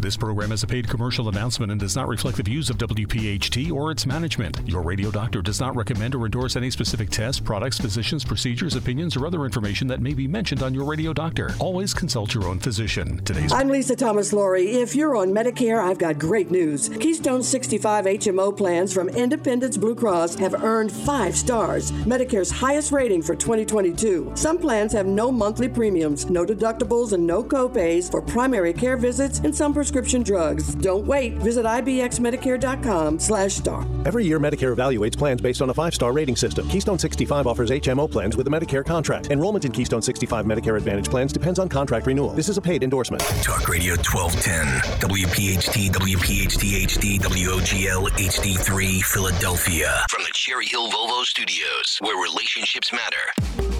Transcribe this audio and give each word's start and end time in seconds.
This 0.00 0.16
program 0.16 0.50
is 0.50 0.62
a 0.62 0.66
paid 0.66 0.88
commercial 0.88 1.28
announcement 1.28 1.70
and 1.70 1.78
does 1.78 1.94
not 1.94 2.08
reflect 2.08 2.38
the 2.38 2.42
views 2.42 2.70
of 2.70 2.78
WPHT 2.78 3.70
or 3.70 3.90
its 3.90 4.06
management. 4.06 4.58
Your 4.64 4.80
radio 4.80 5.10
doctor 5.10 5.42
does 5.42 5.60
not 5.60 5.76
recommend 5.76 6.14
or 6.14 6.24
endorse 6.24 6.56
any 6.56 6.70
specific 6.70 7.10
tests, 7.10 7.38
products, 7.38 7.76
physicians, 7.76 8.24
procedures, 8.24 8.76
opinions, 8.76 9.14
or 9.14 9.26
other 9.26 9.44
information 9.44 9.86
that 9.88 10.00
may 10.00 10.14
be 10.14 10.26
mentioned 10.26 10.62
on 10.62 10.72
your 10.72 10.84
radio 10.84 11.12
doctor. 11.12 11.50
Always 11.58 11.92
consult 11.92 12.32
your 12.32 12.44
own 12.44 12.58
physician. 12.60 13.22
Today's 13.26 13.52
I'm 13.52 13.68
Lisa 13.68 13.94
Thomas 13.94 14.32
Laury. 14.32 14.70
If 14.70 14.96
you're 14.96 15.16
on 15.16 15.32
Medicare, 15.32 15.84
I've 15.84 15.98
got 15.98 16.18
great 16.18 16.50
news. 16.50 16.88
Keystone 16.88 17.42
65 17.42 18.06
HMO 18.06 18.56
plans 18.56 18.94
from 18.94 19.10
Independence 19.10 19.76
Blue 19.76 19.94
Cross 19.94 20.36
have 20.36 20.64
earned 20.64 20.90
five 20.90 21.36
stars, 21.36 21.92
Medicare's 22.06 22.50
highest 22.50 22.90
rating 22.90 23.20
for 23.20 23.34
2022. 23.34 24.32
Some 24.34 24.56
plans 24.56 24.94
have 24.94 25.04
no 25.04 25.30
monthly 25.30 25.68
premiums, 25.68 26.30
no 26.30 26.46
deductibles, 26.46 27.12
and 27.12 27.26
no 27.26 27.44
copays 27.44 28.10
for 28.10 28.22
primary 28.22 28.72
care 28.72 28.96
visits 28.96 29.40
and 29.40 29.54
some 29.54 29.74
prescription 29.90 30.22
drugs. 30.22 30.72
Don't 30.76 31.04
wait. 31.04 31.34
Visit 31.38 31.66
ibxmedicare.com 31.66 33.18
slash 33.18 33.54
star. 33.54 33.84
Every 34.06 34.24
year, 34.24 34.38
Medicare 34.38 34.74
evaluates 34.74 35.18
plans 35.18 35.40
based 35.40 35.60
on 35.62 35.70
a 35.70 35.74
five 35.74 35.94
star 35.94 36.12
rating 36.12 36.36
system. 36.36 36.68
Keystone 36.68 36.98
65 36.98 37.48
offers 37.48 37.70
HMO 37.70 38.08
plans 38.08 38.36
with 38.36 38.46
a 38.46 38.50
Medicare 38.50 38.84
contract. 38.86 39.32
Enrollment 39.32 39.64
in 39.64 39.72
Keystone 39.72 40.00
65 40.00 40.44
Medicare 40.44 40.76
Advantage 40.76 41.10
plans 41.10 41.32
depends 41.32 41.58
on 41.58 41.68
contract 41.68 42.06
renewal. 42.06 42.30
This 42.30 42.48
is 42.48 42.56
a 42.56 42.62
paid 42.62 42.84
endorsement. 42.84 43.20
Talk 43.42 43.68
Radio 43.68 43.94
1210, 43.96 44.66
WPHT, 45.00 45.90
WPHT 45.90 46.86
HD, 46.86 47.18
WOGL 47.20 48.10
HD3, 48.10 49.02
Philadelphia. 49.02 50.04
From 50.08 50.22
the 50.22 50.30
Cherry 50.34 50.66
Hill 50.66 50.88
Volvo 50.88 51.24
Studios, 51.24 51.98
where 52.00 52.22
relationships 52.22 52.92
matter. 52.92 53.79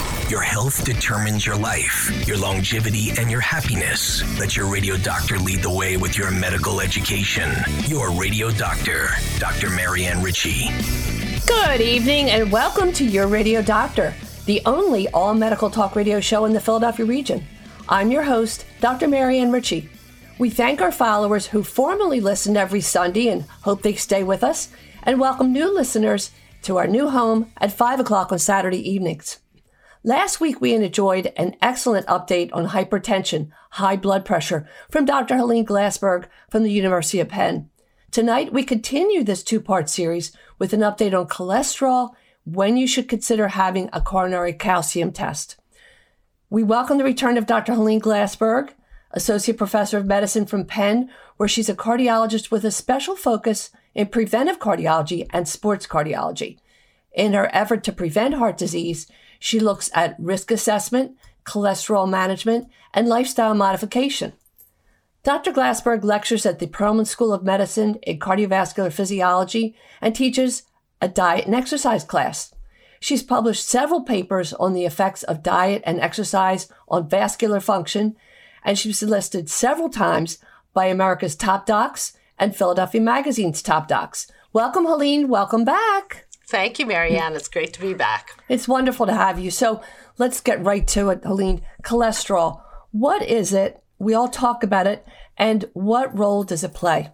Your 0.31 0.39
health 0.39 0.85
determines 0.85 1.45
your 1.45 1.57
life, 1.57 2.25
your 2.25 2.37
longevity, 2.37 3.11
and 3.19 3.29
your 3.29 3.41
happiness. 3.41 4.23
Let 4.39 4.55
your 4.55 4.71
radio 4.71 4.95
doctor 4.95 5.37
lead 5.37 5.61
the 5.61 5.69
way 5.69 5.97
with 5.97 6.17
your 6.17 6.31
medical 6.31 6.79
education. 6.79 7.51
Your 7.87 8.09
radio 8.11 8.49
doctor, 8.49 9.09
Dr. 9.39 9.69
Marianne 9.69 10.23
Ritchie. 10.23 10.69
Good 11.45 11.81
evening 11.81 12.29
and 12.29 12.49
welcome 12.49 12.93
to 12.93 13.03
Your 13.03 13.27
Radio 13.27 13.61
Doctor, 13.61 14.13
the 14.45 14.61
only 14.65 15.09
all 15.09 15.33
medical 15.33 15.69
talk 15.69 15.97
radio 15.97 16.21
show 16.21 16.45
in 16.45 16.53
the 16.53 16.61
Philadelphia 16.61 17.05
region. 17.05 17.43
I'm 17.89 18.09
your 18.09 18.23
host, 18.23 18.65
Dr. 18.79 19.09
Marianne 19.09 19.51
Ritchie. 19.51 19.89
We 20.39 20.49
thank 20.49 20.79
our 20.79 20.93
followers 20.93 21.47
who 21.47 21.61
formerly 21.61 22.21
listened 22.21 22.55
every 22.55 22.79
Sunday 22.79 23.27
and 23.27 23.41
hope 23.63 23.81
they 23.81 23.95
stay 23.95 24.23
with 24.23 24.45
us, 24.45 24.69
and 25.03 25.19
welcome 25.19 25.51
new 25.51 25.75
listeners 25.75 26.31
to 26.61 26.77
our 26.77 26.87
new 26.87 27.09
home 27.09 27.51
at 27.57 27.73
5 27.73 27.99
o'clock 27.99 28.31
on 28.31 28.39
Saturday 28.39 28.89
evenings. 28.89 29.37
Last 30.03 30.41
week, 30.41 30.59
we 30.59 30.73
enjoyed 30.73 31.31
an 31.37 31.55
excellent 31.61 32.07
update 32.07 32.49
on 32.53 32.69
hypertension, 32.69 33.49
high 33.71 33.95
blood 33.95 34.25
pressure 34.25 34.67
from 34.89 35.05
Dr. 35.05 35.37
Helene 35.37 35.63
Glassberg 35.65 36.25
from 36.49 36.63
the 36.63 36.71
University 36.71 37.19
of 37.19 37.29
Penn. 37.29 37.69
Tonight, 38.09 38.51
we 38.51 38.63
continue 38.63 39.23
this 39.23 39.43
two 39.43 39.61
part 39.61 39.89
series 39.89 40.35
with 40.57 40.73
an 40.73 40.79
update 40.79 41.17
on 41.17 41.27
cholesterol, 41.27 42.15
when 42.45 42.77
you 42.77 42.87
should 42.87 43.07
consider 43.07 43.49
having 43.49 43.91
a 43.93 44.01
coronary 44.01 44.53
calcium 44.53 45.11
test. 45.11 45.57
We 46.49 46.63
welcome 46.63 46.97
the 46.97 47.03
return 47.03 47.37
of 47.37 47.45
Dr. 47.45 47.75
Helene 47.75 48.01
Glassberg, 48.01 48.71
Associate 49.11 49.55
Professor 49.55 49.99
of 49.99 50.07
Medicine 50.07 50.47
from 50.47 50.65
Penn, 50.65 51.11
where 51.37 51.47
she's 51.47 51.69
a 51.69 51.75
cardiologist 51.75 52.49
with 52.49 52.65
a 52.65 52.71
special 52.71 53.15
focus 53.15 53.69
in 53.93 54.07
preventive 54.07 54.57
cardiology 54.57 55.27
and 55.29 55.47
sports 55.47 55.85
cardiology. 55.85 56.57
In 57.13 57.33
her 57.33 57.51
effort 57.53 57.83
to 57.83 57.91
prevent 57.91 58.33
heart 58.33 58.57
disease, 58.57 59.05
she 59.41 59.59
looks 59.59 59.89
at 59.95 60.15
risk 60.19 60.51
assessment, 60.51 61.17
cholesterol 61.45 62.07
management, 62.07 62.67
and 62.93 63.07
lifestyle 63.07 63.55
modification. 63.55 64.33
Dr. 65.23 65.51
Glassberg 65.51 66.03
lectures 66.03 66.45
at 66.45 66.59
the 66.59 66.67
Perelman 66.67 67.07
School 67.07 67.33
of 67.33 67.43
Medicine 67.43 67.95
in 68.03 68.19
cardiovascular 68.19 68.93
physiology 68.93 69.75
and 69.99 70.15
teaches 70.15 70.63
a 71.01 71.07
diet 71.07 71.47
and 71.47 71.55
exercise 71.55 72.03
class. 72.03 72.53
She's 72.99 73.23
published 73.23 73.67
several 73.67 74.03
papers 74.03 74.53
on 74.53 74.73
the 74.73 74.85
effects 74.85 75.23
of 75.23 75.41
diet 75.41 75.81
and 75.87 75.99
exercise 75.99 76.71
on 76.87 77.09
vascular 77.09 77.59
function, 77.59 78.15
and 78.63 78.77
she's 78.77 79.01
listed 79.01 79.49
several 79.49 79.89
times 79.89 80.37
by 80.71 80.85
America's 80.85 81.35
Top 81.35 81.65
Docs 81.65 82.15
and 82.37 82.55
Philadelphia 82.55 83.01
Magazine's 83.01 83.63
Top 83.63 83.87
Docs. 83.87 84.31
Welcome, 84.53 84.85
Helene. 84.85 85.29
Welcome 85.29 85.65
back. 85.65 86.27
Thank 86.51 86.79
you, 86.79 86.85
Marianne. 86.85 87.33
It's 87.37 87.47
great 87.47 87.71
to 87.75 87.79
be 87.79 87.93
back. 87.93 88.31
It's 88.49 88.67
wonderful 88.67 89.05
to 89.05 89.13
have 89.13 89.39
you. 89.39 89.49
So 89.49 89.81
let's 90.17 90.41
get 90.41 90.61
right 90.61 90.85
to 90.89 91.07
it, 91.07 91.23
Helene. 91.23 91.61
Cholesterol. 91.81 92.61
What 92.91 93.21
is 93.23 93.53
it? 93.53 93.81
We 93.99 94.13
all 94.13 94.27
talk 94.27 94.61
about 94.61 94.85
it. 94.85 95.07
And 95.37 95.69
what 95.71 96.15
role 96.15 96.43
does 96.43 96.65
it 96.65 96.73
play? 96.73 97.11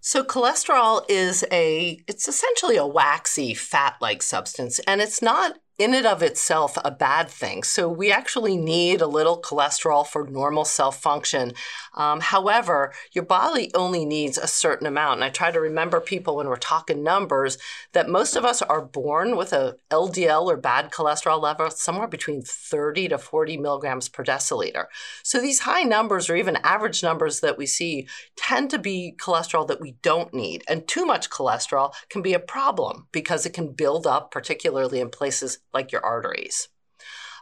So 0.00 0.24
cholesterol 0.24 1.04
is 1.08 1.44
a 1.52 2.02
it's 2.08 2.26
essentially 2.26 2.76
a 2.76 2.84
waxy 2.84 3.54
fat-like 3.54 4.20
substance 4.20 4.80
and 4.80 5.00
it's 5.00 5.22
not 5.22 5.58
in 5.80 5.94
and 5.94 6.06
of 6.06 6.22
itself 6.22 6.76
a 6.84 6.90
bad 6.90 7.30
thing. 7.30 7.62
So 7.62 7.88
we 7.88 8.12
actually 8.12 8.58
need 8.58 9.00
a 9.00 9.06
little 9.06 9.40
cholesterol 9.40 10.06
for 10.06 10.28
normal 10.28 10.66
cell 10.66 10.92
function. 10.92 11.54
Um, 11.94 12.20
however, 12.20 12.92
your 13.12 13.24
body 13.24 13.70
only 13.74 14.04
needs 14.04 14.36
a 14.36 14.46
certain 14.46 14.86
amount. 14.86 15.14
And 15.14 15.24
I 15.24 15.30
try 15.30 15.50
to 15.50 15.58
remember 15.58 15.98
people 15.98 16.36
when 16.36 16.48
we're 16.48 16.56
talking 16.56 17.02
numbers 17.02 17.56
that 17.92 18.10
most 18.10 18.36
of 18.36 18.44
us 18.44 18.60
are 18.60 18.82
born 18.82 19.38
with 19.38 19.54
a 19.54 19.78
LDL 19.90 20.44
or 20.44 20.58
bad 20.58 20.90
cholesterol 20.90 21.40
level 21.40 21.70
somewhere 21.70 22.08
between 22.08 22.42
30 22.42 23.08
to 23.08 23.18
40 23.18 23.56
milligrams 23.56 24.10
per 24.10 24.22
deciliter. 24.22 24.84
So 25.22 25.40
these 25.40 25.60
high 25.60 25.84
numbers 25.84 26.28
or 26.28 26.36
even 26.36 26.56
average 26.56 27.02
numbers 27.02 27.40
that 27.40 27.56
we 27.56 27.64
see 27.64 28.06
tend 28.36 28.68
to 28.68 28.78
be 28.78 29.14
cholesterol 29.18 29.66
that 29.68 29.80
we 29.80 29.92
don't 30.02 30.34
need. 30.34 30.62
And 30.68 30.86
too 30.86 31.06
much 31.06 31.30
cholesterol 31.30 31.94
can 32.10 32.20
be 32.20 32.34
a 32.34 32.38
problem 32.38 33.06
because 33.12 33.46
it 33.46 33.54
can 33.54 33.72
build 33.72 34.06
up, 34.06 34.30
particularly 34.30 35.00
in 35.00 35.08
places 35.08 35.58
like 35.72 35.92
your 35.92 36.04
arteries. 36.04 36.68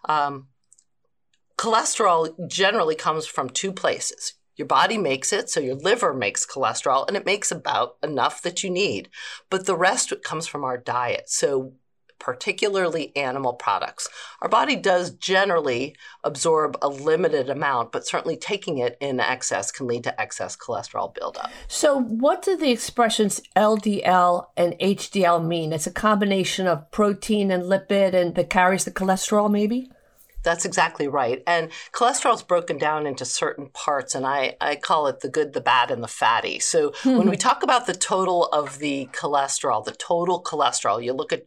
Um, 0.04 0.48
cholesterol 1.56 2.34
generally 2.48 2.94
comes 2.94 3.26
from 3.26 3.50
two 3.50 3.72
places. 3.72 4.34
Your 4.56 4.66
body 4.66 4.98
makes 4.98 5.32
it, 5.32 5.48
so 5.48 5.60
your 5.60 5.76
liver 5.76 6.12
makes 6.12 6.44
cholesterol, 6.44 7.06
and 7.06 7.16
it 7.16 7.24
makes 7.24 7.52
about 7.52 7.96
enough 8.02 8.42
that 8.42 8.64
you 8.64 8.70
need. 8.70 9.08
But 9.50 9.66
the 9.66 9.76
rest 9.76 10.12
comes 10.24 10.48
from 10.48 10.64
our 10.64 10.76
diet. 10.76 11.30
So 11.30 11.74
particularly 12.18 13.14
animal 13.16 13.52
products. 13.52 14.08
Our 14.40 14.48
body 14.48 14.76
does 14.76 15.10
generally 15.10 15.96
absorb 16.24 16.76
a 16.82 16.88
limited 16.88 17.48
amount, 17.50 17.92
but 17.92 18.06
certainly 18.06 18.36
taking 18.36 18.78
it 18.78 18.96
in 19.00 19.20
excess 19.20 19.70
can 19.70 19.86
lead 19.86 20.04
to 20.04 20.20
excess 20.20 20.56
cholesterol 20.56 21.14
buildup. 21.14 21.50
So, 21.68 22.00
what 22.00 22.42
do 22.42 22.56
the 22.56 22.70
expressions 22.70 23.40
LDL 23.56 24.46
and 24.56 24.74
HDL 24.74 25.44
mean? 25.44 25.72
It's 25.72 25.86
a 25.86 25.92
combination 25.92 26.66
of 26.66 26.90
protein 26.90 27.50
and 27.50 27.64
lipid 27.64 28.14
and 28.14 28.34
that 28.34 28.50
carries 28.50 28.84
the 28.84 28.90
cholesterol, 28.90 29.50
maybe? 29.50 29.90
That's 30.42 30.64
exactly 30.64 31.08
right. 31.08 31.42
And 31.46 31.70
cholesterol 31.92 32.34
is 32.34 32.42
broken 32.42 32.78
down 32.78 33.06
into 33.06 33.24
certain 33.24 33.68
parts, 33.68 34.14
and 34.14 34.24
I, 34.26 34.56
I 34.60 34.76
call 34.76 35.06
it 35.08 35.20
the 35.20 35.28
good, 35.28 35.52
the 35.52 35.60
bad, 35.60 35.90
and 35.90 36.02
the 36.02 36.08
fatty. 36.08 36.60
So 36.60 36.92
hmm. 37.02 37.18
when 37.18 37.28
we 37.28 37.36
talk 37.36 37.62
about 37.62 37.86
the 37.86 37.94
total 37.94 38.46
of 38.46 38.78
the 38.78 39.08
cholesterol, 39.12 39.84
the 39.84 39.92
total 39.92 40.42
cholesterol, 40.42 41.02
you 41.02 41.12
look 41.12 41.32
at 41.32 41.46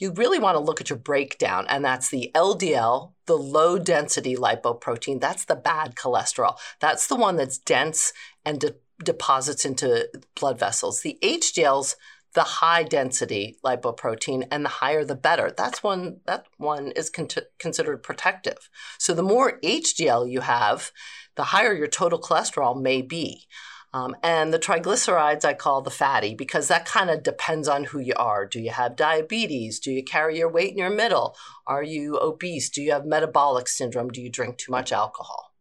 you 0.00 0.12
really 0.12 0.38
want 0.38 0.56
to 0.56 0.60
look 0.60 0.80
at 0.80 0.90
your 0.90 0.98
breakdown, 0.98 1.66
and 1.68 1.84
that's 1.84 2.08
the 2.08 2.30
LDL, 2.34 3.12
the 3.26 3.36
low 3.36 3.78
density 3.78 4.34
lipoprotein. 4.34 5.20
That's 5.20 5.44
the 5.44 5.54
bad 5.54 5.94
cholesterol. 5.94 6.58
That's 6.80 7.06
the 7.06 7.16
one 7.16 7.36
that's 7.36 7.58
dense 7.58 8.12
and 8.44 8.58
de- 8.58 8.74
deposits 9.04 9.64
into 9.64 10.08
blood 10.34 10.58
vessels. 10.58 11.02
The 11.02 11.18
HDL's 11.22 11.96
the 12.32 12.42
high 12.42 12.84
density 12.84 13.58
lipoprotein 13.64 14.46
and 14.50 14.64
the 14.64 14.68
higher 14.68 15.04
the 15.04 15.16
better. 15.16 15.52
That's 15.56 15.82
one 15.82 16.20
that 16.26 16.46
one 16.58 16.92
is 16.92 17.10
con- 17.10 17.28
considered 17.58 18.02
protective. 18.02 18.70
So 18.98 19.14
the 19.14 19.22
more 19.22 19.58
HDL 19.60 20.30
you 20.30 20.40
have, 20.40 20.92
the 21.36 21.44
higher 21.44 21.74
your 21.74 21.88
total 21.88 22.20
cholesterol 22.20 22.80
may 22.80 23.02
be. 23.02 23.46
Um, 23.92 24.14
and 24.22 24.52
the 24.52 24.58
triglycerides 24.58 25.44
I 25.44 25.54
call 25.54 25.82
the 25.82 25.90
fatty 25.90 26.34
because 26.34 26.68
that 26.68 26.86
kind 26.86 27.10
of 27.10 27.24
depends 27.24 27.66
on 27.66 27.84
who 27.84 27.98
you 27.98 28.14
are. 28.16 28.46
Do 28.46 28.60
you 28.60 28.70
have 28.70 28.94
diabetes? 28.94 29.80
Do 29.80 29.90
you 29.90 30.04
carry 30.04 30.38
your 30.38 30.48
weight 30.48 30.70
in 30.70 30.78
your 30.78 30.90
middle? 30.90 31.36
Are 31.66 31.82
you 31.82 32.16
obese? 32.20 32.70
Do 32.70 32.82
you 32.82 32.92
have 32.92 33.04
metabolic 33.04 33.66
syndrome? 33.66 34.10
Do 34.10 34.20
you 34.20 34.30
drink 34.30 34.58
too 34.58 34.70
much 34.70 34.92
alcohol? 34.92 35.52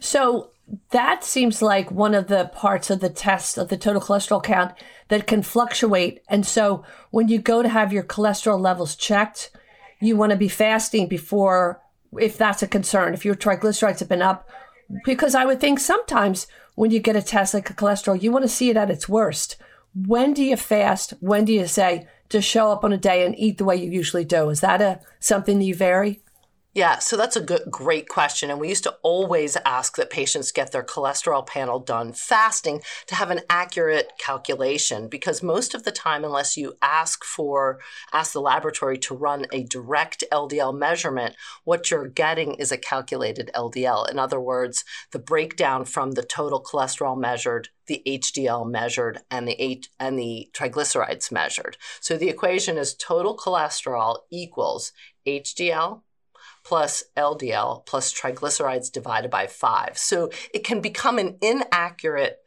So 0.00 0.50
that 0.90 1.24
seems 1.24 1.62
like 1.62 1.90
one 1.90 2.14
of 2.14 2.26
the 2.26 2.46
parts 2.46 2.90
of 2.90 3.00
the 3.00 3.08
test 3.08 3.56
of 3.56 3.68
the 3.68 3.76
total 3.76 4.02
cholesterol 4.02 4.42
count 4.42 4.72
that 5.08 5.26
can 5.26 5.42
fluctuate. 5.42 6.22
And 6.28 6.46
so 6.46 6.84
when 7.10 7.28
you 7.28 7.38
go 7.38 7.62
to 7.62 7.68
have 7.68 7.92
your 7.92 8.02
cholesterol 8.02 8.60
levels 8.60 8.96
checked, 8.96 9.50
you 10.00 10.16
want 10.16 10.30
to 10.30 10.36
be 10.36 10.48
fasting 10.48 11.08
before, 11.08 11.82
if 12.18 12.36
that's 12.36 12.62
a 12.62 12.68
concern, 12.68 13.14
if 13.14 13.24
your 13.24 13.34
triglycerides 13.34 14.00
have 14.00 14.08
been 14.08 14.22
up. 14.22 14.48
Because 15.04 15.36
I 15.36 15.44
would 15.44 15.60
think 15.60 15.78
sometimes 15.78 16.48
when 16.74 16.90
you 16.90 17.00
get 17.00 17.16
a 17.16 17.22
test 17.22 17.54
like 17.54 17.70
a 17.70 17.74
cholesterol, 17.74 18.20
you 18.20 18.32
want 18.32 18.44
to 18.44 18.48
see 18.48 18.70
it 18.70 18.76
at 18.76 18.90
its 18.90 19.08
worst. 19.08 19.56
When 19.94 20.34
do 20.34 20.42
you 20.44 20.56
fast? 20.56 21.14
When 21.20 21.44
do 21.44 21.52
you 21.52 21.66
say, 21.66 22.06
just 22.28 22.48
show 22.48 22.70
up 22.70 22.84
on 22.84 22.92
a 22.92 22.98
day 22.98 23.26
and 23.26 23.38
eat 23.38 23.58
the 23.58 23.64
way 23.64 23.76
you 23.76 23.90
usually 23.90 24.24
do? 24.24 24.50
Is 24.50 24.60
that 24.60 24.80
a 24.80 25.00
something 25.18 25.58
that 25.58 25.64
you 25.64 25.74
vary? 25.74 26.20
Yeah, 26.72 27.00
so 27.00 27.16
that's 27.16 27.34
a 27.34 27.40
good, 27.40 27.62
great 27.68 28.08
question. 28.08 28.48
And 28.48 28.60
we 28.60 28.68
used 28.68 28.84
to 28.84 28.96
always 29.02 29.56
ask 29.64 29.96
that 29.96 30.08
patients 30.08 30.52
get 30.52 30.70
their 30.70 30.84
cholesterol 30.84 31.44
panel 31.44 31.80
done 31.80 32.12
fasting 32.12 32.80
to 33.06 33.16
have 33.16 33.32
an 33.32 33.40
accurate 33.50 34.12
calculation 34.20 35.08
because 35.08 35.42
most 35.42 35.74
of 35.74 35.82
the 35.82 35.90
time, 35.90 36.24
unless 36.24 36.56
you 36.56 36.74
ask 36.80 37.24
for, 37.24 37.80
ask 38.12 38.32
the 38.32 38.40
laboratory 38.40 38.98
to 38.98 39.16
run 39.16 39.46
a 39.52 39.64
direct 39.64 40.22
LDL 40.30 40.72
measurement, 40.78 41.34
what 41.64 41.90
you're 41.90 42.06
getting 42.06 42.54
is 42.54 42.70
a 42.70 42.78
calculated 42.78 43.50
LDL. 43.52 44.08
In 44.08 44.20
other 44.20 44.40
words, 44.40 44.84
the 45.10 45.18
breakdown 45.18 45.84
from 45.84 46.12
the 46.12 46.22
total 46.22 46.62
cholesterol 46.62 47.18
measured 47.18 47.70
the 47.88 48.00
HDL 48.06 48.70
measured 48.70 49.18
and 49.28 49.48
the 49.48 49.60
H- 49.60 49.88
and 49.98 50.16
the 50.16 50.48
triglycerides 50.52 51.32
measured. 51.32 51.76
So 52.00 52.16
the 52.16 52.28
equation 52.28 52.78
is 52.78 52.94
total 52.94 53.36
cholesterol 53.36 54.18
equals 54.30 54.92
HDL 55.26 56.02
plus 56.70 57.02
LDL 57.16 57.84
plus 57.84 58.14
triglycerides 58.14 58.92
divided 58.92 59.28
by 59.28 59.48
five. 59.48 59.98
So 59.98 60.30
it 60.54 60.62
can 60.62 60.80
become 60.80 61.18
an 61.18 61.36
inaccurate 61.42 62.38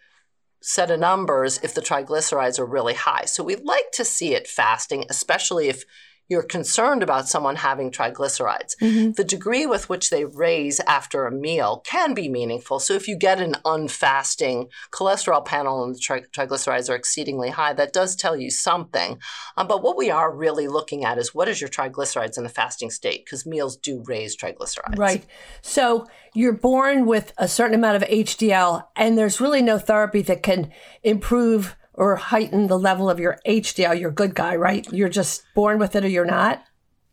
set 0.62 0.90
of 0.90 1.02
numbers 1.02 1.60
if 1.62 1.76
the 1.76 1.82
triglycerides 1.82 2.58
are 2.58 2.66
really 2.66 2.94
high. 2.94 3.26
So 3.26 3.44
we 3.44 3.58
like 3.58 3.92
to 3.96 4.06
see 4.06 4.34
it 4.34 4.48
fasting, 4.48 5.04
especially 5.10 5.68
if 5.68 5.84
you're 6.30 6.44
concerned 6.44 7.04
about 7.04 7.28
someone 7.28 7.58
having 7.58 7.92
triglycerides. 7.92 8.76
Mm-hmm. 8.82 9.12
The 9.12 9.24
degree 9.24 9.66
with 9.66 9.90
which 9.90 10.10
they 10.10 10.26
raise 10.26 10.80
after 10.82 11.26
a 11.26 11.32
meal 11.32 11.82
can 11.86 12.14
be 12.14 12.30
meaningful. 12.30 12.80
So 12.80 12.94
if 12.94 13.08
you 13.08 13.18
get 13.18 13.40
an 13.40 13.56
unfasting 13.66 14.70
cholesterol 14.92 15.46
panel 15.46 15.84
and 15.84 15.96
the 15.96 16.00
tri- 16.00 16.22
triglycerides 16.22 16.90
are 16.90 16.96
exceedingly 16.96 17.50
high, 17.50 17.74
that 17.74 17.94
does 17.94 18.16
tell 18.16 18.36
you 18.36 18.50
something. 18.50 19.20
Um, 19.58 19.68
but 19.68 19.84
what 19.84 19.98
we 19.98 20.10
are 20.10 20.34
really 20.34 20.68
looking 20.68 21.04
at 21.04 21.18
is 21.18 21.36
what 21.36 21.50
is 21.50 21.60
your 21.60 21.70
triglycerides 21.70 22.38
in 22.38 22.44
the 22.44 22.50
fasting 22.50 22.90
state? 22.90 23.26
Because 23.26 23.46
meals 23.46 23.78
do 23.78 24.04
raise 24.08 24.38
triglycerides. 24.38 24.98
Right. 24.98 25.26
So 25.62 26.08
you're 26.34 26.54
born 26.54 27.06
with 27.06 27.34
a 27.38 27.48
certain 27.48 27.76
amount 27.76 28.02
of 28.02 28.10
HDL, 28.10 28.86
and 28.96 29.18
there's 29.18 29.40
really 29.40 29.62
no 29.62 29.78
therapy 29.78 30.22
that 30.24 30.44
can 30.44 30.72
improve 31.04 31.76
or 31.94 32.16
heighten 32.16 32.68
the 32.68 32.80
level 32.80 33.10
of 33.10 33.20
your 33.20 33.38
HDL, 33.46 34.00
you're 34.00 34.10
a 34.10 34.14
good 34.14 34.36
guy, 34.36 34.56
right? 34.56 34.86
You're 34.92 35.10
just 35.10 35.44
born 35.54 35.80
with 35.80 35.96
it 35.96 36.04
or 36.04 36.10
you're 36.10 36.26
not? 36.26 36.64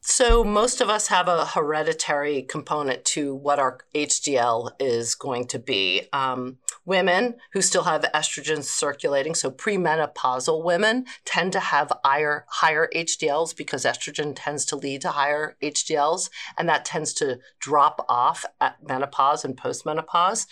So, 0.02 0.42
most 0.42 0.80
of 0.80 0.88
us 0.88 1.08
have 1.08 1.28
a 1.28 1.44
hereditary 1.44 2.40
component 2.42 3.04
to 3.06 3.34
what 3.34 3.58
our 3.58 3.80
HDL 3.94 4.70
is 4.80 5.14
going 5.14 5.46
to 5.48 5.58
be. 5.58 6.08
Um, 6.10 6.56
women 6.86 7.34
who 7.52 7.60
still 7.60 7.82
have 7.82 8.02
estrogen 8.14 8.64
circulating, 8.64 9.34
so 9.34 9.50
premenopausal 9.50 10.64
women, 10.64 11.04
tend 11.26 11.52
to 11.52 11.60
have 11.60 11.92
higher, 12.02 12.46
higher 12.48 12.88
HDLs 12.94 13.54
because 13.54 13.84
estrogen 13.84 14.32
tends 14.34 14.64
to 14.66 14.76
lead 14.76 15.02
to 15.02 15.10
higher 15.10 15.56
HDLs, 15.62 16.30
and 16.56 16.66
that 16.66 16.86
tends 16.86 17.12
to 17.14 17.38
drop 17.58 18.06
off 18.08 18.46
at 18.58 18.76
menopause 18.82 19.44
and 19.44 19.54
postmenopause. 19.54 20.46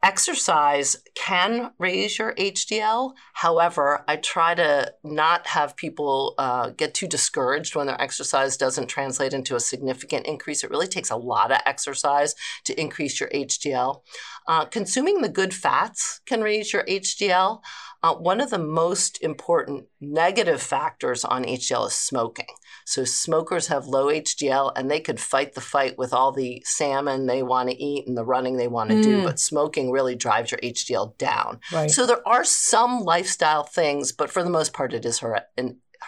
Exercise 0.00 0.96
can 1.16 1.72
raise 1.78 2.20
your 2.20 2.32
HDL. 2.34 3.14
However, 3.32 4.04
I 4.06 4.14
try 4.14 4.54
to 4.54 4.94
not 5.02 5.48
have 5.48 5.76
people 5.76 6.34
uh, 6.38 6.70
get 6.70 6.94
too 6.94 7.08
discouraged 7.08 7.74
when 7.74 7.88
their 7.88 8.00
exercise 8.00 8.56
doesn't 8.56 8.86
translate 8.86 9.32
into 9.32 9.56
a 9.56 9.60
significant 9.60 10.26
increase. 10.26 10.62
It 10.62 10.70
really 10.70 10.86
takes 10.86 11.10
a 11.10 11.16
lot 11.16 11.50
of 11.50 11.58
exercise 11.66 12.36
to 12.64 12.80
increase 12.80 13.18
your 13.18 13.28
HDL. 13.30 14.02
Uh, 14.46 14.66
consuming 14.66 15.20
the 15.20 15.28
good 15.28 15.52
fats 15.52 16.20
can 16.26 16.42
raise 16.42 16.72
your 16.72 16.84
HDL. 16.84 17.60
Uh, 18.02 18.14
one 18.14 18.40
of 18.40 18.50
the 18.50 18.58
most 18.58 19.20
important 19.22 19.86
negative 20.00 20.62
factors 20.62 21.24
on 21.24 21.44
HDL 21.44 21.88
is 21.88 21.94
smoking. 21.94 22.46
So 22.84 23.04
smokers 23.04 23.66
have 23.66 23.86
low 23.86 24.06
HDL 24.06 24.72
and 24.76 24.88
they 24.88 25.00
could 25.00 25.18
fight 25.18 25.54
the 25.54 25.60
fight 25.60 25.98
with 25.98 26.12
all 26.12 26.30
the 26.30 26.62
salmon 26.64 27.26
they 27.26 27.42
want 27.42 27.70
to 27.70 27.82
eat 27.82 28.06
and 28.06 28.16
the 28.16 28.24
running 28.24 28.56
they 28.56 28.68
want 28.68 28.90
to 28.90 28.96
mm. 28.96 29.02
do, 29.02 29.22
but 29.24 29.40
smoking 29.40 29.90
really 29.90 30.14
drives 30.14 30.52
your 30.52 30.60
HDL 30.60 31.18
down. 31.18 31.58
Right. 31.72 31.90
So 31.90 32.06
there 32.06 32.26
are 32.26 32.44
some 32.44 33.00
lifestyle 33.00 33.64
things, 33.64 34.12
but 34.12 34.30
for 34.30 34.44
the 34.44 34.50
most 34.50 34.72
part, 34.72 34.94
it 34.94 35.04
is 35.04 35.18
her- 35.18 35.46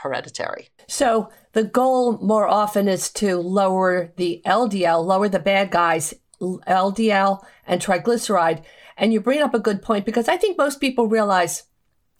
hereditary. 0.03 0.69
So 0.87 1.31
the 1.53 1.65
goal 1.65 2.19
more 2.19 2.47
often 2.47 2.87
is 2.89 3.11
to 3.15 3.39
lower 3.39 4.13
the 4.17 4.43
LDL, 4.47 5.05
lower 5.05 5.29
the 5.29 5.39
bad 5.41 5.71
guys, 5.71 6.15
LDL 6.41 7.45
and 7.67 7.81
triglyceride. 7.81 8.63
And 8.97 9.13
you 9.13 9.21
bring 9.21 9.43
up 9.43 9.55
a 9.55 9.59
good 9.59 9.83
point 9.83 10.05
because 10.05 10.29
I 10.29 10.37
think 10.37 10.59
most 10.59 10.81
people 10.81 11.09
realize 11.09 11.65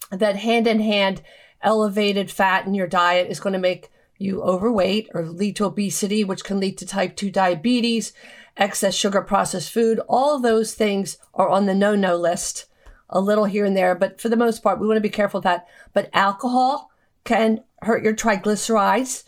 that 0.09 0.37
hand 0.37 0.67
in 0.67 0.79
hand, 0.79 1.21
elevated 1.61 2.31
fat 2.31 2.65
in 2.65 2.73
your 2.73 2.87
diet 2.87 3.29
is 3.29 3.39
going 3.39 3.53
to 3.53 3.59
make 3.59 3.91
you 4.17 4.41
overweight 4.41 5.09
or 5.13 5.25
lead 5.25 5.55
to 5.55 5.65
obesity, 5.65 6.23
which 6.23 6.43
can 6.43 6.59
lead 6.59 6.77
to 6.77 6.85
type 6.85 7.15
2 7.15 7.31
diabetes, 7.31 8.13
excess 8.57 8.93
sugar 8.93 9.21
processed 9.21 9.71
food. 9.71 9.99
All 10.07 10.39
those 10.39 10.73
things 10.73 11.17
are 11.33 11.49
on 11.49 11.65
the 11.65 11.73
no 11.73 11.95
no 11.95 12.15
list, 12.15 12.65
a 13.09 13.19
little 13.19 13.45
here 13.45 13.65
and 13.65 13.75
there, 13.75 13.95
but 13.95 14.21
for 14.21 14.29
the 14.29 14.35
most 14.35 14.61
part, 14.61 14.79
we 14.79 14.87
want 14.87 14.97
to 14.97 15.01
be 15.01 15.09
careful 15.09 15.39
of 15.39 15.43
that. 15.43 15.67
But 15.93 16.09
alcohol 16.13 16.91
can 17.23 17.63
hurt 17.81 18.03
your 18.03 18.15
triglycerides, 18.15 19.23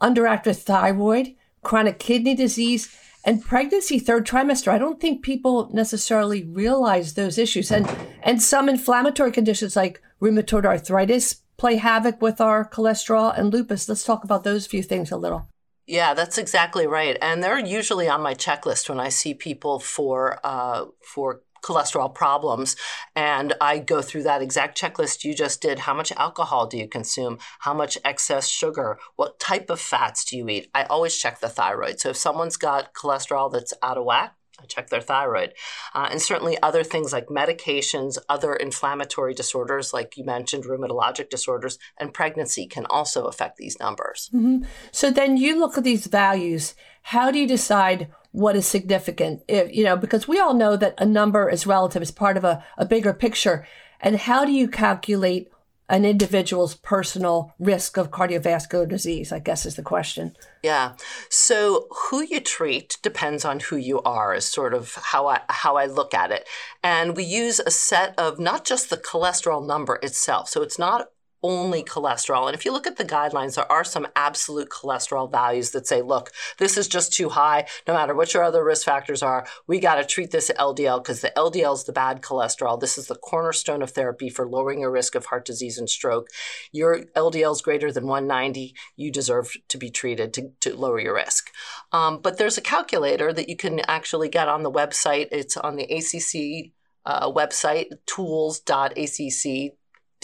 underactive 0.00 0.56
thyroid, 0.56 1.34
chronic 1.62 1.98
kidney 1.98 2.34
disease, 2.34 2.94
and 3.24 3.42
pregnancy 3.44 3.98
third 3.98 4.26
trimester. 4.26 4.68
I 4.68 4.78
don't 4.78 5.00
think 5.00 5.22
people 5.22 5.70
necessarily 5.72 6.44
realize 6.44 7.14
those 7.14 7.38
issues. 7.38 7.70
And 7.70 7.88
and 8.22 8.42
some 8.42 8.68
inflammatory 8.68 9.32
conditions 9.32 9.76
like 9.76 10.02
rheumatoid 10.20 10.64
arthritis 10.64 11.42
play 11.56 11.76
havoc 11.76 12.20
with 12.20 12.40
our 12.40 12.68
cholesterol 12.68 13.36
and 13.36 13.52
lupus. 13.52 13.88
Let's 13.88 14.04
talk 14.04 14.24
about 14.24 14.44
those 14.44 14.66
few 14.66 14.82
things 14.82 15.10
a 15.10 15.16
little. 15.16 15.48
Yeah, 15.86 16.14
that's 16.14 16.38
exactly 16.38 16.86
right, 16.86 17.18
and 17.20 17.42
they're 17.42 17.58
usually 17.58 18.08
on 18.08 18.22
my 18.22 18.34
checklist 18.34 18.88
when 18.88 19.00
I 19.00 19.08
see 19.08 19.34
people 19.34 19.80
for 19.80 20.38
uh, 20.44 20.86
for 21.04 21.42
cholesterol 21.62 22.14
problems. 22.14 22.76
And 23.14 23.54
I 23.60 23.78
go 23.78 24.02
through 24.02 24.24
that 24.24 24.42
exact 24.42 24.78
checklist 24.78 25.24
you 25.24 25.34
just 25.34 25.60
did. 25.60 25.80
How 25.80 25.94
much 25.94 26.12
alcohol 26.12 26.66
do 26.66 26.78
you 26.78 26.88
consume? 26.88 27.38
How 27.60 27.74
much 27.74 27.98
excess 28.04 28.48
sugar? 28.48 28.98
What 29.16 29.38
type 29.38 29.70
of 29.70 29.80
fats 29.80 30.24
do 30.24 30.36
you 30.36 30.48
eat? 30.48 30.70
I 30.74 30.84
always 30.84 31.16
check 31.16 31.40
the 31.40 31.48
thyroid. 31.48 32.00
So 32.00 32.10
if 32.10 32.16
someone's 32.16 32.56
got 32.56 32.94
cholesterol 32.94 33.52
that's 33.52 33.74
out 33.82 33.98
of 33.98 34.04
whack, 34.04 34.34
I 34.60 34.66
check 34.66 34.90
their 34.90 35.00
thyroid. 35.00 35.54
Uh, 35.94 36.08
and 36.10 36.20
certainly 36.20 36.60
other 36.62 36.84
things 36.84 37.12
like 37.12 37.26
medications, 37.26 38.18
other 38.28 38.54
inflammatory 38.54 39.34
disorders, 39.34 39.92
like 39.92 40.16
you 40.16 40.24
mentioned, 40.24 40.64
rheumatologic 40.64 41.30
disorders, 41.30 41.78
and 41.98 42.14
pregnancy 42.14 42.66
can 42.66 42.86
also 42.86 43.24
affect 43.24 43.56
these 43.56 43.78
numbers. 43.80 44.30
Mm-hmm. 44.32 44.64
So 44.90 45.10
then 45.10 45.36
you 45.36 45.58
look 45.58 45.78
at 45.78 45.84
these 45.84 46.06
values. 46.06 46.74
How 47.02 47.30
do 47.30 47.38
you 47.38 47.48
decide 47.48 48.08
what 48.32 48.56
is 48.56 48.66
significant? 48.66 49.42
If, 49.46 49.74
you 49.74 49.84
know, 49.84 49.96
because 49.96 50.26
we 50.26 50.40
all 50.40 50.54
know 50.54 50.76
that 50.76 50.94
a 50.98 51.06
number 51.06 51.48
is 51.48 51.66
relative, 51.66 52.02
it's 52.02 52.10
part 52.10 52.36
of 52.36 52.44
a, 52.44 52.64
a 52.76 52.84
bigger 52.84 53.12
picture. 53.12 53.66
And 54.00 54.16
how 54.16 54.44
do 54.44 54.52
you 54.52 54.68
calculate 54.68 55.48
an 55.88 56.06
individual's 56.06 56.74
personal 56.74 57.54
risk 57.58 57.98
of 57.98 58.10
cardiovascular 58.10 58.88
disease, 58.88 59.30
I 59.30 59.40
guess 59.40 59.66
is 59.66 59.76
the 59.76 59.82
question. 59.82 60.34
Yeah. 60.62 60.92
So 61.28 61.86
who 61.90 62.22
you 62.22 62.40
treat 62.40 62.96
depends 63.02 63.44
on 63.44 63.60
who 63.60 63.76
you 63.76 64.00
are 64.00 64.34
is 64.34 64.46
sort 64.46 64.72
of 64.72 64.94
how 64.94 65.26
I 65.26 65.40
how 65.50 65.76
I 65.76 65.84
look 65.84 66.14
at 66.14 66.30
it. 66.30 66.48
And 66.82 67.14
we 67.14 67.24
use 67.24 67.60
a 67.60 67.70
set 67.70 68.18
of 68.18 68.38
not 68.38 68.64
just 68.64 68.88
the 68.88 68.96
cholesterol 68.96 69.66
number 69.66 69.98
itself. 70.02 70.48
So 70.48 70.62
it's 70.62 70.78
not 70.78 71.10
only 71.42 71.82
cholesterol. 71.82 72.46
And 72.46 72.54
if 72.54 72.64
you 72.64 72.72
look 72.72 72.86
at 72.86 72.96
the 72.96 73.04
guidelines, 73.04 73.56
there 73.56 73.70
are 73.70 73.84
some 73.84 74.06
absolute 74.14 74.68
cholesterol 74.68 75.30
values 75.30 75.70
that 75.72 75.86
say, 75.86 76.02
look, 76.02 76.30
this 76.58 76.76
is 76.76 76.88
just 76.88 77.12
too 77.12 77.30
high. 77.30 77.66
No 77.86 77.94
matter 77.94 78.14
what 78.14 78.32
your 78.32 78.44
other 78.44 78.64
risk 78.64 78.84
factors 78.84 79.22
are, 79.22 79.46
we 79.66 79.80
got 79.80 79.96
to 79.96 80.04
treat 80.04 80.30
this 80.30 80.50
LDL 80.58 81.02
because 81.02 81.20
the 81.20 81.32
LDL 81.36 81.74
is 81.74 81.84
the 81.84 81.92
bad 81.92 82.22
cholesterol. 82.22 82.80
This 82.80 82.96
is 82.96 83.06
the 83.06 83.16
cornerstone 83.16 83.82
of 83.82 83.90
therapy 83.90 84.28
for 84.28 84.48
lowering 84.48 84.80
your 84.80 84.90
risk 84.90 85.14
of 85.14 85.26
heart 85.26 85.44
disease 85.44 85.78
and 85.78 85.90
stroke. 85.90 86.28
Your 86.70 87.04
LDL 87.16 87.52
is 87.52 87.62
greater 87.62 87.90
than 87.90 88.06
190. 88.06 88.74
You 88.96 89.10
deserve 89.10 89.52
to 89.68 89.78
be 89.78 89.90
treated 89.90 90.32
to, 90.34 90.52
to 90.60 90.76
lower 90.76 91.00
your 91.00 91.14
risk. 91.14 91.50
Um, 91.92 92.20
but 92.20 92.38
there's 92.38 92.58
a 92.58 92.62
calculator 92.62 93.32
that 93.32 93.48
you 93.48 93.56
can 93.56 93.80
actually 93.88 94.28
get 94.28 94.48
on 94.48 94.62
the 94.62 94.70
website. 94.70 95.28
It's 95.32 95.56
on 95.56 95.76
the 95.76 95.84
ACC 95.84 96.72
uh, 97.04 97.30
website, 97.30 97.86
tools.acc 98.06 99.72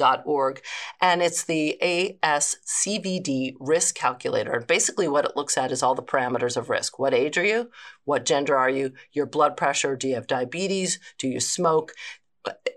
org, 0.00 0.60
and 1.00 1.22
it's 1.22 1.44
the 1.44 1.78
ASCVD 1.82 3.54
risk 3.58 3.94
calculator. 3.94 4.52
And 4.52 4.66
basically, 4.66 5.08
what 5.08 5.24
it 5.24 5.36
looks 5.36 5.56
at 5.56 5.72
is 5.72 5.82
all 5.82 5.94
the 5.94 6.02
parameters 6.02 6.56
of 6.56 6.70
risk. 6.70 6.98
What 6.98 7.14
age 7.14 7.38
are 7.38 7.44
you? 7.44 7.70
What 8.04 8.24
gender 8.24 8.56
are 8.56 8.70
you? 8.70 8.92
Your 9.12 9.26
blood 9.26 9.56
pressure? 9.56 9.96
Do 9.96 10.08
you 10.08 10.14
have 10.14 10.26
diabetes? 10.26 10.98
Do 11.18 11.28
you 11.28 11.40
smoke? 11.40 11.92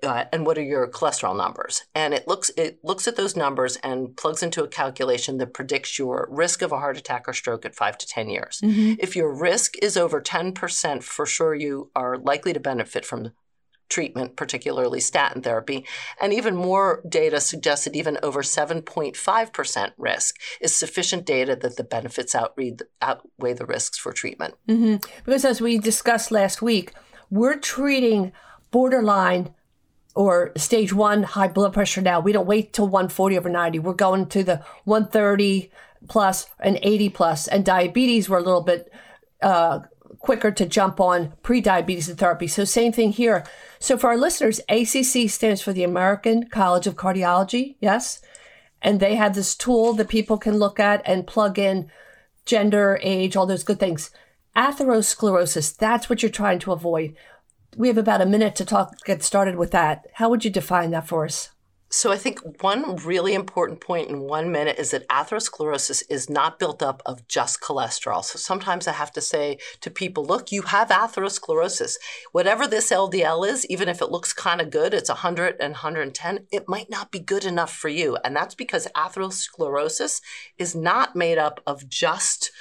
Uh, 0.03 0.25
and 0.33 0.45
what 0.45 0.57
are 0.57 0.63
your 0.63 0.89
cholesterol 0.89 1.37
numbers? 1.37 1.83
And 1.95 2.13
it 2.13 2.27
looks 2.27 2.49
it 2.57 2.79
looks 2.83 3.07
at 3.07 3.15
those 3.15 3.35
numbers 3.35 3.77
and 3.77 4.17
plugs 4.17 4.43
into 4.43 4.63
a 4.63 4.67
calculation 4.67 5.37
that 5.37 5.53
predicts 5.53 5.97
your 5.97 6.27
risk 6.31 6.61
of 6.61 6.71
a 6.71 6.79
heart 6.79 6.97
attack 6.97 7.27
or 7.27 7.33
stroke 7.33 7.65
at 7.65 7.75
five 7.75 7.97
to 7.99 8.07
ten 8.07 8.27
years. 8.27 8.59
Mm-hmm. 8.63 8.95
If 8.99 9.15
your 9.15 9.33
risk 9.33 9.75
is 9.81 9.95
over 9.95 10.19
ten 10.19 10.51
percent, 10.51 11.03
for 11.03 11.25
sure 11.25 11.53
you 11.53 11.91
are 11.95 12.17
likely 12.17 12.53
to 12.53 12.59
benefit 12.59 13.05
from 13.05 13.31
treatment, 13.91 14.35
particularly 14.35 14.99
statin 14.99 15.41
therapy. 15.41 15.85
And 16.19 16.33
even 16.33 16.55
more 16.55 17.03
data 17.07 17.39
suggests 17.39 17.85
that 17.85 17.95
even 17.95 18.17
over 18.23 18.41
7.5% 18.41 19.91
risk 19.97 20.35
is 20.59 20.73
sufficient 20.73 21.25
data 21.25 21.55
that 21.57 21.77
the 21.77 21.83
benefits 21.83 22.33
outweigh 22.33 22.73
the 23.53 23.65
risks 23.67 23.97
for 23.97 24.13
treatment. 24.13 24.55
Mm-hmm. 24.67 24.95
Because 25.25 25.45
as 25.45 25.61
we 25.61 25.77
discussed 25.77 26.31
last 26.31 26.61
week, 26.61 26.93
we're 27.29 27.59
treating 27.59 28.31
borderline 28.71 29.53
or 30.15 30.51
stage 30.57 30.93
one 30.93 31.23
high 31.23 31.47
blood 31.47 31.73
pressure 31.73 32.01
now. 32.01 32.19
We 32.19 32.31
don't 32.31 32.47
wait 32.47 32.73
till 32.73 32.87
140 32.87 33.37
over 33.37 33.49
90. 33.49 33.79
We're 33.79 33.93
going 33.93 34.25
to 34.27 34.43
the 34.43 34.57
130 34.85 35.71
plus 36.07 36.47
and 36.59 36.79
80 36.81 37.09
plus, 37.09 37.47
and 37.47 37.63
diabetes, 37.63 38.27
we're 38.27 38.39
a 38.39 38.43
little 38.43 38.63
bit 38.63 38.91
uh, 39.41 39.79
quicker 40.21 40.51
to 40.51 40.65
jump 40.65 40.99
on 40.99 41.33
pre-diabetes 41.43 42.09
therapy. 42.13 42.47
So 42.47 42.63
same 42.63 42.91
thing 42.91 43.11
here. 43.11 43.43
So 43.79 43.97
for 43.97 44.09
our 44.09 44.17
listeners, 44.17 44.59
ACC 44.69 45.29
stands 45.29 45.61
for 45.61 45.73
the 45.73 45.83
American 45.83 46.47
College 46.47 46.87
of 46.87 46.95
Cardiology. 46.95 47.75
Yes. 47.79 48.21
And 48.81 48.99
they 48.99 49.15
have 49.15 49.35
this 49.35 49.55
tool 49.55 49.93
that 49.93 50.09
people 50.09 50.37
can 50.37 50.57
look 50.57 50.79
at 50.79 51.01
and 51.05 51.27
plug 51.27 51.59
in 51.59 51.91
gender, 52.45 52.99
age, 53.01 53.35
all 53.35 53.45
those 53.45 53.63
good 53.63 53.79
things. 53.79 54.11
Atherosclerosis, 54.55 55.75
that's 55.77 56.09
what 56.09 56.21
you're 56.21 56.31
trying 56.31 56.59
to 56.59 56.71
avoid. 56.71 57.15
We 57.77 57.87
have 57.87 57.97
about 57.97 58.21
a 58.21 58.25
minute 58.25 58.55
to 58.55 58.65
talk, 58.65 59.03
get 59.05 59.23
started 59.23 59.55
with 59.55 59.71
that. 59.71 60.07
How 60.13 60.29
would 60.29 60.43
you 60.43 60.51
define 60.51 60.91
that 60.91 61.07
for 61.07 61.25
us? 61.25 61.51
So 61.93 62.09
I 62.09 62.17
think 62.17 62.63
one 62.63 62.95
really 62.95 63.33
important 63.33 63.81
point 63.81 64.07
in 64.07 64.21
one 64.21 64.49
minute 64.49 64.79
is 64.79 64.91
that 64.91 65.07
atherosclerosis 65.09 66.03
is 66.09 66.29
not 66.29 66.57
built 66.57 66.81
up 66.81 67.01
of 67.05 67.27
just 67.27 67.59
cholesterol. 67.59 68.23
So 68.23 68.39
sometimes 68.39 68.87
I 68.87 68.93
have 68.93 69.11
to 69.11 69.19
say 69.19 69.57
to 69.81 69.91
people, 69.91 70.23
look, 70.23 70.53
you 70.53 70.61
have 70.61 70.87
atherosclerosis. 70.87 71.95
Whatever 72.31 72.65
this 72.65 72.91
LDL 72.91 73.45
is, 73.45 73.65
even 73.65 73.89
if 73.89 74.01
it 74.01 74.09
looks 74.09 74.31
kind 74.31 74.61
of 74.61 74.69
good, 74.69 74.93
it's 74.93 75.09
100 75.09 75.57
and 75.59 75.73
110, 75.73 76.47
it 76.49 76.69
might 76.69 76.89
not 76.89 77.11
be 77.11 77.19
good 77.19 77.43
enough 77.43 77.73
for 77.73 77.89
you. 77.89 78.17
And 78.23 78.33
that's 78.33 78.55
because 78.55 78.87
atherosclerosis 78.95 80.21
is 80.57 80.73
not 80.73 81.17
made 81.17 81.37
up 81.37 81.59
of 81.67 81.89
just 81.89 82.51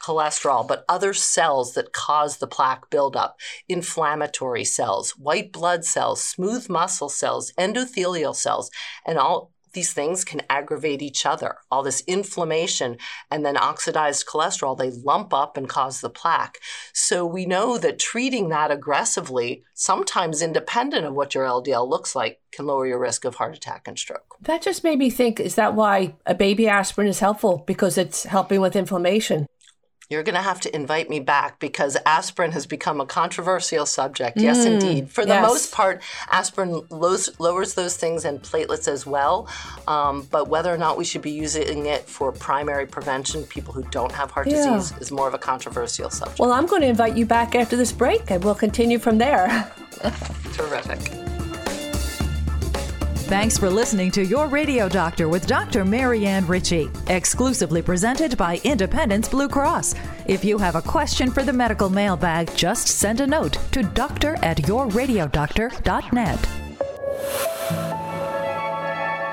cholesterol, 0.00 0.66
but 0.66 0.84
other 0.88 1.12
cells 1.12 1.74
that 1.74 1.92
cause 1.92 2.38
the 2.38 2.46
plaque 2.46 2.90
buildup, 2.90 3.36
inflammatory 3.68 4.64
cells, 4.64 5.10
white 5.12 5.52
blood 5.52 5.84
cells, 5.84 6.22
smooth 6.22 6.68
muscle 6.68 7.08
cells, 7.08 7.52
endothelial 7.58 8.34
cells, 8.34 8.70
and 9.06 9.18
all 9.18 9.52
these 9.72 9.92
things 9.92 10.24
can 10.24 10.42
aggravate 10.48 11.02
each 11.02 11.26
other. 11.26 11.56
All 11.70 11.82
this 11.82 12.02
inflammation 12.06 12.96
and 13.30 13.44
then 13.44 13.56
oxidized 13.56 14.26
cholesterol, 14.26 14.76
they 14.76 14.90
lump 14.90 15.32
up 15.34 15.56
and 15.56 15.68
cause 15.68 16.00
the 16.00 16.10
plaque. 16.10 16.58
So 16.92 17.26
we 17.26 17.46
know 17.46 17.78
that 17.78 17.98
treating 17.98 18.48
that 18.48 18.70
aggressively, 18.70 19.62
sometimes 19.74 20.42
independent 20.42 21.06
of 21.06 21.14
what 21.14 21.34
your 21.34 21.44
LDL 21.44 21.88
looks 21.88 22.16
like, 22.16 22.40
can 22.50 22.66
lower 22.66 22.86
your 22.86 22.98
risk 22.98 23.24
of 23.24 23.36
heart 23.36 23.56
attack 23.56 23.86
and 23.86 23.98
stroke. 23.98 24.36
That 24.40 24.62
just 24.62 24.84
made 24.84 24.98
me 24.98 25.10
think 25.10 25.38
is 25.38 25.54
that 25.56 25.74
why 25.74 26.14
a 26.26 26.34
baby 26.34 26.66
aspirin 26.66 27.08
is 27.08 27.20
helpful? 27.20 27.62
Because 27.66 27.98
it's 27.98 28.24
helping 28.24 28.60
with 28.60 28.74
inflammation 28.74 29.46
you're 30.10 30.22
going 30.22 30.34
to 30.34 30.42
have 30.42 30.60
to 30.60 30.74
invite 30.74 31.10
me 31.10 31.20
back 31.20 31.58
because 31.58 31.96
aspirin 32.06 32.52
has 32.52 32.66
become 32.66 33.00
a 33.00 33.06
controversial 33.06 33.84
subject. 33.84 34.38
Yes, 34.38 34.58
mm, 34.58 34.72
indeed. 34.72 35.10
For 35.10 35.24
the 35.24 35.34
yes. 35.34 35.46
most 35.46 35.72
part, 35.72 36.02
aspirin 36.30 36.82
lowers, 36.88 37.38
lowers, 37.38 37.74
those 37.74 37.96
things 37.96 38.24
and 38.24 38.40
platelets 38.40 38.88
as 38.88 39.04
well. 39.04 39.48
Um, 39.86 40.26
but 40.30 40.48
whether 40.48 40.72
or 40.72 40.78
not 40.78 40.96
we 40.96 41.04
should 41.04 41.22
be 41.22 41.30
using 41.30 41.86
it 41.86 42.08
for 42.08 42.32
primary 42.32 42.86
prevention, 42.86 43.44
people 43.44 43.74
who 43.74 43.82
don't 43.90 44.12
have 44.12 44.30
heart 44.30 44.48
yeah. 44.48 44.76
disease, 44.76 44.96
is 44.98 45.10
more 45.10 45.28
of 45.28 45.34
a 45.34 45.38
controversial 45.38 46.08
subject. 46.08 46.38
Well, 46.38 46.52
I'm 46.52 46.66
going 46.66 46.82
to 46.82 46.88
invite 46.88 47.16
you 47.16 47.26
back 47.26 47.54
after 47.54 47.76
this 47.76 47.92
break 47.92 48.30
and 48.30 48.42
we'll 48.42 48.54
continue 48.54 48.98
from 48.98 49.18
there. 49.18 49.70
Terrific. 50.54 51.37
Thanks 53.28 53.58
for 53.58 53.68
listening 53.68 54.10
to 54.12 54.24
Your 54.24 54.48
Radio 54.48 54.88
Doctor 54.88 55.28
with 55.28 55.46
Dr. 55.46 55.84
Marianne 55.84 56.46
Ritchie, 56.46 56.88
exclusively 57.08 57.82
presented 57.82 58.38
by 58.38 58.58
Independence 58.64 59.28
Blue 59.28 59.50
Cross. 59.50 59.96
If 60.26 60.46
you 60.46 60.56
have 60.56 60.76
a 60.76 60.80
question 60.80 61.30
for 61.30 61.42
the 61.42 61.52
medical 61.52 61.90
mailbag, 61.90 62.56
just 62.56 62.88
send 62.88 63.20
a 63.20 63.26
note 63.26 63.58
to 63.72 63.82
doctor 63.82 64.36
at 64.42 64.56
yourradiodoctor.net. 64.56 66.46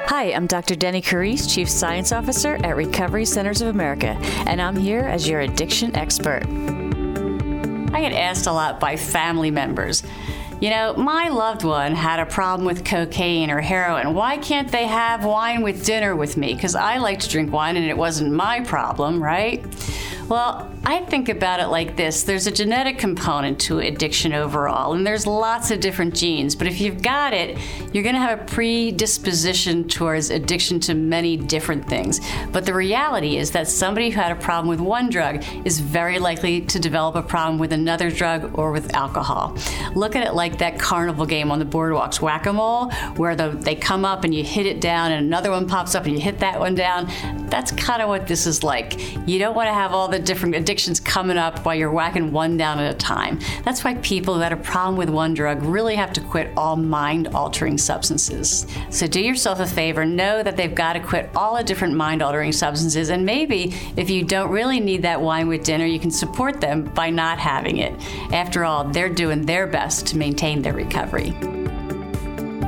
Hi, 0.10 0.34
I'm 0.34 0.48
Dr. 0.48 0.76
Deni 0.76 1.02
Carise, 1.02 1.48
Chief 1.48 1.70
Science 1.70 2.12
Officer 2.12 2.56
at 2.66 2.76
Recovery 2.76 3.24
Centers 3.24 3.62
of 3.62 3.70
America, 3.70 4.18
and 4.46 4.62
I'm 4.62 4.76
here 4.76 5.06
as 5.06 5.26
your 5.26 5.40
addiction 5.40 5.96
expert. 5.96 6.44
I 7.94 8.02
get 8.02 8.12
asked 8.12 8.46
a 8.48 8.52
lot 8.52 8.82
by 8.82 8.98
family 8.98 9.52
members 9.52 10.04
you 10.66 10.72
know, 10.72 10.96
my 10.96 11.30
loved 11.30 11.64
one 11.64 11.94
had 11.94 12.20
a 12.20 12.26
problem 12.26 12.66
with 12.66 12.84
cocaine 12.84 13.52
or 13.52 13.62
heroin. 13.62 14.16
Why 14.16 14.38
can't 14.38 14.72
they 14.72 14.88
have 14.88 15.24
wine 15.24 15.62
with 15.62 15.86
dinner 15.86 16.16
with 16.16 16.38
me? 16.38 16.56
Because 16.56 16.74
I 16.74 16.98
like 16.98 17.20
to 17.20 17.30
drink 17.30 17.54
wine 17.54 17.78
and 17.78 17.86
it 17.86 17.96
wasn't 17.96 18.34
my 18.34 18.62
problem, 18.62 19.22
right? 19.22 19.64
Well, 20.28 20.68
I 20.88 21.00
think 21.00 21.30
about 21.30 21.60
it 21.60 21.68
like 21.68 21.96
this 21.96 22.22
there's 22.22 22.46
a 22.46 22.52
genetic 22.52 23.00
component 23.00 23.60
to 23.62 23.80
addiction 23.80 24.34
overall, 24.34 24.94
and 24.94 25.06
there's 25.06 25.26
lots 25.26 25.72
of 25.72 25.80
different 25.80 26.14
genes. 26.14 26.56
But 26.56 26.68
if 26.68 26.80
you've 26.80 27.02
got 27.02 27.34
it, 27.34 27.58
you're 27.92 28.04
going 28.04 28.14
to 28.14 28.22
have 28.22 28.40
a 28.40 28.46
predisposition 28.46 29.88
towards 29.88 30.30
addiction 30.30 30.80
to 30.82 30.94
many 30.94 31.38
different 31.38 31.90
things. 31.90 32.20
But 32.52 32.68
the 32.68 32.74
reality 32.76 33.38
is 33.38 33.50
that 33.52 33.68
somebody 33.68 34.12
who 34.12 34.22
had 34.22 34.32
a 34.32 34.36
problem 34.36 34.68
with 34.68 34.80
one 34.80 35.10
drug 35.10 35.44
is 35.66 35.80
very 35.80 36.20
likely 36.20 36.62
to 36.62 36.78
develop 36.78 37.16
a 37.16 37.24
problem 37.24 37.58
with 37.58 37.74
another 37.74 38.12
drug 38.12 38.56
or 38.58 38.72
with 38.72 38.94
alcohol. 38.94 39.58
Look 39.96 40.16
at 40.16 40.24
it 40.24 40.36
like 40.36 40.60
that 40.60 40.78
carnival 40.78 41.26
game 41.26 41.50
on 41.50 41.58
the 41.58 41.66
boardwalks, 41.66 42.22
whack 42.22 42.46
a 42.46 42.54
mole, 42.54 42.92
where 43.16 43.36
the, 43.36 43.50
they 43.50 43.74
come 43.74 44.06
up 44.06 44.24
and 44.24 44.36
you 44.36 44.44
hit 44.44 44.68
it 44.68 44.82
down, 44.82 45.12
and 45.12 45.26
another 45.26 45.50
one 45.50 45.68
pops 45.68 45.96
up 45.96 46.06
and 46.06 46.14
you 46.14 46.22
hit 46.22 46.38
that 46.40 46.60
one 46.60 46.76
down. 46.76 47.12
That's 47.50 47.72
kind 47.72 48.04
of 48.04 48.08
what 48.08 48.28
this 48.28 48.46
is 48.46 48.64
like. 48.64 49.28
You 49.28 49.40
don't 49.40 49.56
want 49.56 49.68
to 49.68 49.74
have 49.74 49.92
all 49.92 50.08
the 50.08 50.20
different 50.20 50.54
addictions 50.54 50.75
addictions 50.76 51.00
coming 51.00 51.38
up 51.38 51.60
while 51.66 51.74
you're 51.74 51.90
whacking 51.90 52.34
one 52.34 52.58
down 52.58 52.80
at 52.80 52.94
a 52.94 52.98
time. 52.98 53.40
That's 53.64 53.86
why 53.86 53.96
people 53.96 54.34
who 54.34 54.42
had 54.42 54.52
a 54.52 54.58
problem 54.58 54.98
with 54.98 55.10
one 55.10 55.34
drug 55.34 55.64
really 55.64 55.96
have 55.96 56.12
to 56.14 56.22
quit 56.22 56.52
all 56.58 56.76
mind 56.76 57.30
altering 57.30 57.78
substances. 57.78 58.68
So 58.90 59.08
do 59.08 59.22
yourself 59.22 59.62
a 59.62 59.66
favor, 59.66 60.04
know 60.04 60.44
that 60.44 60.58
they've 60.58 60.76
got 60.76 60.94
to 60.94 61.00
quit 61.00 61.30
all 61.34 61.56
the 61.56 61.64
different 61.64 61.96
mind 61.96 62.22
altering 62.22 62.52
substances, 62.52 63.10
and 63.10 63.26
maybe 63.26 63.74
if 63.96 64.10
you 64.10 64.26
don't 64.26 64.52
really 64.52 64.82
need 64.82 65.04
that 65.04 65.22
wine 65.22 65.48
with 65.48 65.64
dinner, 65.64 65.86
you 65.86 66.00
can 66.00 66.12
support 66.12 66.60
them 66.60 66.84
by 66.84 67.10
not 67.10 67.40
having 67.40 67.78
it. 67.78 67.94
After 68.34 68.66
all, 68.66 68.84
they're 68.84 69.08
doing 69.08 69.46
their 69.46 69.68
best 69.68 70.08
to 70.08 70.18
maintain 70.18 70.62
their 70.62 70.74
recovery. 70.74 71.34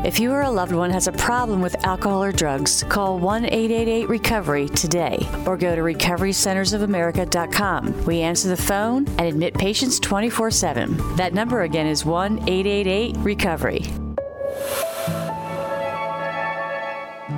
If 0.07 0.19
you 0.21 0.31
or 0.31 0.43
a 0.43 0.49
loved 0.49 0.71
one 0.71 0.89
has 0.91 1.09
a 1.09 1.11
problem 1.11 1.61
with 1.61 1.85
alcohol 1.85 2.23
or 2.23 2.31
drugs, 2.31 2.81
call 2.83 3.19
1 3.19 3.43
888 3.43 4.07
Recovery 4.07 4.69
today 4.69 5.17
or 5.45 5.57
go 5.57 5.75
to 5.75 5.81
recoverycentersofamerica.com. 5.81 8.05
We 8.05 8.21
answer 8.21 8.47
the 8.47 8.55
phone 8.55 9.05
and 9.05 9.23
admit 9.23 9.53
patients 9.53 9.99
24 9.99 10.51
7. 10.51 11.17
That 11.17 11.33
number 11.33 11.63
again 11.63 11.87
is 11.87 12.05
1 12.05 12.47
888 12.47 13.17
Recovery. 13.17 13.81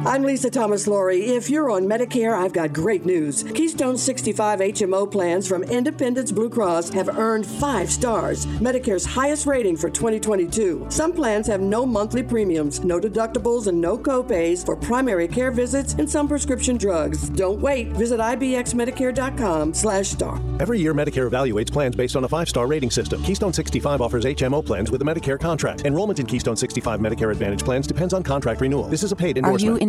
I'm 0.05 0.23
Lisa 0.23 0.49
Thomas 0.49 0.87
Laury. 0.87 1.25
If 1.25 1.49
you're 1.49 1.69
on 1.69 1.83
Medicare, 1.83 2.33
I've 2.33 2.53
got 2.53 2.71
great 2.71 3.05
news. 3.05 3.43
Keystone 3.43 3.97
65 3.97 4.59
HMO 4.59 5.11
plans 5.11 5.45
from 5.45 5.61
Independence 5.63 6.31
Blue 6.31 6.49
Cross 6.49 6.91
have 6.91 7.09
earned 7.17 7.45
five 7.45 7.91
stars, 7.91 8.45
Medicare's 8.61 9.05
highest 9.05 9.45
rating 9.45 9.75
for 9.75 9.89
2022. 9.89 10.85
Some 10.87 11.11
plans 11.11 11.47
have 11.47 11.59
no 11.59 11.85
monthly 11.85 12.23
premiums, 12.23 12.81
no 12.81 12.97
deductibles, 12.97 13.67
and 13.67 13.81
no 13.81 13.97
copays 13.97 14.65
for 14.65 14.77
primary 14.77 15.27
care 15.27 15.51
visits 15.51 15.93
and 15.95 16.09
some 16.09 16.29
prescription 16.29 16.77
drugs. 16.77 17.27
Don't 17.31 17.59
wait. 17.59 17.89
Visit 17.89 18.21
ibxmedicare.com 18.21 19.73
slash 19.73 20.07
star. 20.07 20.39
Every 20.61 20.79
year, 20.79 20.93
Medicare 20.93 21.29
evaluates 21.29 21.71
plans 21.71 21.97
based 21.97 22.15
on 22.15 22.23
a 22.23 22.27
five-star 22.27 22.67
rating 22.67 22.89
system. 22.89 23.21
Keystone 23.23 23.51
65 23.51 24.01
offers 24.01 24.23
HMO 24.23 24.65
plans 24.65 24.91
with 24.91 25.01
a 25.01 25.05
Medicare 25.05 25.39
contract. 25.39 25.81
Enrollment 25.85 26.19
in 26.19 26.25
Keystone 26.25 26.55
65 26.55 27.01
Medicare 27.01 27.31
Advantage 27.31 27.65
plans 27.65 27.85
depends 27.85 28.13
on 28.13 28.23
contract 28.23 28.61
renewal. 28.61 28.85
This 28.87 29.03
is 29.03 29.11
a 29.11 29.15
paid 29.15 29.37
endorsement. 29.37 29.88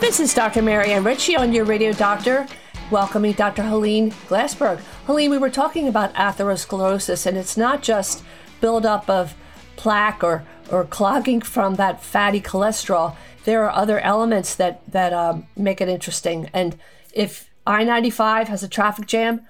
This 0.00 0.20
is 0.20 0.32
Dr. 0.32 0.62
Marianne 0.62 1.02
Ritchie 1.02 1.36
on 1.36 1.52
your 1.52 1.64
radio 1.64 1.92
doctor, 1.92 2.46
welcoming 2.92 3.32
Dr. 3.32 3.64
Helene 3.64 4.12
Glassberg. 4.28 4.78
Helene, 5.06 5.32
we 5.32 5.38
were 5.38 5.50
talking 5.50 5.88
about 5.88 6.14
atherosclerosis, 6.14 7.26
and 7.26 7.36
it's 7.36 7.56
not 7.56 7.82
just 7.82 8.22
buildup 8.60 9.10
of 9.10 9.34
plaque 9.74 10.22
or, 10.22 10.44
or 10.70 10.84
clogging 10.84 11.40
from 11.40 11.74
that 11.74 12.00
fatty 12.00 12.40
cholesterol. 12.40 13.16
There 13.44 13.64
are 13.64 13.70
other 13.72 13.98
elements 13.98 14.54
that, 14.54 14.88
that 14.92 15.12
um, 15.12 15.48
make 15.56 15.80
it 15.80 15.88
interesting. 15.88 16.48
And 16.52 16.78
if 17.12 17.50
I 17.66 17.82
95 17.82 18.46
has 18.46 18.62
a 18.62 18.68
traffic 18.68 19.06
jam, 19.06 19.48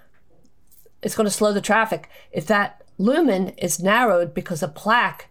it's 1.03 1.15
going 1.15 1.27
to 1.27 1.31
slow 1.31 1.53
the 1.53 1.61
traffic. 1.61 2.09
If 2.33 2.47
that 2.47 2.85
lumen 2.97 3.51
is 3.51 3.83
narrowed 3.83 4.33
because 4.33 4.63
of 4.63 4.75
plaque, 4.75 5.30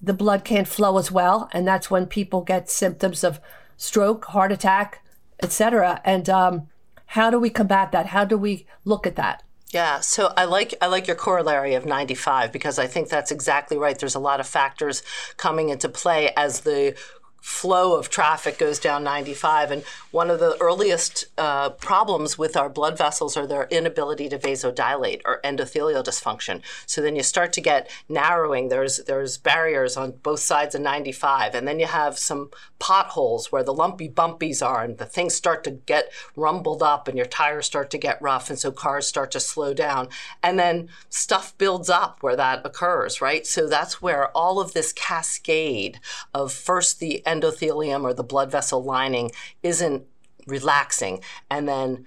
the 0.00 0.14
blood 0.14 0.44
can't 0.44 0.68
flow 0.68 0.98
as 0.98 1.10
well. 1.10 1.48
And 1.52 1.66
that's 1.66 1.90
when 1.90 2.06
people 2.06 2.40
get 2.40 2.70
symptoms 2.70 3.24
of 3.24 3.40
stroke, 3.76 4.26
heart 4.26 4.52
attack, 4.52 5.02
etc. 5.42 6.00
And 6.04 6.28
um, 6.28 6.68
how 7.06 7.30
do 7.30 7.38
we 7.38 7.50
combat 7.50 7.92
that? 7.92 8.06
How 8.06 8.24
do 8.24 8.38
we 8.38 8.66
look 8.84 9.06
at 9.06 9.16
that? 9.16 9.42
Yeah, 9.72 10.00
so 10.00 10.32
I 10.36 10.46
like 10.46 10.74
I 10.80 10.88
like 10.88 11.06
your 11.06 11.14
corollary 11.14 11.74
of 11.74 11.86
95 11.86 12.50
because 12.50 12.78
I 12.78 12.88
think 12.88 13.08
that's 13.08 13.30
exactly 13.30 13.76
right. 13.76 13.96
There's 13.96 14.16
a 14.16 14.20
lot 14.20 14.40
of 14.40 14.48
factors 14.48 15.04
coming 15.36 15.68
into 15.68 15.88
play 15.88 16.32
as 16.36 16.62
the 16.62 16.98
flow 17.40 17.96
of 17.96 18.10
traffic 18.10 18.58
goes 18.58 18.78
down 18.78 19.02
95. 19.04 19.70
And 19.70 19.84
one 20.10 20.30
of 20.30 20.40
the 20.40 20.56
earliest 20.60 21.26
uh, 21.38 21.70
problems 21.70 22.38
with 22.38 22.56
our 22.56 22.68
blood 22.68 22.98
vessels 22.98 23.36
are 23.36 23.46
their 23.46 23.66
inability 23.70 24.28
to 24.28 24.38
vasodilate 24.38 25.22
or 25.24 25.40
endothelial 25.42 26.04
dysfunction. 26.04 26.62
So 26.86 27.00
then 27.00 27.16
you 27.16 27.22
start 27.22 27.52
to 27.54 27.60
get 27.60 27.90
narrowing. 28.08 28.68
There's 28.68 28.98
there's 29.04 29.38
barriers 29.38 29.96
on 29.96 30.12
both 30.22 30.40
sides 30.40 30.74
of 30.74 30.82
95, 30.82 31.54
and 31.54 31.66
then 31.66 31.78
you 31.80 31.86
have 31.86 32.18
some 32.18 32.50
potholes 32.78 33.52
where 33.52 33.62
the 33.62 33.74
lumpy 33.74 34.08
bumpies 34.08 34.64
are, 34.64 34.82
and 34.82 34.98
the 34.98 35.06
things 35.06 35.34
start 35.34 35.64
to 35.64 35.70
get 35.70 36.12
rumbled 36.36 36.82
up, 36.82 37.08
and 37.08 37.16
your 37.16 37.26
tires 37.26 37.66
start 37.66 37.90
to 37.90 37.98
get 37.98 38.20
rough, 38.20 38.50
and 38.50 38.58
so 38.58 38.70
cars 38.70 39.06
start 39.06 39.30
to 39.32 39.40
slow 39.40 39.74
down, 39.74 40.08
and 40.42 40.58
then 40.58 40.88
stuff 41.08 41.56
builds 41.58 41.88
up 41.88 42.18
where 42.22 42.36
that 42.36 42.64
occurs, 42.64 43.20
right? 43.20 43.46
So 43.46 43.68
that's 43.68 44.02
where 44.02 44.28
all 44.36 44.60
of 44.60 44.72
this 44.72 44.92
cascade 44.92 46.00
of 46.34 46.52
first 46.52 46.98
the 46.98 47.24
endothelium 47.30 48.02
or 48.02 48.12
the 48.12 48.24
blood 48.24 48.50
vessel 48.50 48.82
lining 48.82 49.30
isn't 49.62 50.04
relaxing 50.46 51.20
and 51.50 51.68
then 51.68 52.06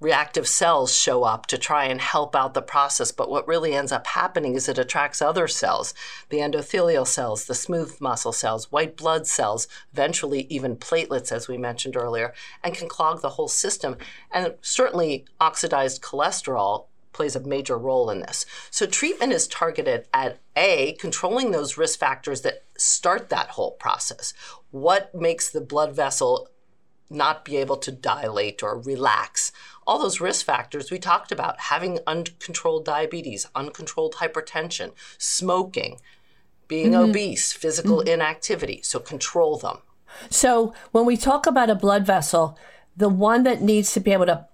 reactive 0.00 0.46
cells 0.46 0.94
show 0.94 1.24
up 1.24 1.46
to 1.46 1.58
try 1.58 1.84
and 1.84 2.00
help 2.00 2.36
out 2.36 2.54
the 2.54 2.62
process. 2.62 3.10
But 3.10 3.30
what 3.30 3.48
really 3.48 3.74
ends 3.74 3.90
up 3.90 4.06
happening 4.06 4.54
is 4.54 4.68
it 4.68 4.78
attracts 4.78 5.20
other 5.20 5.48
cells 5.48 5.92
the 6.28 6.38
endothelial 6.38 7.06
cells, 7.06 7.46
the 7.46 7.54
smooth 7.54 8.00
muscle 8.00 8.32
cells, 8.32 8.70
white 8.70 8.96
blood 8.96 9.26
cells, 9.26 9.66
eventually 9.92 10.46
even 10.48 10.76
platelets, 10.76 11.32
as 11.32 11.48
we 11.48 11.56
mentioned 11.56 11.96
earlier, 11.96 12.32
and 12.62 12.74
can 12.74 12.88
clog 12.88 13.22
the 13.22 13.30
whole 13.30 13.48
system. 13.48 13.96
And 14.30 14.54
certainly 14.60 15.24
oxidized 15.40 16.02
cholesterol 16.02 16.86
plays 17.18 17.34
a 17.34 17.40
major 17.40 17.76
role 17.76 18.10
in 18.10 18.20
this. 18.20 18.46
So 18.70 18.86
treatment 18.86 19.32
is 19.32 19.48
targeted 19.48 20.06
at 20.14 20.38
A, 20.54 20.92
controlling 21.00 21.50
those 21.50 21.76
risk 21.76 21.98
factors 21.98 22.42
that 22.42 22.62
start 22.76 23.28
that 23.28 23.48
whole 23.48 23.72
process. 23.72 24.32
What 24.70 25.12
makes 25.12 25.50
the 25.50 25.60
blood 25.60 25.96
vessel 25.96 26.48
not 27.10 27.44
be 27.44 27.56
able 27.56 27.76
to 27.78 27.90
dilate 27.90 28.62
or 28.62 28.78
relax? 28.78 29.50
All 29.84 29.98
those 29.98 30.20
risk 30.20 30.46
factors 30.46 30.92
we 30.92 31.00
talked 31.00 31.32
about 31.32 31.58
having 31.58 31.98
uncontrolled 32.06 32.84
diabetes, 32.84 33.48
uncontrolled 33.52 34.14
hypertension, 34.20 34.92
smoking, 35.18 35.98
being 36.68 36.92
mm-hmm. 36.92 37.10
obese, 37.10 37.52
physical 37.52 37.98
mm-hmm. 37.98 38.10
inactivity. 38.10 38.80
So 38.82 39.00
control 39.00 39.58
them. 39.58 39.78
So 40.30 40.72
when 40.92 41.04
we 41.04 41.16
talk 41.16 41.48
about 41.48 41.68
a 41.68 41.74
blood 41.74 42.06
vessel, 42.06 42.56
the 42.96 43.08
one 43.08 43.42
that 43.42 43.60
needs 43.60 43.92
to 43.94 44.00
be 44.00 44.12
able 44.12 44.26
to 44.26 44.46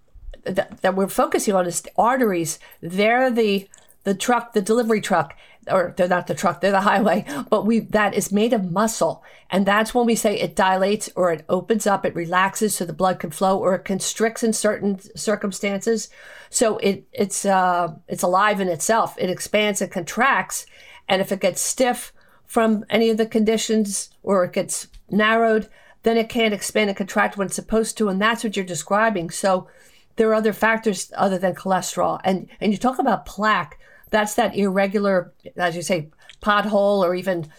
that, 0.45 0.81
that 0.83 0.95
we're 0.95 1.09
focusing 1.09 1.55
on 1.55 1.67
is 1.67 1.83
arteries. 1.97 2.59
They're 2.81 3.31
the 3.31 3.69
the 4.05 4.15
truck, 4.15 4.53
the 4.53 4.61
delivery 4.61 5.01
truck, 5.01 5.35
or 5.71 5.95
they're 5.97 6.09
not 6.09 6.27
the 6.27 6.35
truck, 6.35 6.61
they're 6.61 6.71
the 6.71 6.81
highway, 6.93 7.25
but 7.49 7.67
we 7.67 7.81
that 7.81 8.15
is 8.15 8.31
made 8.31 8.53
of 8.53 8.71
muscle. 8.71 9.25
And 9.51 9.67
that's 9.67 9.95
when 9.95 10.07
we 10.07 10.15
say 10.15 10.39
it 10.39 10.55
dilates 10.55 11.09
or 11.17 11.33
it 11.33 11.45
opens 11.49 11.87
up, 11.87 12.05
it 12.05 12.15
relaxes 12.15 12.75
so 12.75 12.85
the 12.85 12.93
blood 12.93 13.19
can 13.19 13.31
flow, 13.31 13.59
or 13.59 13.75
it 13.75 13.85
constricts 13.85 14.43
in 14.43 14.53
certain 14.53 15.01
circumstances. 15.17 16.09
So 16.51 16.79
it 16.79 17.07
it's 17.13 17.45
uh 17.45 17.95
it's 18.09 18.23
alive 18.23 18.61
in 18.61 18.69
itself. 18.69 19.17
It 19.19 19.31
expands 19.31 19.81
and 19.81 19.91
contracts. 19.91 20.67
And 21.09 21.21
if 21.21 21.33
it 21.33 21.41
gets 21.41 21.61
stiff 21.61 22.13
from 22.47 22.85
any 22.89 23.11
of 23.11 23.17
the 23.17 23.27
conditions 23.27 24.11
or 24.23 24.45
it 24.45 24.53
gets 24.53 24.89
narrowed, 25.11 25.69
then 26.03 26.17
it 26.17 26.29
can't 26.29 26.55
expand 26.55 26.89
and 26.89 26.97
contract 26.97 27.37
when 27.37 27.47
it's 27.47 27.57
supposed 27.57 27.99
to. 27.99 28.09
And 28.09 28.21
that's 28.21 28.45
what 28.45 28.57
you're 28.57 28.65
describing. 28.65 29.31
So 29.31 29.69
there 30.17 30.29
are 30.29 30.35
other 30.35 30.53
factors 30.53 31.13
other 31.17 31.39
than 31.39 31.55
cholesterol. 31.55 32.21
And 32.25 32.49
and 32.61 32.73
you 32.73 32.79
talk 32.79 32.99
about 32.99 33.27
plaque, 33.27 33.79
that's 34.11 34.35
that 34.35 34.57
irregular, 34.57 35.33
as 35.57 35.77
you 35.77 35.83
say, 35.83 36.11
pothole 36.43 37.05
or 37.05 37.15
even 37.15 37.51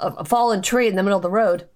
a, 0.00 0.08
a 0.08 0.24
fallen 0.24 0.62
tree 0.62 0.88
in 0.88 0.96
the 0.96 1.02
middle 1.02 1.18
of 1.18 1.22
the 1.22 1.30
road. 1.30 1.68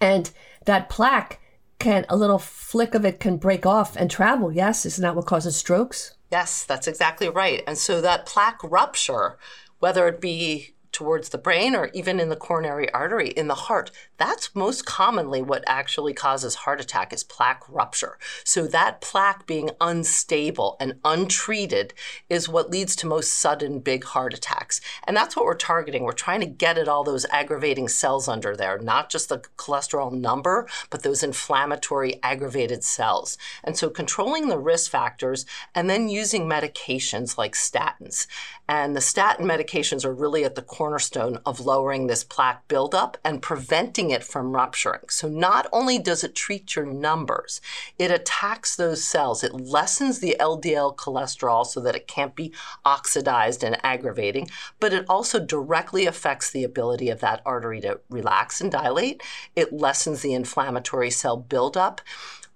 And 0.00 0.30
that 0.66 0.88
plaque 0.88 1.40
can 1.78 2.06
a 2.08 2.16
little 2.16 2.38
flick 2.38 2.94
of 2.94 3.04
it 3.04 3.20
can 3.20 3.36
break 3.36 3.66
off 3.66 3.96
and 3.96 4.10
travel. 4.10 4.52
Yes, 4.52 4.86
isn't 4.86 5.02
that 5.02 5.16
what 5.16 5.26
causes 5.26 5.56
strokes? 5.56 6.16
Yes, 6.30 6.64
that's 6.64 6.88
exactly 6.88 7.28
right. 7.28 7.62
And 7.66 7.78
so 7.78 8.00
that 8.00 8.26
plaque 8.26 8.62
rupture, 8.64 9.38
whether 9.78 10.08
it 10.08 10.20
be 10.20 10.74
towards 10.96 11.28
the 11.28 11.36
brain 11.36 11.76
or 11.76 11.90
even 11.92 12.18
in 12.18 12.30
the 12.30 12.34
coronary 12.36 12.90
artery 12.94 13.28
in 13.28 13.48
the 13.48 13.54
heart. 13.54 13.90
That's 14.16 14.54
most 14.54 14.86
commonly 14.86 15.42
what 15.42 15.62
actually 15.66 16.14
causes 16.14 16.54
heart 16.54 16.80
attack 16.80 17.12
is 17.12 17.22
plaque 17.22 17.62
rupture. 17.68 18.16
So 18.44 18.66
that 18.68 19.02
plaque 19.02 19.46
being 19.46 19.68
unstable 19.78 20.74
and 20.80 20.94
untreated 21.04 21.92
is 22.30 22.48
what 22.48 22.70
leads 22.70 22.96
to 22.96 23.06
most 23.06 23.34
sudden 23.34 23.80
big 23.80 24.04
heart 24.04 24.32
attacks. 24.32 24.80
And 25.06 25.14
that's 25.14 25.36
what 25.36 25.44
we're 25.44 25.54
targeting. 25.54 26.02
We're 26.02 26.12
trying 26.12 26.40
to 26.40 26.46
get 26.46 26.78
at 26.78 26.88
all 26.88 27.04
those 27.04 27.26
aggravating 27.26 27.88
cells 27.88 28.26
under 28.26 28.56
there, 28.56 28.78
not 28.78 29.10
just 29.10 29.28
the 29.28 29.40
cholesterol 29.58 30.10
number, 30.10 30.66
but 30.88 31.02
those 31.02 31.22
inflammatory 31.22 32.18
aggravated 32.22 32.84
cells. 32.84 33.36
And 33.62 33.76
so 33.76 33.90
controlling 33.90 34.48
the 34.48 34.58
risk 34.58 34.90
factors 34.90 35.44
and 35.74 35.90
then 35.90 36.08
using 36.08 36.48
medications 36.48 37.36
like 37.36 37.52
statins. 37.52 38.26
And 38.66 38.96
the 38.96 39.02
statin 39.02 39.46
medications 39.46 40.06
are 40.06 40.14
really 40.14 40.42
at 40.44 40.54
the 40.54 40.62
cornerstone 40.86 41.36
of 41.44 41.58
lowering 41.58 42.06
this 42.06 42.22
plaque 42.22 42.68
buildup 42.68 43.18
and 43.24 43.42
preventing 43.42 44.12
it 44.12 44.22
from 44.22 44.54
rupturing. 44.54 45.00
So 45.08 45.28
not 45.28 45.66
only 45.72 45.98
does 45.98 46.22
it 46.22 46.36
treat 46.36 46.76
your 46.76 46.86
numbers, 46.86 47.60
it 47.98 48.12
attacks 48.12 48.76
those 48.76 49.02
cells. 49.02 49.42
It 49.42 49.52
lessens 49.52 50.20
the 50.20 50.36
LDL 50.38 50.94
cholesterol 50.94 51.66
so 51.66 51.80
that 51.80 51.96
it 51.96 52.06
can't 52.06 52.36
be 52.36 52.52
oxidized 52.84 53.64
and 53.64 53.84
aggravating, 53.84 54.48
but 54.78 54.92
it 54.92 55.04
also 55.08 55.44
directly 55.44 56.06
affects 56.06 56.52
the 56.52 56.62
ability 56.62 57.10
of 57.10 57.18
that 57.18 57.42
artery 57.44 57.80
to 57.80 57.98
relax 58.08 58.60
and 58.60 58.70
dilate. 58.70 59.20
It 59.56 59.72
lessens 59.72 60.22
the 60.22 60.34
inflammatory 60.34 61.10
cell 61.10 61.36
buildup 61.36 62.00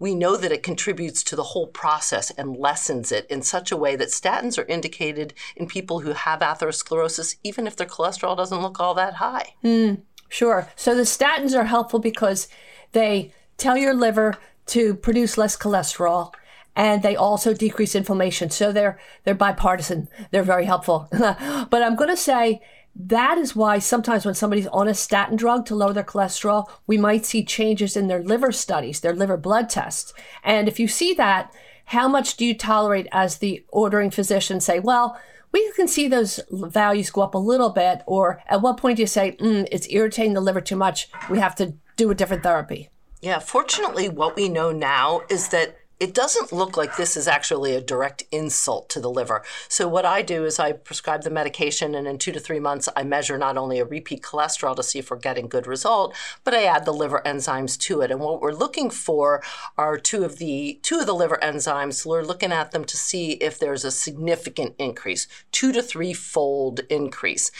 we 0.00 0.14
know 0.14 0.36
that 0.36 0.50
it 0.50 0.64
contributes 0.64 1.22
to 1.22 1.36
the 1.36 1.44
whole 1.44 1.68
process 1.68 2.30
and 2.32 2.56
lessens 2.56 3.12
it 3.12 3.26
in 3.30 3.42
such 3.42 3.70
a 3.70 3.76
way 3.76 3.94
that 3.94 4.08
statins 4.08 4.58
are 4.58 4.66
indicated 4.66 5.34
in 5.54 5.68
people 5.68 6.00
who 6.00 6.12
have 6.12 6.40
atherosclerosis, 6.40 7.36
even 7.44 7.66
if 7.66 7.76
their 7.76 7.86
cholesterol 7.86 8.36
doesn't 8.36 8.62
look 8.62 8.80
all 8.80 8.94
that 8.94 9.14
high. 9.14 9.54
Mm, 9.62 10.00
sure. 10.28 10.68
So 10.74 10.94
the 10.94 11.02
statins 11.02 11.54
are 11.54 11.66
helpful 11.66 12.00
because 12.00 12.48
they 12.92 13.32
tell 13.58 13.76
your 13.76 13.94
liver 13.94 14.38
to 14.66 14.94
produce 14.94 15.36
less 15.36 15.56
cholesterol 15.56 16.32
and 16.74 17.02
they 17.02 17.14
also 17.14 17.52
decrease 17.52 17.94
inflammation. 17.94 18.48
So 18.48 18.72
they're 18.72 18.98
they're 19.24 19.34
bipartisan. 19.34 20.08
They're 20.30 20.42
very 20.42 20.64
helpful. 20.64 21.08
but 21.12 21.82
I'm 21.82 21.96
going 21.96 22.10
to 22.10 22.16
say 22.16 22.62
that 22.94 23.38
is 23.38 23.56
why 23.56 23.78
sometimes 23.78 24.24
when 24.24 24.34
somebody's 24.34 24.66
on 24.68 24.88
a 24.88 24.94
statin 24.94 25.36
drug 25.36 25.64
to 25.66 25.74
lower 25.74 25.92
their 25.92 26.04
cholesterol, 26.04 26.68
we 26.86 26.98
might 26.98 27.24
see 27.24 27.44
changes 27.44 27.96
in 27.96 28.08
their 28.08 28.22
liver 28.22 28.52
studies, 28.52 29.00
their 29.00 29.14
liver 29.14 29.36
blood 29.36 29.70
tests. 29.70 30.12
And 30.42 30.68
if 30.68 30.78
you 30.80 30.88
see 30.88 31.14
that, 31.14 31.54
how 31.86 32.08
much 32.08 32.36
do 32.36 32.44
you 32.44 32.54
tolerate 32.54 33.08
as 33.12 33.38
the 33.38 33.64
ordering 33.68 34.10
physician 34.10 34.60
say, 34.60 34.78
well, 34.78 35.18
we 35.52 35.72
can 35.72 35.88
see 35.88 36.06
those 36.06 36.40
values 36.50 37.10
go 37.10 37.22
up 37.22 37.34
a 37.34 37.38
little 37.38 37.70
bit, 37.70 38.02
or 38.06 38.42
at 38.46 38.62
what 38.62 38.76
point 38.76 38.96
do 38.96 39.02
you 39.02 39.06
say, 39.06 39.36
mm, 39.40 39.66
it's 39.72 39.88
irritating 39.90 40.34
the 40.34 40.40
liver 40.40 40.60
too 40.60 40.76
much, 40.76 41.08
we 41.28 41.40
have 41.40 41.56
to 41.56 41.74
do 41.96 42.10
a 42.10 42.14
different 42.14 42.42
therapy? 42.42 42.88
Yeah, 43.20 43.40
fortunately, 43.40 44.08
what 44.08 44.36
we 44.36 44.48
know 44.48 44.72
now 44.72 45.22
is 45.28 45.48
that 45.48 45.76
it 46.00 46.14
doesn't 46.14 46.50
look 46.50 46.78
like 46.78 46.96
this 46.96 47.14
is 47.14 47.28
actually 47.28 47.74
a 47.74 47.80
direct 47.80 48.24
insult 48.32 48.88
to 48.88 49.00
the 49.00 49.10
liver. 49.10 49.44
So, 49.68 49.86
what 49.86 50.06
I 50.06 50.22
do 50.22 50.46
is 50.46 50.58
I 50.58 50.72
prescribe 50.72 51.22
the 51.22 51.30
medication, 51.30 51.94
and 51.94 52.08
in 52.08 52.16
two 52.16 52.32
to 52.32 52.40
three 52.40 52.58
months, 52.58 52.88
I 52.96 53.02
measure 53.02 53.36
not 53.36 53.58
only 53.58 53.78
a 53.78 53.84
repeat 53.84 54.22
cholesterol 54.22 54.74
to 54.76 54.82
see 54.82 54.98
if 54.98 55.10
we're 55.10 55.18
getting 55.18 55.46
good 55.46 55.66
result, 55.66 56.16
but 56.42 56.54
I 56.54 56.64
add 56.64 56.86
the 56.86 56.94
liver 56.94 57.20
enzymes 57.26 57.78
to 57.80 58.00
it. 58.00 58.10
And 58.10 58.20
what 58.20 58.40
we're 58.40 58.52
looking 58.52 58.88
for 58.88 59.42
are 59.76 59.98
two 59.98 60.24
of 60.24 60.38
the 60.38 60.80
two 60.82 61.00
of 61.00 61.06
the 61.06 61.14
liver 61.14 61.38
enzymes. 61.42 62.06
We're 62.06 62.22
looking 62.22 62.50
at 62.50 62.70
them 62.70 62.86
to 62.86 62.96
see 62.96 63.32
if 63.32 63.58
there's 63.58 63.84
a 63.84 63.90
significant 63.90 64.76
increase, 64.78 65.28
two 65.52 65.70
to 65.72 65.82
three 65.82 66.14
fold 66.14 66.80
increase. 66.88 67.50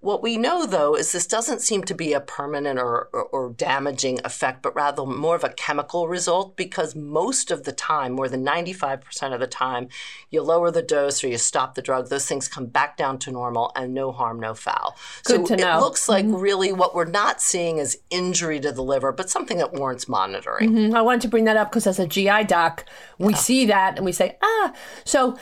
What 0.00 0.22
we 0.22 0.38
know, 0.38 0.64
though, 0.64 0.94
is 0.94 1.12
this 1.12 1.26
doesn't 1.26 1.60
seem 1.60 1.84
to 1.84 1.94
be 1.94 2.14
a 2.14 2.20
permanent 2.20 2.78
or, 2.78 3.10
or, 3.12 3.24
or, 3.24 3.50
damaging 3.50 4.18
effect, 4.24 4.62
but 4.62 4.74
rather 4.74 5.04
more 5.04 5.36
of 5.36 5.44
a 5.44 5.50
chemical 5.50 6.08
result 6.08 6.56
because 6.56 6.94
most 6.94 7.50
of 7.50 7.64
the 7.64 7.72
time, 7.72 8.12
more 8.12 8.26
than 8.26 8.42
95% 8.42 9.34
of 9.34 9.40
the 9.40 9.46
time, 9.46 9.88
you 10.30 10.40
lower 10.40 10.70
the 10.70 10.80
dose 10.80 11.22
or 11.22 11.28
you 11.28 11.36
stop 11.36 11.74
the 11.74 11.82
drug, 11.82 12.08
those 12.08 12.24
things 12.24 12.48
come 12.48 12.64
back 12.64 12.96
down 12.96 13.18
to 13.18 13.30
normal 13.30 13.72
and 13.76 13.92
no 13.92 14.10
harm, 14.10 14.40
no 14.40 14.54
foul. 14.54 14.96
Good 15.24 15.46
so 15.46 15.56
to 15.56 15.62
know. 15.62 15.76
it 15.76 15.80
looks 15.80 16.08
like 16.08 16.24
mm-hmm. 16.24 16.36
really 16.36 16.72
what 16.72 16.94
we're 16.94 17.04
not 17.04 17.42
seeing 17.42 17.76
is 17.76 17.98
injury 18.08 18.58
to 18.60 18.72
the 18.72 18.82
liver, 18.82 19.12
but 19.12 19.28
something 19.28 19.58
that 19.58 19.74
warrants 19.74 20.08
monitoring. 20.08 20.70
Mm-hmm. 20.70 20.96
I 20.96 21.02
wanted 21.02 21.20
to 21.22 21.28
bring 21.28 21.44
that 21.44 21.58
up 21.58 21.70
because 21.70 21.86
as 21.86 21.98
a 21.98 22.06
GI 22.06 22.44
doc, 22.44 22.86
we 23.18 23.34
yeah. 23.34 23.38
see 23.38 23.66
that 23.66 23.96
and 23.96 24.06
we 24.06 24.12
say, 24.12 24.38
ah, 24.42 24.72
so 25.04 25.36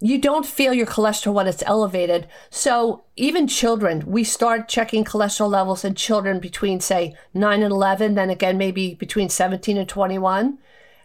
you 0.00 0.18
don't 0.18 0.46
feel 0.46 0.74
your 0.74 0.86
cholesterol 0.86 1.34
when 1.34 1.46
it's 1.46 1.62
elevated. 1.66 2.26
So 2.50 3.04
even 3.16 3.46
children, 3.46 4.04
we 4.06 4.24
start 4.24 4.68
checking 4.68 5.04
cholesterol 5.04 5.50
levels 5.50 5.84
in 5.84 5.94
children 5.94 6.40
between 6.40 6.80
say 6.80 7.14
9 7.32 7.62
and 7.62 7.72
11, 7.72 8.14
then 8.14 8.30
again 8.30 8.58
maybe 8.58 8.94
between 8.94 9.28
17 9.28 9.76
and 9.76 9.88
21, 9.88 10.58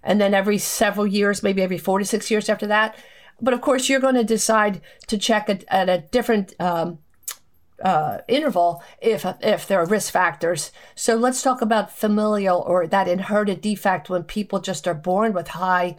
and 0.03 0.21
then 0.21 0.33
every 0.33 0.57
several 0.57 1.07
years, 1.07 1.43
maybe 1.43 1.61
every 1.61 1.77
4 1.77 1.99
to 1.99 2.05
6 2.05 2.31
years 2.31 2.49
after 2.49 2.67
that. 2.67 2.95
But 3.41 3.53
of 3.53 3.61
course, 3.61 3.87
you're 3.87 3.99
going 3.99 4.15
to 4.15 4.23
decide 4.23 4.81
to 5.07 5.17
check 5.17 5.49
at, 5.49 5.63
at 5.69 5.87
a 5.87 5.99
different 6.11 6.53
um, 6.59 6.99
uh, 7.83 8.19
interval 8.27 8.83
if 9.01 9.25
if 9.41 9.67
there 9.67 9.79
are 9.79 9.85
risk 9.85 10.11
factors. 10.11 10.71
So 10.95 11.15
let's 11.15 11.41
talk 11.41 11.61
about 11.61 11.95
familial 11.95 12.59
or 12.59 12.87
that 12.87 13.07
inherited 13.07 13.61
defect 13.61 14.09
when 14.09 14.23
people 14.23 14.59
just 14.59 14.87
are 14.87 14.93
born 14.93 15.33
with 15.33 15.49
high 15.49 15.95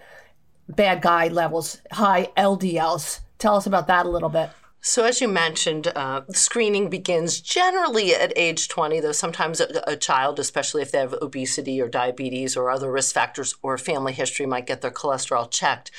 bad 0.71 1.03
guy 1.03 1.29
levels, 1.29 1.81
high 1.93 2.31
LDLs. 2.37 3.21
Tell 3.39 3.57
us 3.57 3.67
about 3.67 3.87
that 3.87 4.07
a 4.07 4.11
little 4.11 4.29
bit. 4.29 4.51
So, 4.83 5.05
as 5.05 5.21
you 5.21 5.29
mentioned, 5.29 5.89
uh, 5.95 6.23
screening 6.31 6.89
begins 6.89 7.41
generally 7.41 8.15
at 8.15 8.33
age 8.35 8.69
20, 8.69 9.01
though 9.01 9.13
sometimes 9.13 9.61
a, 9.61 9.83
a, 9.87 9.95
child, 9.95 10.39
especially 10.39 10.81
if 10.81 10.91
they 10.91 10.99
have 10.99 11.13
obesity 11.21 11.83
or 11.83 11.89
diabetes 11.89 12.57
or 12.57 12.71
other 12.71 12.91
risk 12.91 13.15
factors 13.15 13.55
or 13.61 13.77
family 13.77 14.15
history, 14.15 14.47
might 14.47 14.67
get 14.67 14.81
their 14.81 14.91
cholesterol 14.91 15.51
checked. 15.51 15.91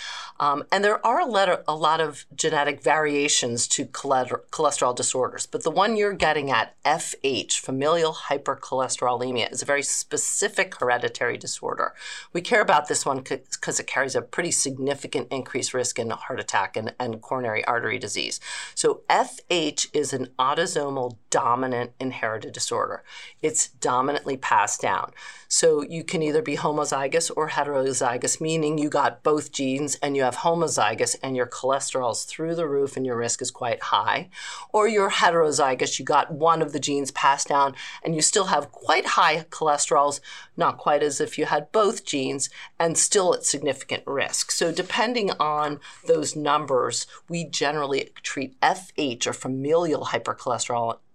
Um, 0.41 0.63
and 0.71 0.83
there 0.83 1.05
are 1.05 1.19
a 1.19 1.25
lot, 1.27 1.49
of, 1.49 1.63
a 1.67 1.75
lot 1.75 2.01
of 2.01 2.25
genetic 2.35 2.81
variations 2.81 3.67
to 3.67 3.85
cholesterol 3.85 4.95
disorders, 4.95 5.45
but 5.45 5.63
the 5.63 5.69
one 5.69 5.95
you're 5.95 6.13
getting 6.13 6.49
at, 6.49 6.73
FH, 6.83 7.59
familial 7.59 8.13
hypercholesterolemia, 8.13 9.51
is 9.51 9.61
a 9.61 9.65
very 9.65 9.83
specific 9.83 10.73
hereditary 10.79 11.37
disorder. 11.37 11.93
We 12.33 12.41
care 12.41 12.61
about 12.61 12.87
this 12.87 13.05
one 13.05 13.21
because 13.21 13.79
it 13.79 13.85
carries 13.85 14.15
a 14.15 14.21
pretty 14.23 14.49
significant 14.49 15.27
increased 15.29 15.75
risk 15.75 15.99
in 15.99 16.09
heart 16.09 16.39
attack 16.39 16.75
and, 16.75 16.95
and 16.99 17.21
coronary 17.21 17.63
artery 17.65 17.99
disease. 17.99 18.39
So 18.73 19.01
FH 19.11 19.89
is 19.93 20.11
an 20.11 20.29
autosomal 20.39 21.17
dominant 21.29 21.91
inherited 21.99 22.53
disorder. 22.53 23.03
It's 23.43 23.67
dominantly 23.67 24.37
passed 24.37 24.81
down. 24.81 25.11
So 25.47 25.83
you 25.83 26.03
can 26.03 26.23
either 26.23 26.41
be 26.41 26.57
homozygous 26.57 27.29
or 27.35 27.49
heterozygous, 27.49 28.41
meaning 28.41 28.77
you 28.77 28.89
got 28.89 29.21
both 29.21 29.51
genes 29.51 29.95
and 29.95 30.15
you 30.15 30.23
have 30.23 30.30
homozygous 30.37 31.15
and 31.21 31.35
your 31.35 31.47
cholesterol's 31.47 32.23
through 32.23 32.55
the 32.55 32.67
roof 32.67 32.97
and 32.97 33.05
your 33.05 33.17
risk 33.17 33.41
is 33.41 33.51
quite 33.51 33.81
high. 33.83 34.29
Or 34.73 34.87
you're 34.87 35.11
heterozygous, 35.11 35.99
you 35.99 36.05
got 36.05 36.31
one 36.33 36.61
of 36.61 36.73
the 36.73 36.79
genes 36.79 37.11
passed 37.11 37.47
down 37.47 37.75
and 38.03 38.15
you 38.15 38.21
still 38.21 38.45
have 38.45 38.71
quite 38.71 39.05
high 39.05 39.45
cholesterols, 39.49 40.19
not 40.57 40.77
quite 40.77 41.03
as 41.03 41.21
if 41.21 41.37
you 41.37 41.45
had 41.45 41.71
both 41.71 42.05
genes, 42.05 42.49
and 42.79 42.97
still 42.97 43.33
at 43.33 43.45
significant 43.45 44.03
risk. 44.05 44.51
So 44.51 44.71
depending 44.71 45.31
on 45.39 45.79
those 46.05 46.35
numbers, 46.35 47.07
we 47.29 47.45
generally 47.45 48.09
treat 48.23 48.59
FH 48.61 49.27
or 49.27 49.33
familial 49.33 50.05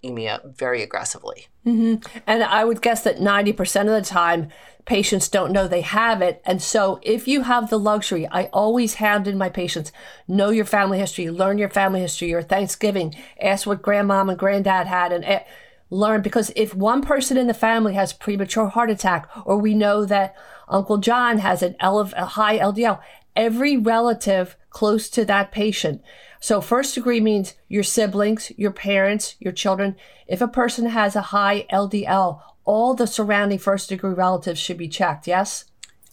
hypercholesterolemia 0.04 0.56
very 0.56 0.82
aggressively. 0.82 1.48
Mm-hmm. 1.66 2.06
And 2.26 2.44
I 2.44 2.64
would 2.64 2.82
guess 2.82 3.02
that 3.02 3.18
90% 3.18 3.80
of 3.80 3.86
the 3.86 4.02
time, 4.02 4.48
patients 4.84 5.28
don't 5.28 5.52
know 5.52 5.66
they 5.66 5.80
have 5.80 6.22
it. 6.22 6.40
And 6.44 6.62
so 6.62 7.00
if 7.02 7.26
you 7.26 7.42
have 7.42 7.70
the 7.70 7.78
luxury, 7.78 8.26
I 8.30 8.44
always 8.46 8.94
hound 8.94 9.26
in 9.26 9.36
my 9.36 9.48
patients, 9.48 9.92
know 10.28 10.50
your 10.50 10.64
family 10.64 10.98
history, 10.98 11.30
learn 11.30 11.58
your 11.58 11.70
family 11.70 12.00
history, 12.00 12.28
your 12.28 12.42
Thanksgiving, 12.42 13.14
ask 13.40 13.66
what 13.66 13.82
grandmom 13.82 14.30
and 14.30 14.38
granddad 14.38 14.86
had, 14.86 15.12
and 15.12 15.24
eh, 15.24 15.42
learn. 15.90 16.22
Because 16.22 16.52
if 16.54 16.74
one 16.74 17.02
person 17.02 17.36
in 17.36 17.48
the 17.48 17.54
family 17.54 17.94
has 17.94 18.12
premature 18.12 18.68
heart 18.68 18.90
attack, 18.90 19.28
or 19.44 19.58
we 19.58 19.74
know 19.74 20.04
that 20.04 20.36
Uncle 20.68 20.98
John 20.98 21.38
has 21.38 21.62
an 21.62 21.74
ele- 21.80 22.12
a 22.16 22.26
high 22.26 22.58
LDL, 22.58 23.00
every 23.34 23.76
relative 23.76 24.56
close 24.70 25.08
to 25.10 25.24
that 25.24 25.50
patient 25.50 26.02
so, 26.40 26.60
first 26.60 26.94
degree 26.94 27.20
means 27.20 27.54
your 27.68 27.82
siblings, 27.82 28.52
your 28.56 28.70
parents, 28.70 29.36
your 29.38 29.52
children. 29.52 29.96
If 30.26 30.40
a 30.40 30.48
person 30.48 30.86
has 30.86 31.16
a 31.16 31.22
high 31.22 31.66
LDL, 31.72 32.40
all 32.64 32.94
the 32.94 33.06
surrounding 33.06 33.58
first 33.58 33.88
degree 33.88 34.12
relatives 34.12 34.60
should 34.60 34.78
be 34.78 34.88
checked, 34.88 35.26
yes? 35.26 35.64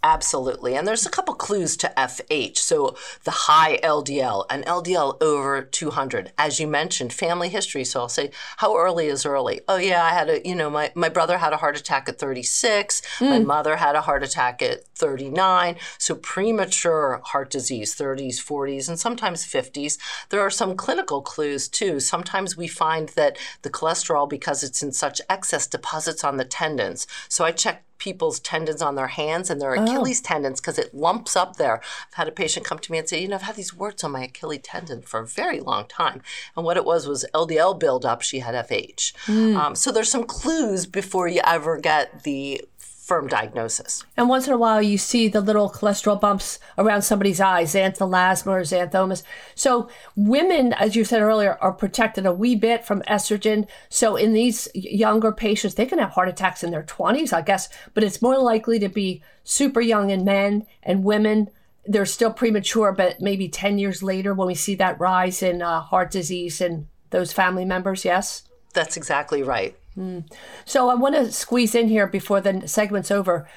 Absolutely. 0.03 0.75
And 0.75 0.85
there's 0.85 1.05
a 1.05 1.09
couple 1.09 1.33
clues 1.33 1.77
to 1.77 1.93
FH. 1.95 2.57
So 2.57 2.97
the 3.23 3.31
high 3.31 3.77
LDL, 3.77 4.45
an 4.49 4.63
LDL 4.63 5.21
over 5.23 5.61
200. 5.61 6.33
As 6.37 6.59
you 6.59 6.67
mentioned, 6.67 7.13
family 7.13 7.47
history. 7.47 7.85
So 7.85 8.01
I'll 8.01 8.09
say, 8.09 8.31
how 8.57 8.75
early 8.75 9.07
is 9.07 9.25
early? 9.25 9.61
Oh, 9.69 9.77
yeah, 9.77 10.03
I 10.03 10.09
had 10.09 10.29
a, 10.29 10.45
you 10.45 10.55
know, 10.55 10.69
my, 10.69 10.91
my 10.93 11.07
brother 11.07 11.37
had 11.37 11.53
a 11.53 11.57
heart 11.57 11.79
attack 11.79 12.09
at 12.09 12.19
36. 12.19 13.01
Mm. 13.19 13.29
My 13.29 13.39
mother 13.39 13.77
had 13.77 13.95
a 13.95 14.01
heart 14.01 14.23
attack 14.23 14.61
at 14.61 14.85
39. 14.95 15.77
So 15.97 16.15
premature 16.15 17.21
heart 17.23 17.49
disease, 17.49 17.95
30s, 17.95 18.43
40s, 18.43 18.89
and 18.89 18.99
sometimes 18.99 19.45
50s. 19.45 19.97
There 20.29 20.41
are 20.41 20.49
some 20.49 20.75
clinical 20.75 21.21
clues 21.21 21.69
too. 21.69 22.01
Sometimes 22.01 22.57
we 22.57 22.67
find 22.67 23.09
that 23.09 23.37
the 23.61 23.69
cholesterol, 23.69 24.29
because 24.29 24.63
it's 24.63 24.83
in 24.83 24.91
such 24.91 25.21
excess, 25.29 25.65
deposits 25.65 26.25
on 26.25 26.35
the 26.35 26.45
tendons. 26.45 27.07
So 27.29 27.45
I 27.45 27.53
check 27.53 27.85
people's 27.97 28.39
tendons 28.39 28.81
on 28.81 28.95
their 28.95 29.07
hands 29.07 29.49
and 29.49 29.61
their 29.61 29.77
oh. 29.77 29.83
Achilles 29.83 30.21
oh. 30.23 30.27
tendons 30.27 30.59
because 30.59 30.77
it 30.77 30.93
lumps 30.93 31.35
up 31.35 31.55
there. 31.57 31.81
I've 32.07 32.13
had 32.13 32.27
a 32.27 32.31
patient 32.31 32.65
come 32.65 32.79
to 32.79 32.91
me 32.91 32.97
and 32.97 33.07
say, 33.07 33.21
you 33.21 33.27
know, 33.27 33.35
I've 33.35 33.43
had 33.43 33.55
these 33.55 33.73
warts 33.73 34.03
on 34.03 34.11
my 34.11 34.23
Achilles 34.25 34.61
tendon 34.63 35.01
for 35.01 35.19
a 35.19 35.27
very 35.27 35.59
long 35.59 35.85
time. 35.87 36.21
And 36.55 36.65
what 36.65 36.77
it 36.77 36.85
was 36.85 37.07
was 37.07 37.25
LDL 37.33 37.79
buildup. 37.79 38.21
She 38.21 38.39
had 38.39 38.55
FH. 38.67 39.13
Mm. 39.25 39.55
Um, 39.55 39.75
so 39.75 39.91
there's 39.91 40.09
some 40.09 40.25
clues 40.25 40.85
before 40.85 41.27
you 41.27 41.41
ever 41.45 41.77
get 41.77 42.23
the 42.23 42.61
firm 43.03 43.27
diagnosis. 43.27 44.05
And 44.15 44.29
once 44.29 44.47
in 44.47 44.53
a 44.53 44.57
while, 44.57 44.81
you 44.81 44.97
see 44.97 45.27
the 45.27 45.41
little 45.41 45.69
cholesterol 45.69 46.21
bumps 46.21 46.57
around 46.77 47.01
somebody's 47.01 47.41
eyes, 47.41 47.73
xanthelasma 47.73 48.47
or 48.47 48.61
xanthomas. 48.61 49.23
So, 49.55 49.89
women, 50.15 50.71
as 50.71 50.95
you 50.95 51.03
said 51.03 51.21
earlier, 51.21 51.57
are 51.59 51.73
protected 51.73 52.25
a 52.25 52.31
wee 52.31 52.55
bit 52.55 52.85
from 52.85 53.01
estrogen. 53.01 53.67
So, 53.89 54.15
in 54.15 54.31
these 54.31 54.69
younger 54.73 55.33
patients, 55.33 55.75
they 55.75 55.85
can 55.85 55.99
have 55.99 56.11
heart 56.11 56.29
attacks 56.29 56.63
in 56.63 56.71
their 56.71 56.83
20s, 56.83 57.33
I 57.33 57.41
guess, 57.41 57.67
but 57.93 58.05
it's 58.05 58.21
more 58.21 58.37
likely 58.37 58.79
to 58.79 58.87
be 58.87 59.21
super 59.43 59.81
young 59.81 60.09
in 60.09 60.23
men 60.23 60.65
and 60.81 61.03
women. 61.03 61.49
They're 61.85 62.05
still 62.05 62.31
premature, 62.31 62.93
but 62.93 63.19
maybe 63.19 63.49
10 63.49 63.79
years 63.79 64.01
later 64.01 64.33
when 64.33 64.47
we 64.47 64.55
see 64.55 64.75
that 64.75 64.97
rise 65.01 65.43
in 65.43 65.61
uh, 65.61 65.81
heart 65.81 66.09
disease 66.09 66.61
and 66.61 66.87
those 67.09 67.33
family 67.33 67.65
members, 67.65 68.05
yes? 68.05 68.43
That's 68.73 68.95
exactly 68.95 69.43
right. 69.43 69.75
Mm. 69.97 70.31
So 70.65 70.89
I 70.89 70.95
want 70.95 71.15
to 71.15 71.31
squeeze 71.31 71.75
in 71.75 71.87
here 71.87 72.07
before 72.07 72.41
the 72.41 72.67
segment's 72.67 73.11
over. 73.11 73.47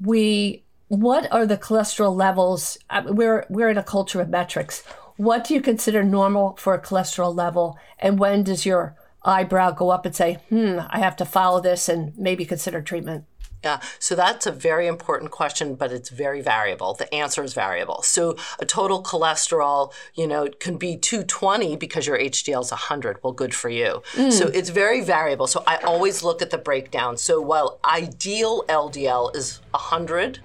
We 0.00 0.64
what 0.88 1.30
are 1.32 1.46
the 1.46 1.56
cholesterol 1.56 2.14
levels? 2.14 2.78
We're 3.04 3.46
we're 3.48 3.70
in 3.70 3.78
a 3.78 3.82
culture 3.82 4.20
of 4.20 4.28
metrics. 4.28 4.82
What 5.16 5.44
do 5.44 5.54
you 5.54 5.60
consider 5.60 6.02
normal 6.02 6.56
for 6.56 6.74
a 6.74 6.80
cholesterol 6.80 7.34
level, 7.34 7.78
and 7.98 8.18
when 8.18 8.42
does 8.42 8.66
your 8.66 8.96
eyebrow 9.24 9.70
go 9.70 9.90
up 9.90 10.04
and 10.04 10.14
say, 10.14 10.38
"Hmm, 10.48 10.80
I 10.90 10.98
have 10.98 11.16
to 11.16 11.24
follow 11.24 11.60
this 11.60 11.88
and 11.88 12.16
maybe 12.18 12.44
consider 12.44 12.82
treatment"? 12.82 13.24
Yeah, 13.64 13.80
so 14.00 14.16
that's 14.16 14.46
a 14.46 14.50
very 14.50 14.88
important 14.88 15.30
question, 15.30 15.76
but 15.76 15.92
it's 15.92 16.08
very 16.08 16.40
variable. 16.40 16.94
The 16.94 17.12
answer 17.14 17.44
is 17.44 17.54
variable. 17.54 18.02
So 18.02 18.36
a 18.58 18.66
total 18.66 19.02
cholesterol, 19.04 19.92
you 20.14 20.26
know, 20.26 20.48
can 20.58 20.78
be 20.78 20.96
220 20.96 21.76
because 21.76 22.06
your 22.06 22.18
HDL 22.18 22.62
is 22.62 22.72
100. 22.72 23.22
Well, 23.22 23.32
good 23.32 23.54
for 23.54 23.68
you. 23.68 24.02
Mm. 24.14 24.32
So 24.32 24.48
it's 24.48 24.70
very 24.70 25.00
variable. 25.00 25.46
So 25.46 25.62
I 25.64 25.76
always 25.76 26.24
look 26.24 26.42
at 26.42 26.50
the 26.50 26.58
breakdown. 26.58 27.16
So 27.16 27.40
while 27.40 27.78
ideal 27.84 28.64
LDL 28.68 29.36
is 29.36 29.60
100, 29.70 30.40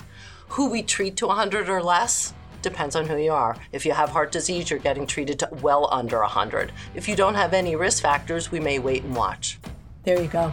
who 0.49 0.69
we 0.69 0.83
treat 0.83 1.17
to 1.17 1.27
100 1.27 1.69
or 1.69 1.81
less 1.81 2.33
Depends 2.63 2.95
on 2.95 3.05
who 3.05 3.15
you 3.17 3.31
are. 3.31 3.55
If 3.71 3.85
you 3.85 3.91
have 3.93 4.09
heart 4.09 4.31
disease, 4.31 4.71
you're 4.71 4.79
getting 4.79 5.05
treated 5.05 5.37
to 5.39 5.49
well 5.61 5.87
under 5.91 6.19
100. 6.21 6.73
If 6.95 7.07
you 7.07 7.15
don't 7.15 7.35
have 7.35 7.53
any 7.53 7.75
risk 7.75 8.01
factors, 8.01 8.51
we 8.51 8.59
may 8.59 8.79
wait 8.79 9.03
and 9.03 9.15
watch. 9.15 9.59
There 10.03 10.19
you 10.19 10.27
go. 10.27 10.51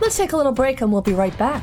Let's 0.00 0.16
take 0.16 0.32
a 0.32 0.36
little 0.36 0.52
break 0.52 0.80
and 0.80 0.90
we'll 0.90 1.02
be 1.02 1.12
right 1.12 1.36
back 1.38 1.62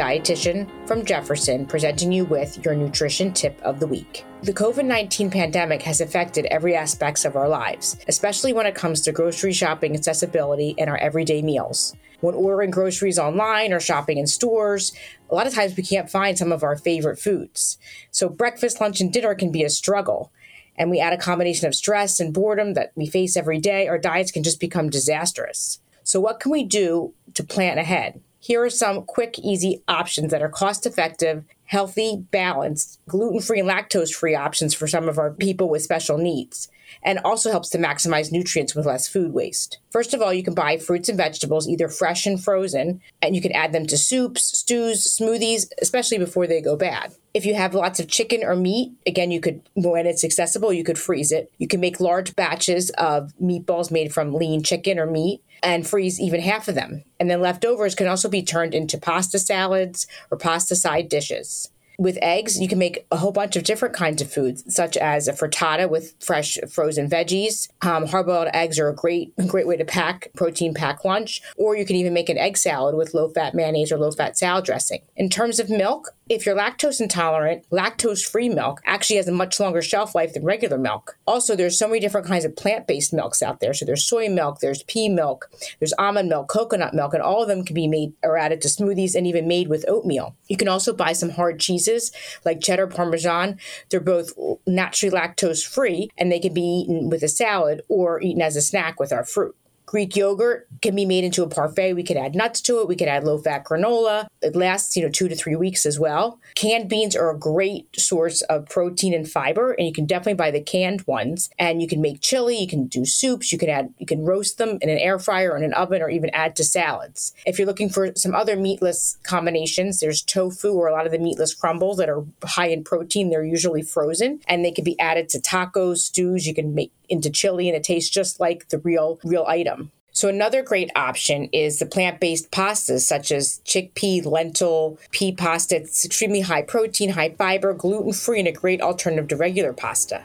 dietitian 0.00 0.66
from 0.88 1.04
Jefferson, 1.04 1.66
presenting 1.66 2.10
you 2.10 2.24
with 2.24 2.64
your 2.64 2.74
nutrition 2.74 3.34
tip 3.34 3.60
of 3.60 3.80
the 3.80 3.86
week. 3.86 4.24
The 4.42 4.54
COVID 4.54 4.86
19 4.86 5.30
pandemic 5.30 5.82
has 5.82 6.00
affected 6.00 6.46
every 6.46 6.74
aspect 6.74 7.26
of 7.26 7.36
our 7.36 7.50
lives, 7.50 7.98
especially 8.08 8.54
when 8.54 8.64
it 8.64 8.74
comes 8.74 9.02
to 9.02 9.12
grocery 9.12 9.52
shopping 9.52 9.94
accessibility 9.94 10.74
and 10.78 10.88
our 10.88 10.96
everyday 10.96 11.42
meals. 11.42 11.94
When 12.20 12.34
ordering 12.34 12.70
groceries 12.70 13.18
online 13.18 13.74
or 13.74 13.80
shopping 13.80 14.16
in 14.16 14.26
stores, 14.26 14.92
a 15.28 15.34
lot 15.34 15.46
of 15.46 15.54
times 15.54 15.76
we 15.76 15.82
can't 15.82 16.10
find 16.10 16.38
some 16.38 16.50
of 16.50 16.62
our 16.62 16.76
favorite 16.76 17.18
foods. 17.18 17.76
So, 18.10 18.30
breakfast, 18.30 18.80
lunch, 18.80 19.02
and 19.02 19.12
dinner 19.12 19.34
can 19.34 19.52
be 19.52 19.64
a 19.64 19.70
struggle. 19.70 20.32
And 20.76 20.90
we 20.90 20.98
add 21.00 21.12
a 21.12 21.18
combination 21.18 21.66
of 21.66 21.74
stress 21.74 22.20
and 22.20 22.32
boredom 22.32 22.72
that 22.72 22.92
we 22.94 23.06
face 23.06 23.36
every 23.36 23.58
day, 23.58 23.86
our 23.86 23.98
diets 23.98 24.32
can 24.32 24.44
just 24.44 24.60
become 24.60 24.88
disastrous. 24.88 25.80
So, 26.04 26.20
what 26.20 26.40
can 26.40 26.50
we 26.50 26.64
do 26.64 27.12
to 27.34 27.44
plan 27.44 27.76
ahead? 27.76 28.22
Here 28.42 28.64
are 28.64 28.70
some 28.70 29.04
quick, 29.04 29.38
easy 29.38 29.82
options 29.86 30.30
that 30.30 30.42
are 30.42 30.48
cost 30.48 30.86
effective, 30.86 31.44
healthy, 31.66 32.24
balanced, 32.30 32.98
gluten 33.06 33.40
free, 33.40 33.60
and 33.60 33.68
lactose 33.68 34.12
free 34.12 34.34
options 34.34 34.74
for 34.74 34.88
some 34.88 35.08
of 35.08 35.18
our 35.18 35.30
people 35.30 35.68
with 35.68 35.82
special 35.82 36.16
needs 36.16 36.68
and 37.02 37.18
also 37.20 37.50
helps 37.50 37.68
to 37.70 37.78
maximize 37.78 38.32
nutrients 38.32 38.74
with 38.74 38.86
less 38.86 39.08
food 39.08 39.32
waste. 39.32 39.78
First 39.90 40.14
of 40.14 40.22
all, 40.22 40.32
you 40.32 40.42
can 40.42 40.54
buy 40.54 40.76
fruits 40.76 41.08
and 41.08 41.18
vegetables, 41.18 41.68
either 41.68 41.88
fresh 41.88 42.26
and 42.26 42.42
frozen, 42.42 43.00
and 43.22 43.34
you 43.34 43.42
can 43.42 43.52
add 43.52 43.72
them 43.72 43.86
to 43.86 43.98
soups, 43.98 44.58
stews, 44.58 45.16
smoothies, 45.18 45.66
especially 45.80 46.18
before 46.18 46.46
they 46.46 46.60
go 46.60 46.76
bad. 46.76 47.14
If 47.32 47.46
you 47.46 47.54
have 47.54 47.74
lots 47.74 48.00
of 48.00 48.08
chicken 48.08 48.44
or 48.44 48.56
meat, 48.56 48.92
again, 49.06 49.30
you 49.30 49.40
could, 49.40 49.62
when 49.74 50.06
it's 50.06 50.24
accessible, 50.24 50.72
you 50.72 50.84
could 50.84 50.98
freeze 50.98 51.32
it. 51.32 51.52
You 51.58 51.68
can 51.68 51.80
make 51.80 52.00
large 52.00 52.34
batches 52.34 52.90
of 52.90 53.32
meatballs 53.40 53.90
made 53.90 54.12
from 54.12 54.34
lean 54.34 54.62
chicken 54.62 54.98
or 54.98 55.06
meat 55.06 55.42
and 55.62 55.86
freeze 55.86 56.20
even 56.20 56.40
half 56.40 56.68
of 56.68 56.74
them. 56.74 57.04
And 57.18 57.30
then 57.30 57.40
leftovers 57.40 57.94
can 57.94 58.08
also 58.08 58.28
be 58.28 58.42
turned 58.42 58.74
into 58.74 58.98
pasta 58.98 59.38
salads 59.38 60.06
or 60.30 60.38
pasta 60.38 60.74
side 60.74 61.08
dishes 61.08 61.70
with 62.00 62.18
eggs, 62.22 62.58
you 62.58 62.66
can 62.66 62.78
make 62.78 63.06
a 63.12 63.18
whole 63.18 63.30
bunch 63.30 63.56
of 63.56 63.62
different 63.62 63.94
kinds 63.94 64.22
of 64.22 64.32
foods, 64.32 64.64
such 64.74 64.96
as 64.96 65.28
a 65.28 65.34
frittata 65.34 65.88
with 65.88 66.14
fresh 66.18 66.56
frozen 66.72 67.10
veggies. 67.10 67.68
Um, 67.82 68.06
hard-boiled 68.06 68.48
eggs 68.54 68.78
are 68.78 68.88
a 68.88 68.94
great, 68.94 69.36
great 69.46 69.66
way 69.66 69.76
to 69.76 69.84
pack 69.84 70.28
protein 70.34 70.72
pack 70.72 71.04
lunch, 71.04 71.42
or 71.58 71.76
you 71.76 71.84
can 71.84 71.96
even 71.96 72.14
make 72.14 72.30
an 72.30 72.38
egg 72.38 72.56
salad 72.56 72.94
with 72.94 73.12
low-fat 73.12 73.54
mayonnaise 73.54 73.92
or 73.92 73.98
low-fat 73.98 74.38
salad 74.38 74.64
dressing. 74.64 75.02
In 75.14 75.28
terms 75.28 75.60
of 75.60 75.68
milk, 75.68 76.14
if 76.30 76.46
you're 76.46 76.56
lactose 76.56 77.00
intolerant, 77.00 77.68
lactose-free 77.70 78.50
milk 78.50 78.80
actually 78.86 79.16
has 79.16 79.26
a 79.26 79.32
much 79.32 79.58
longer 79.58 79.82
shelf 79.82 80.14
life 80.14 80.32
than 80.32 80.44
regular 80.44 80.78
milk. 80.78 81.18
Also, 81.26 81.56
there's 81.56 81.76
so 81.76 81.88
many 81.88 81.98
different 81.98 82.28
kinds 82.28 82.44
of 82.44 82.54
plant-based 82.54 83.12
milks 83.12 83.42
out 83.42 83.58
there. 83.58 83.74
So 83.74 83.84
there's 83.84 84.06
soy 84.06 84.28
milk, 84.28 84.60
there's 84.60 84.84
pea 84.84 85.08
milk, 85.08 85.50
there's 85.80 85.92
almond 85.98 86.28
milk, 86.28 86.48
coconut 86.48 86.94
milk, 86.94 87.14
and 87.14 87.22
all 87.22 87.42
of 87.42 87.48
them 87.48 87.64
can 87.64 87.74
be 87.74 87.88
made 87.88 88.12
or 88.22 88.38
added 88.38 88.62
to 88.62 88.68
smoothies 88.68 89.16
and 89.16 89.26
even 89.26 89.48
made 89.48 89.66
with 89.66 89.84
oatmeal. 89.88 90.36
You 90.46 90.56
can 90.56 90.68
also 90.68 90.92
buy 90.92 91.14
some 91.14 91.30
hard 91.30 91.58
cheeses 91.58 92.12
like 92.44 92.60
cheddar 92.60 92.86
parmesan. 92.86 93.58
They're 93.88 93.98
both 93.98 94.32
naturally 94.68 95.16
lactose 95.16 95.66
free 95.66 96.10
and 96.16 96.30
they 96.30 96.38
can 96.38 96.54
be 96.54 96.62
eaten 96.62 97.10
with 97.10 97.24
a 97.24 97.28
salad 97.28 97.82
or 97.88 98.22
eaten 98.22 98.40
as 98.40 98.54
a 98.54 98.62
snack 98.62 99.00
with 99.00 99.12
our 99.12 99.24
fruit. 99.24 99.56
Greek 99.90 100.14
yogurt 100.14 100.68
can 100.82 100.94
be 100.94 101.04
made 101.04 101.24
into 101.24 101.42
a 101.42 101.48
parfait. 101.48 101.94
We 101.94 102.04
could 102.04 102.16
add 102.16 102.36
nuts 102.36 102.60
to 102.60 102.80
it. 102.80 102.86
We 102.86 102.94
could 102.94 103.08
add 103.08 103.24
low 103.24 103.38
fat 103.38 103.64
granola. 103.64 104.28
It 104.40 104.54
lasts, 104.54 104.96
you 104.96 105.02
know, 105.02 105.08
two 105.08 105.26
to 105.26 105.34
three 105.34 105.56
weeks 105.56 105.84
as 105.84 105.98
well. 105.98 106.39
Canned 106.54 106.88
beans 106.88 107.16
are 107.16 107.30
a 107.30 107.38
great 107.38 107.88
source 107.98 108.42
of 108.42 108.68
protein 108.68 109.14
and 109.14 109.30
fiber, 109.30 109.72
and 109.72 109.86
you 109.86 109.92
can 109.92 110.06
definitely 110.06 110.34
buy 110.34 110.50
the 110.50 110.60
canned 110.60 111.02
ones. 111.06 111.50
And 111.58 111.80
you 111.80 111.88
can 111.88 112.00
make 112.00 112.20
chili. 112.20 112.58
You 112.58 112.66
can 112.66 112.86
do 112.86 113.04
soups. 113.04 113.52
You 113.52 113.58
can 113.58 113.68
add, 113.68 113.94
you 113.98 114.06
can 114.06 114.24
roast 114.24 114.58
them 114.58 114.78
in 114.80 114.88
an 114.88 114.98
air 114.98 115.18
fryer 115.18 115.52
or 115.52 115.56
in 115.56 115.64
an 115.64 115.74
oven, 115.74 116.02
or 116.02 116.10
even 116.10 116.30
add 116.30 116.56
to 116.56 116.64
salads. 116.64 117.34
If 117.46 117.58
you're 117.58 117.66
looking 117.66 117.88
for 117.88 118.12
some 118.16 118.34
other 118.34 118.56
meatless 118.56 119.18
combinations, 119.22 120.00
there's 120.00 120.22
tofu 120.22 120.72
or 120.72 120.88
a 120.88 120.92
lot 120.92 121.06
of 121.06 121.12
the 121.12 121.18
meatless 121.18 121.54
crumbles 121.54 121.98
that 121.98 122.08
are 122.08 122.24
high 122.44 122.68
in 122.68 122.84
protein. 122.84 123.30
They're 123.30 123.44
usually 123.44 123.82
frozen, 123.82 124.40
and 124.46 124.64
they 124.64 124.72
can 124.72 124.84
be 124.84 124.98
added 124.98 125.28
to 125.30 125.40
tacos, 125.40 125.98
stews. 125.98 126.46
You 126.46 126.54
can 126.54 126.74
make 126.74 126.92
into 127.08 127.30
chili, 127.30 127.68
and 127.68 127.76
it 127.76 127.84
tastes 127.84 128.10
just 128.10 128.40
like 128.40 128.68
the 128.68 128.78
real 128.78 129.18
real 129.24 129.44
item. 129.46 129.92
So, 130.20 130.28
another 130.28 130.62
great 130.62 130.90
option 130.94 131.48
is 131.50 131.78
the 131.78 131.86
plant 131.86 132.20
based 132.20 132.50
pastas 132.50 133.00
such 133.00 133.32
as 133.32 133.62
chickpea, 133.64 134.26
lentil, 134.26 134.98
pea 135.12 135.32
pasta. 135.32 135.76
It's 135.76 136.04
extremely 136.04 136.42
high 136.42 136.60
protein, 136.60 137.08
high 137.08 137.30
fiber, 137.30 137.72
gluten 137.72 138.12
free, 138.12 138.40
and 138.40 138.48
a 138.48 138.52
great 138.52 138.82
alternative 138.82 139.28
to 139.28 139.36
regular 139.36 139.72
pasta. 139.72 140.22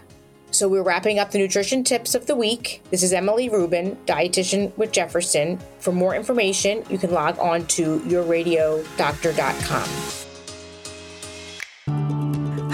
So, 0.51 0.67
we're 0.67 0.83
wrapping 0.83 1.17
up 1.17 1.31
the 1.31 1.37
nutrition 1.37 1.85
tips 1.85 2.13
of 2.13 2.25
the 2.25 2.35
week. 2.35 2.81
This 2.91 3.03
is 3.03 3.13
Emily 3.13 3.47
Rubin, 3.47 3.95
dietitian 4.05 4.77
with 4.77 4.91
Jefferson. 4.91 5.59
For 5.79 5.93
more 5.93 6.13
information, 6.13 6.83
you 6.89 6.97
can 6.97 7.11
log 7.11 7.39
on 7.39 7.65
to 7.67 8.01
yourradiodoctor.com. 8.01 10.24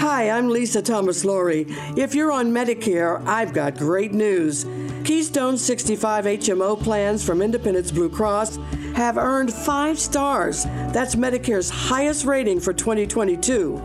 Hi, 0.02 0.30
I'm 0.30 0.48
Lisa 0.48 0.82
Thomas 0.82 1.24
Laury. 1.24 1.64
If 1.96 2.12
you're 2.12 2.32
on 2.32 2.50
Medicare, 2.50 3.24
I've 3.24 3.54
got 3.54 3.78
great 3.78 4.12
news. 4.12 4.66
Keystone 5.04 5.56
65 5.56 6.24
HMO 6.24 6.82
plans 6.82 7.24
from 7.24 7.40
Independence 7.40 7.92
Blue 7.92 8.08
Cross 8.08 8.56
have 8.96 9.16
earned 9.16 9.54
five 9.54 10.00
stars. 10.00 10.64
That's 10.64 11.14
Medicare's 11.14 11.70
highest 11.70 12.24
rating 12.24 12.58
for 12.58 12.72
2022. 12.72 13.80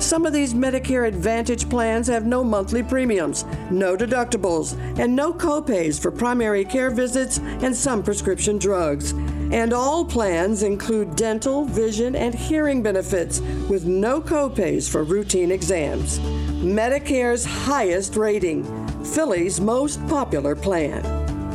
Some 0.00 0.24
of 0.24 0.32
these 0.32 0.54
Medicare 0.54 1.06
Advantage 1.06 1.68
plans 1.68 2.06
have 2.08 2.24
no 2.24 2.42
monthly 2.42 2.82
premiums, 2.82 3.44
no 3.70 3.98
deductibles, 3.98 4.72
and 4.98 5.14
no 5.14 5.30
copays 5.32 6.00
for 6.00 6.10
primary 6.10 6.64
care 6.64 6.88
visits 6.90 7.36
and 7.38 7.76
some 7.76 8.02
prescription 8.02 8.56
drugs. 8.58 9.12
And 9.52 9.74
all 9.74 10.04
plans 10.04 10.62
include 10.62 11.16
dental, 11.16 11.66
vision, 11.66 12.16
and 12.16 12.34
hearing 12.34 12.82
benefits 12.82 13.40
with 13.68 13.84
no 13.84 14.22
copays 14.22 14.90
for 14.90 15.04
routine 15.04 15.52
exams. 15.52 16.18
Medicare's 16.18 17.44
highest 17.44 18.16
rating, 18.16 18.64
Philly's 19.04 19.60
most 19.60 20.04
popular 20.08 20.56
plan. 20.56 21.02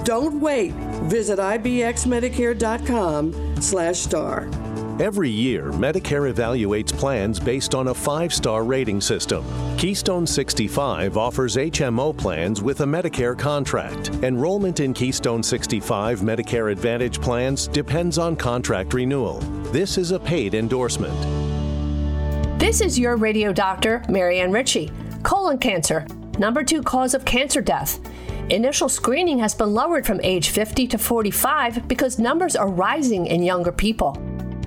Don't 0.04 0.40
wait. 0.40 0.74
Visit 1.10 1.40
ibxmedicare.com 1.40 3.62
slash 3.62 3.98
star. 3.98 4.48
Every 4.98 5.30
year, 5.30 5.72
Medicare 5.74 6.34
evaluates 6.34 6.98
plans 6.98 7.38
based 7.38 7.76
on 7.76 7.90
a 7.90 7.94
five 7.94 8.34
star 8.34 8.64
rating 8.64 9.02
system. 9.02 9.44
Keystone 9.78 10.26
65 10.26 11.18
offers 11.18 11.58
HMO 11.58 12.18
plans 12.18 12.62
with 12.62 12.80
a 12.80 12.86
Medicare 12.86 13.38
contract. 13.38 14.12
Enrollment 14.24 14.80
in 14.80 14.94
Keystone 14.94 15.44
65 15.44 16.22
Medicare 16.22 16.72
Advantage 16.72 17.20
plans 17.20 17.68
depends 17.68 18.18
on 18.18 18.38
contract 18.38 18.94
renewal. 18.94 19.40
This 19.74 19.98
is 19.98 20.12
a 20.12 20.20
paid 20.20 20.54
endorsement. 20.54 21.14
This 22.58 22.80
is 22.80 22.98
your 22.98 23.18
radio 23.18 23.52
doctor, 23.52 24.02
Marianne 24.08 24.54
Ritchie. 24.54 24.94
Colon 25.24 25.58
cancer, 25.58 26.08
number 26.40 26.64
two 26.64 26.82
cause 26.82 27.14
of 27.14 27.26
cancer 27.26 27.60
death. 27.60 28.00
Initial 28.50 28.88
screening 28.88 29.40
has 29.40 29.54
been 29.54 29.74
lowered 29.74 30.06
from 30.06 30.22
age 30.24 30.52
50 30.52 30.88
to 30.88 30.98
45 30.98 31.86
because 31.90 32.18
numbers 32.18 32.56
are 32.56 32.70
rising 32.70 33.26
in 33.26 33.44
younger 33.44 33.74
people. 33.74 34.16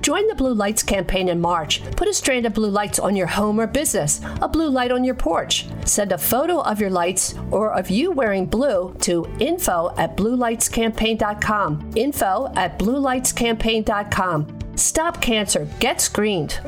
Join 0.01 0.27
the 0.27 0.35
Blue 0.35 0.53
Lights 0.53 0.83
campaign 0.83 1.29
in 1.29 1.41
March. 1.41 1.83
Put 1.95 2.07
a 2.07 2.13
strand 2.13 2.45
of 2.45 2.53
blue 2.53 2.69
lights 2.69 2.99
on 2.99 3.15
your 3.15 3.27
home 3.27 3.59
or 3.59 3.67
business, 3.67 4.21
a 4.41 4.47
blue 4.47 4.69
light 4.69 4.91
on 4.91 5.03
your 5.03 5.15
porch. 5.15 5.67
Send 5.85 6.11
a 6.11 6.17
photo 6.17 6.61
of 6.61 6.79
your 6.79 6.89
lights 6.89 7.35
or 7.51 7.73
of 7.73 7.89
you 7.89 8.11
wearing 8.11 8.45
blue 8.45 8.95
to 9.01 9.25
info 9.39 9.93
at 9.97 10.15
bluelightscampaign.com. 10.15 11.91
Info 11.95 12.51
at 12.55 12.79
bluelightscampaign.com. 12.79 14.59
Stop 14.75 15.21
cancer. 15.21 15.67
Get 15.79 15.99
screened. 15.99 16.59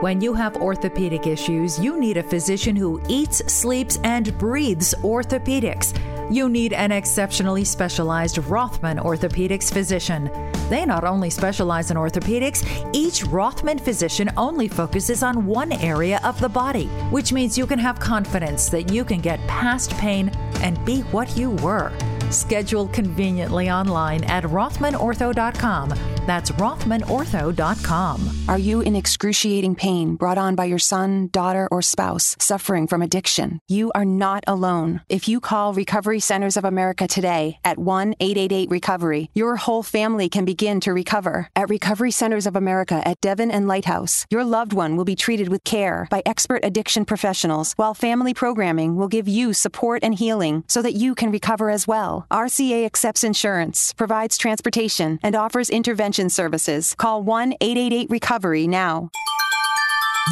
When 0.00 0.20
you 0.20 0.34
have 0.34 0.56
orthopedic 0.56 1.26
issues, 1.26 1.78
you 1.78 1.98
need 1.98 2.16
a 2.16 2.22
physician 2.22 2.76
who 2.76 3.00
eats, 3.08 3.38
sleeps, 3.52 3.98
and 4.04 4.36
breathes 4.38 4.94
orthopedics. 5.02 5.94
You 6.30 6.48
need 6.48 6.72
an 6.72 6.90
exceptionally 6.90 7.64
specialized 7.64 8.38
Rothman 8.38 8.98
Orthopedics 8.98 9.72
physician. 9.72 10.30
They 10.70 10.86
not 10.86 11.04
only 11.04 11.28
specialize 11.28 11.90
in 11.90 11.98
orthopedics, 11.98 12.64
each 12.94 13.24
Rothman 13.24 13.78
physician 13.78 14.30
only 14.36 14.66
focuses 14.66 15.22
on 15.22 15.44
one 15.44 15.72
area 15.72 16.20
of 16.24 16.40
the 16.40 16.48
body, 16.48 16.86
which 17.10 17.32
means 17.32 17.58
you 17.58 17.66
can 17.66 17.78
have 17.78 18.00
confidence 18.00 18.70
that 18.70 18.90
you 18.90 19.04
can 19.04 19.20
get 19.20 19.38
past 19.46 19.90
pain 19.98 20.30
and 20.60 20.82
be 20.86 21.02
what 21.02 21.36
you 21.36 21.50
were. 21.50 21.92
Schedule 22.30 22.88
conveniently 22.88 23.70
online 23.70 24.24
at 24.24 24.44
rothmanortho.com. 24.44 25.94
That's 26.26 26.50
rothmanortho.com. 26.52 28.44
Are 28.48 28.58
you 28.58 28.80
in 28.80 28.96
excruciating 28.96 29.74
pain 29.74 30.16
brought 30.16 30.38
on 30.38 30.54
by 30.54 30.64
your 30.64 30.78
son, 30.78 31.28
daughter, 31.32 31.68
or 31.70 31.82
spouse 31.82 32.34
suffering 32.38 32.86
from 32.86 33.02
addiction? 33.02 33.58
You 33.68 33.92
are 33.94 34.06
not 34.06 34.42
alone. 34.46 35.02
If 35.08 35.28
you 35.28 35.38
call 35.40 35.74
Recovery 35.74 36.20
Centers 36.20 36.56
of 36.56 36.64
America 36.64 37.06
today 37.06 37.58
at 37.64 37.78
1 37.78 38.14
888 38.20 38.70
Recovery, 38.70 39.30
your 39.34 39.56
whole 39.56 39.82
family 39.82 40.28
can 40.28 40.44
begin 40.44 40.80
to 40.80 40.94
recover. 40.94 41.50
At 41.54 41.68
Recovery 41.68 42.10
Centers 42.10 42.46
of 42.46 42.56
America 42.56 43.06
at 43.06 43.20
Devon 43.20 43.50
and 43.50 43.68
Lighthouse, 43.68 44.24
your 44.30 44.44
loved 44.44 44.72
one 44.72 44.96
will 44.96 45.04
be 45.04 45.16
treated 45.16 45.48
with 45.48 45.64
care 45.64 46.08
by 46.10 46.22
expert 46.24 46.64
addiction 46.64 47.04
professionals, 47.04 47.74
while 47.76 47.92
family 47.94 48.32
programming 48.32 48.96
will 48.96 49.08
give 49.08 49.28
you 49.28 49.52
support 49.52 50.02
and 50.02 50.14
healing 50.14 50.64
so 50.68 50.80
that 50.80 50.94
you 50.94 51.14
can 51.14 51.30
recover 51.30 51.68
as 51.70 51.86
well. 51.86 52.23
RCA 52.30 52.84
accepts 52.84 53.24
insurance, 53.24 53.92
provides 53.92 54.36
transportation, 54.36 55.18
and 55.22 55.34
offers 55.34 55.70
intervention 55.70 56.28
services. 56.30 56.94
Call 56.96 57.22
1 57.22 57.54
888 57.60 58.10
Recovery 58.10 58.66
now. 58.66 59.10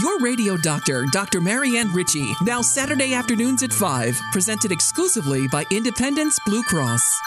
Your 0.01 0.21
radio 0.21 0.57
doctor, 0.57 1.05
Dr. 1.13 1.43
Marianne 1.43 1.93
Ritchie, 1.93 2.33
now 2.47 2.63
Saturday 2.63 3.13
afternoons 3.13 3.63
at 3.63 3.73
5, 3.73 4.19
presented 4.33 4.73
exclusively 4.73 5.47
by 5.49 5.65
Independence 5.71 6.39
Blue 6.47 6.63
Cross. 6.63 7.21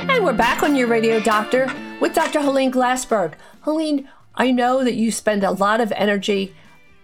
And 0.00 0.24
we're 0.24 0.32
back 0.32 0.64
on 0.64 0.74
your 0.74 0.88
radio 0.88 1.20
doctor 1.20 1.72
with 2.00 2.12
Dr. 2.12 2.40
Helene 2.40 2.72
Glassberg. 2.72 3.34
Helene, 3.60 4.08
I 4.34 4.50
know 4.50 4.82
that 4.82 4.94
you 4.94 5.12
spend 5.12 5.44
a 5.44 5.52
lot 5.52 5.80
of 5.80 5.92
energy 5.92 6.52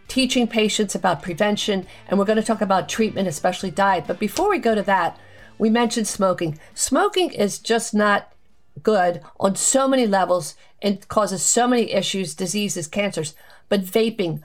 teaching 0.09 0.47
patients 0.47 0.95
about 0.95 1.23
prevention, 1.23 1.87
and 2.09 2.19
we're 2.19 2.25
going 2.25 2.37
to 2.37 2.43
talk 2.43 2.61
about 2.61 2.89
treatment, 2.89 3.29
especially 3.29 3.71
diet. 3.71 4.05
But 4.07 4.19
before 4.19 4.49
we 4.49 4.59
go 4.59 4.75
to 4.75 4.83
that, 4.83 5.19
we 5.59 5.71
mentioned 5.71 6.07
smoking. 6.07 6.59
Smoking 6.75 7.31
is 7.31 7.59
just 7.59 7.95
not 7.95 8.33
good 8.83 9.23
on 9.41 9.57
so 9.57 9.89
many 9.89 10.07
levels 10.07 10.55
and 10.83 11.07
causes 11.09 11.43
so 11.43 11.67
many 11.67 11.93
issues, 11.93 12.35
diseases, 12.35 12.87
cancers. 12.87 13.35
But 13.69 13.83
vaping, 13.83 14.43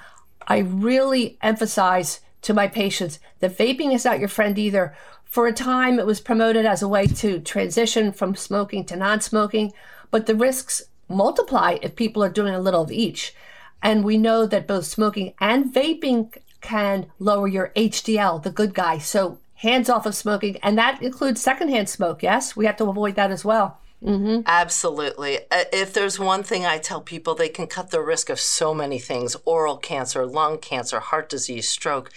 I 0.48 0.60
really 0.60 1.38
emphasize 1.42 2.22
to 2.44 2.54
my 2.54 2.68
patients 2.68 3.20
that 3.40 3.58
vaping 3.58 3.94
is 3.94 4.06
not 4.06 4.20
your 4.20 4.30
friend 4.30 4.58
either. 4.58 4.96
For 5.26 5.48
a 5.48 5.54
time, 5.54 6.00
it 6.00 6.06
was 6.06 6.20
promoted 6.20 6.66
as 6.66 6.82
a 6.82 6.88
way 6.88 7.08
to 7.08 7.40
transition 7.40 8.12
from 8.12 8.36
smoking 8.36 8.84
to 8.86 8.96
non 8.96 9.22
smoking, 9.22 9.72
but 10.10 10.26
the 10.26 10.36
risks 10.36 10.84
multiply 11.08 11.78
if 11.82 11.96
people 11.96 12.24
are 12.24 12.30
doing 12.30 12.54
a 12.54 12.60
little 12.60 12.82
of 12.82 12.92
each. 12.92 13.34
And 13.82 14.04
we 14.04 14.18
know 14.18 14.46
that 14.46 14.68
both 14.68 14.86
smoking 14.86 15.34
and 15.40 15.74
vaping 15.74 16.38
can 16.62 17.08
lower 17.20 17.48
your 17.48 17.72
HDL, 17.76 18.44
the 18.44 18.52
good 18.52 18.74
guy. 18.74 19.00
So 19.00 19.40
hands 19.56 19.90
off 19.90 20.06
of 20.06 20.16
smoking, 20.16 20.58
and 20.58 20.78
that 20.78 21.02
includes 21.02 21.42
secondhand 21.42 21.90
smoke. 21.90 22.24
Yes, 22.24 22.56
we 22.56 22.66
have 22.66 22.78
to 22.78 22.86
avoid 22.86 23.16
that 23.16 23.32
as 23.32 23.44
well. 23.44 23.80
Mm-hmm. 24.04 24.42
Absolutely. 24.48 25.40
Uh, 25.52 25.66
if 25.72 25.94
there's 25.94 26.20
one 26.20 26.42
thing 26.42 26.66
I 26.66 26.80
tell 26.80 27.02
people, 27.02 27.36
they 27.36 27.50
can 27.50 27.68
cut 27.68 27.92
the 27.92 28.02
risk 28.02 28.30
of 28.30 28.40
so 28.40 28.74
many 28.74 28.98
things 28.98 29.36
oral 29.46 29.78
cancer, 29.78 30.26
lung 30.26 30.58
cancer, 30.58 31.00
heart 31.00 31.30
disease, 31.30 31.70
stroke. 31.70 32.12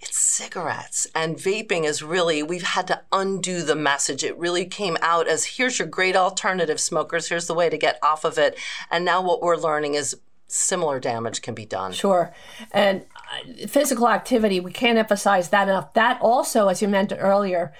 It's 0.00 0.18
cigarettes. 0.18 1.06
And 1.14 1.36
vaping 1.36 1.84
is 1.84 2.02
really, 2.02 2.42
we've 2.42 2.62
had 2.62 2.86
to 2.86 3.02
undo 3.12 3.62
the 3.62 3.74
message. 3.74 4.24
It 4.24 4.38
really 4.38 4.64
came 4.64 4.96
out 5.02 5.28
as 5.28 5.44
here's 5.44 5.78
your 5.78 5.88
great 5.88 6.16
alternative, 6.16 6.80
smokers. 6.80 7.28
Here's 7.28 7.46
the 7.46 7.54
way 7.54 7.68
to 7.68 7.76
get 7.76 7.98
off 8.02 8.24
of 8.24 8.38
it. 8.38 8.58
And 8.90 9.04
now 9.04 9.20
what 9.20 9.42
we're 9.42 9.58
learning 9.58 9.94
is 9.94 10.16
similar 10.50 11.00
damage 11.00 11.42
can 11.42 11.54
be 11.54 11.64
done. 11.64 11.92
Sure. 11.92 12.32
And 12.72 13.02
uh, 13.32 13.66
physical 13.66 14.08
activity, 14.08 14.60
we 14.60 14.72
can't 14.72 14.98
emphasize 14.98 15.50
that 15.50 15.68
enough. 15.68 15.92
That 15.94 16.18
also, 16.20 16.68
as 16.68 16.82
you 16.82 16.88
mentioned 16.88 17.20
earlier, 17.22 17.72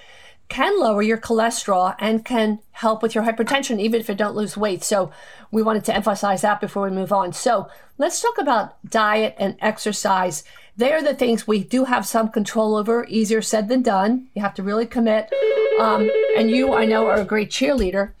can 0.49 0.79
lower 0.79 1.01
your 1.01 1.17
cholesterol 1.17 1.95
and 1.99 2.25
can 2.25 2.59
help 2.71 3.01
with 3.01 3.15
your 3.15 3.23
hypertension, 3.23 3.79
even 3.79 4.01
if 4.01 4.09
you 4.09 4.15
don't 4.15 4.35
lose 4.35 4.57
weight. 4.57 4.83
So, 4.83 5.11
we 5.49 5.61
wanted 5.61 5.85
to 5.85 5.95
emphasize 5.95 6.41
that 6.41 6.59
before 6.59 6.83
we 6.83 6.95
move 6.95 7.13
on. 7.13 7.31
So, 7.33 7.69
let's 7.97 8.21
talk 8.21 8.37
about 8.37 8.75
diet 8.89 9.35
and 9.37 9.55
exercise. 9.61 10.43
They 10.75 10.93
are 10.93 11.03
the 11.03 11.13
things 11.13 11.47
we 11.47 11.63
do 11.63 11.85
have 11.85 12.05
some 12.05 12.29
control 12.29 12.75
over, 12.75 13.05
easier 13.07 13.41
said 13.41 13.69
than 13.69 13.81
done. 13.81 14.27
You 14.33 14.41
have 14.41 14.53
to 14.55 14.63
really 14.63 14.85
commit. 14.85 15.31
Um, 15.79 16.09
and 16.37 16.49
you, 16.49 16.73
I 16.73 16.85
know, 16.85 17.07
are 17.07 17.21
a 17.21 17.25
great 17.25 17.49
cheerleader, 17.49 18.11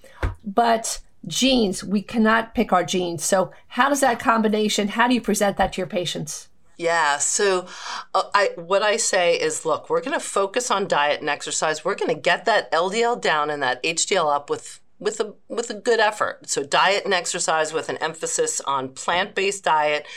but 0.45 0.99
genes, 1.27 1.83
we 1.83 2.01
cannot 2.01 2.55
pick 2.55 2.73
our 2.73 2.83
genes. 2.83 3.23
So, 3.23 3.51
how 3.67 3.89
does 3.89 3.99
that 4.01 4.19
combination, 4.19 4.89
how 4.89 5.07
do 5.07 5.13
you 5.13 5.21
present 5.21 5.57
that 5.57 5.73
to 5.73 5.81
your 5.81 5.87
patients? 5.87 6.49
Yeah. 6.77 7.19
So, 7.19 7.67
uh, 8.13 8.23
I 8.33 8.51
what 8.55 8.81
I 8.81 8.97
say 8.97 9.35
is, 9.35 9.65
look, 9.65 9.89
we're 9.89 10.01
going 10.01 10.19
to 10.19 10.25
focus 10.25 10.71
on 10.71 10.87
diet 10.87 11.21
and 11.21 11.29
exercise. 11.29 11.85
We're 11.85 11.95
going 11.95 12.13
to 12.13 12.19
get 12.19 12.45
that 12.45 12.71
LDL 12.71 13.21
down 13.21 13.49
and 13.49 13.61
that 13.61 13.83
HDL 13.83 14.33
up 14.33 14.49
with 14.49 14.79
with 14.99 15.19
a 15.19 15.35
with 15.47 15.69
a 15.69 15.75
good 15.75 15.99
effort. 15.99 16.49
So, 16.49 16.63
diet 16.63 17.05
and 17.05 17.13
exercise 17.13 17.71
with 17.71 17.89
an 17.89 17.97
emphasis 17.97 18.61
on 18.61 18.89
plant 18.89 19.35
based 19.35 19.63
diet. 19.63 20.07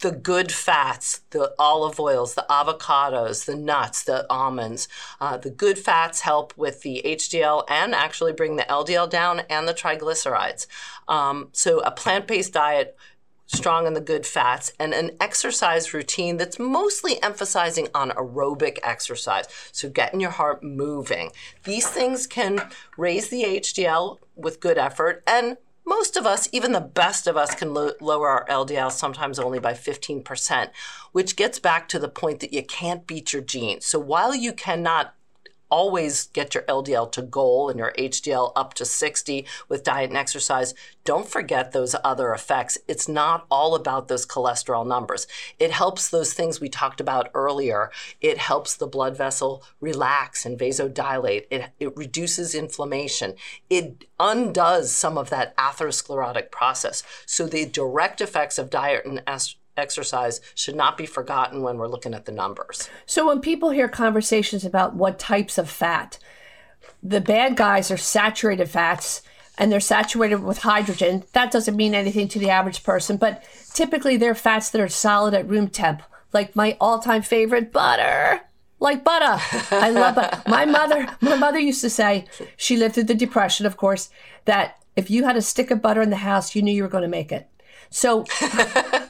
The 0.00 0.12
good 0.12 0.50
fats, 0.50 1.20
the 1.30 1.54
olive 1.58 2.00
oils, 2.00 2.34
the 2.34 2.46
avocados, 2.48 3.44
the 3.44 3.56
nuts, 3.56 4.04
the 4.04 4.26
almonds. 4.30 4.88
Uh, 5.20 5.36
the 5.36 5.50
good 5.50 5.78
fats 5.78 6.20
help 6.20 6.56
with 6.56 6.82
the 6.82 7.02
HDL 7.04 7.64
and 7.68 7.94
actually 7.94 8.32
bring 8.32 8.56
the 8.56 8.62
LDL 8.62 9.10
down 9.10 9.40
and 9.50 9.68
the 9.68 9.74
triglycerides. 9.74 10.66
Um, 11.06 11.48
so, 11.52 11.80
a 11.80 11.90
plant 11.90 12.26
based 12.26 12.54
diet 12.54 12.96
strong 13.52 13.86
in 13.86 13.94
the 13.94 14.00
good 14.00 14.24
fats, 14.24 14.72
and 14.78 14.94
an 14.94 15.10
exercise 15.20 15.92
routine 15.92 16.36
that's 16.36 16.58
mostly 16.58 17.20
emphasizing 17.22 17.88
on 17.94 18.10
aerobic 18.10 18.78
exercise. 18.82 19.46
So, 19.72 19.90
getting 19.90 20.20
your 20.20 20.30
heart 20.30 20.62
moving. 20.62 21.32
These 21.64 21.88
things 21.88 22.26
can 22.26 22.60
raise 22.96 23.28
the 23.28 23.42
HDL 23.42 24.18
with 24.36 24.60
good 24.60 24.78
effort, 24.78 25.22
and 25.26 25.56
most 25.90 26.16
of 26.16 26.24
us, 26.24 26.48
even 26.52 26.70
the 26.70 26.80
best 26.80 27.26
of 27.26 27.36
us, 27.36 27.52
can 27.54 27.74
lo- 27.74 27.92
lower 28.00 28.28
our 28.28 28.46
LDL 28.46 28.92
sometimes 28.92 29.40
only 29.40 29.58
by 29.58 29.72
15%, 29.72 30.70
which 31.10 31.34
gets 31.34 31.58
back 31.58 31.88
to 31.88 31.98
the 31.98 32.08
point 32.08 32.38
that 32.40 32.52
you 32.52 32.62
can't 32.62 33.08
beat 33.08 33.32
your 33.32 33.42
genes. 33.42 33.84
So, 33.84 33.98
while 33.98 34.32
you 34.32 34.52
cannot 34.52 35.14
always 35.70 36.26
get 36.28 36.54
your 36.54 36.64
LDL 36.64 37.10
to 37.12 37.22
goal 37.22 37.68
and 37.68 37.78
your 37.78 37.92
HDL 37.98 38.52
up 38.56 38.74
to 38.74 38.84
60 38.84 39.46
with 39.68 39.84
diet 39.84 40.10
and 40.10 40.18
exercise. 40.18 40.74
Don't 41.04 41.28
forget 41.28 41.72
those 41.72 41.96
other 42.04 42.32
effects. 42.32 42.78
It's 42.86 43.08
not 43.08 43.46
all 43.50 43.74
about 43.74 44.08
those 44.08 44.26
cholesterol 44.26 44.86
numbers. 44.86 45.26
It 45.58 45.70
helps 45.70 46.08
those 46.08 46.34
things 46.34 46.60
we 46.60 46.68
talked 46.68 47.00
about 47.00 47.30
earlier. 47.34 47.90
It 48.20 48.38
helps 48.38 48.76
the 48.76 48.86
blood 48.86 49.16
vessel 49.16 49.64
relax 49.80 50.44
and 50.44 50.58
vasodilate. 50.58 51.46
It, 51.50 51.70
it 51.78 51.96
reduces 51.96 52.54
inflammation. 52.54 53.34
It 53.68 54.04
undoes 54.18 54.94
some 54.94 55.16
of 55.16 55.30
that 55.30 55.56
atherosclerotic 55.56 56.50
process. 56.50 57.02
So 57.26 57.46
the 57.46 57.66
direct 57.66 58.20
effects 58.20 58.58
of 58.58 58.70
diet 58.70 59.06
and 59.06 59.22
exercise 59.76 60.40
should 60.54 60.76
not 60.76 60.96
be 60.96 61.06
forgotten 61.06 61.62
when 61.62 61.78
we're 61.78 61.88
looking 61.88 62.14
at 62.14 62.24
the 62.24 62.32
numbers. 62.32 62.88
So 63.06 63.26
when 63.26 63.40
people 63.40 63.70
hear 63.70 63.88
conversations 63.88 64.64
about 64.64 64.94
what 64.94 65.18
types 65.18 65.58
of 65.58 65.70
fat, 65.70 66.18
the 67.02 67.20
bad 67.20 67.56
guys 67.56 67.90
are 67.90 67.96
saturated 67.96 68.68
fats 68.68 69.22
and 69.58 69.70
they're 69.70 69.80
saturated 69.80 70.42
with 70.42 70.58
hydrogen. 70.58 71.24
That 71.32 71.50
doesn't 71.50 71.76
mean 71.76 71.94
anything 71.94 72.28
to 72.28 72.38
the 72.38 72.50
average 72.50 72.82
person, 72.82 73.16
but 73.16 73.44
typically 73.74 74.16
they're 74.16 74.34
fats 74.34 74.70
that 74.70 74.80
are 74.80 74.88
solid 74.88 75.34
at 75.34 75.48
room 75.48 75.68
temp. 75.68 76.02
Like 76.32 76.56
my 76.56 76.76
all-time 76.80 77.22
favorite, 77.22 77.72
butter. 77.72 78.40
Like 78.78 79.04
butter. 79.04 79.42
I 79.70 79.90
love 79.90 80.16
it. 80.16 80.34
My 80.48 80.64
mother, 80.64 81.06
my 81.20 81.36
mother 81.36 81.58
used 81.58 81.82
to 81.82 81.90
say, 81.90 82.24
she 82.56 82.78
lived 82.78 82.94
through 82.94 83.04
the 83.04 83.14
depression, 83.14 83.66
of 83.66 83.76
course, 83.76 84.08
that 84.46 84.82
if 84.96 85.10
you 85.10 85.24
had 85.24 85.36
a 85.36 85.42
stick 85.42 85.70
of 85.70 85.82
butter 85.82 86.00
in 86.00 86.08
the 86.08 86.16
house, 86.16 86.54
you 86.54 86.62
knew 86.62 86.72
you 86.72 86.82
were 86.82 86.88
going 86.88 87.02
to 87.02 87.08
make 87.08 87.30
it. 87.30 87.46
So, 87.90 88.24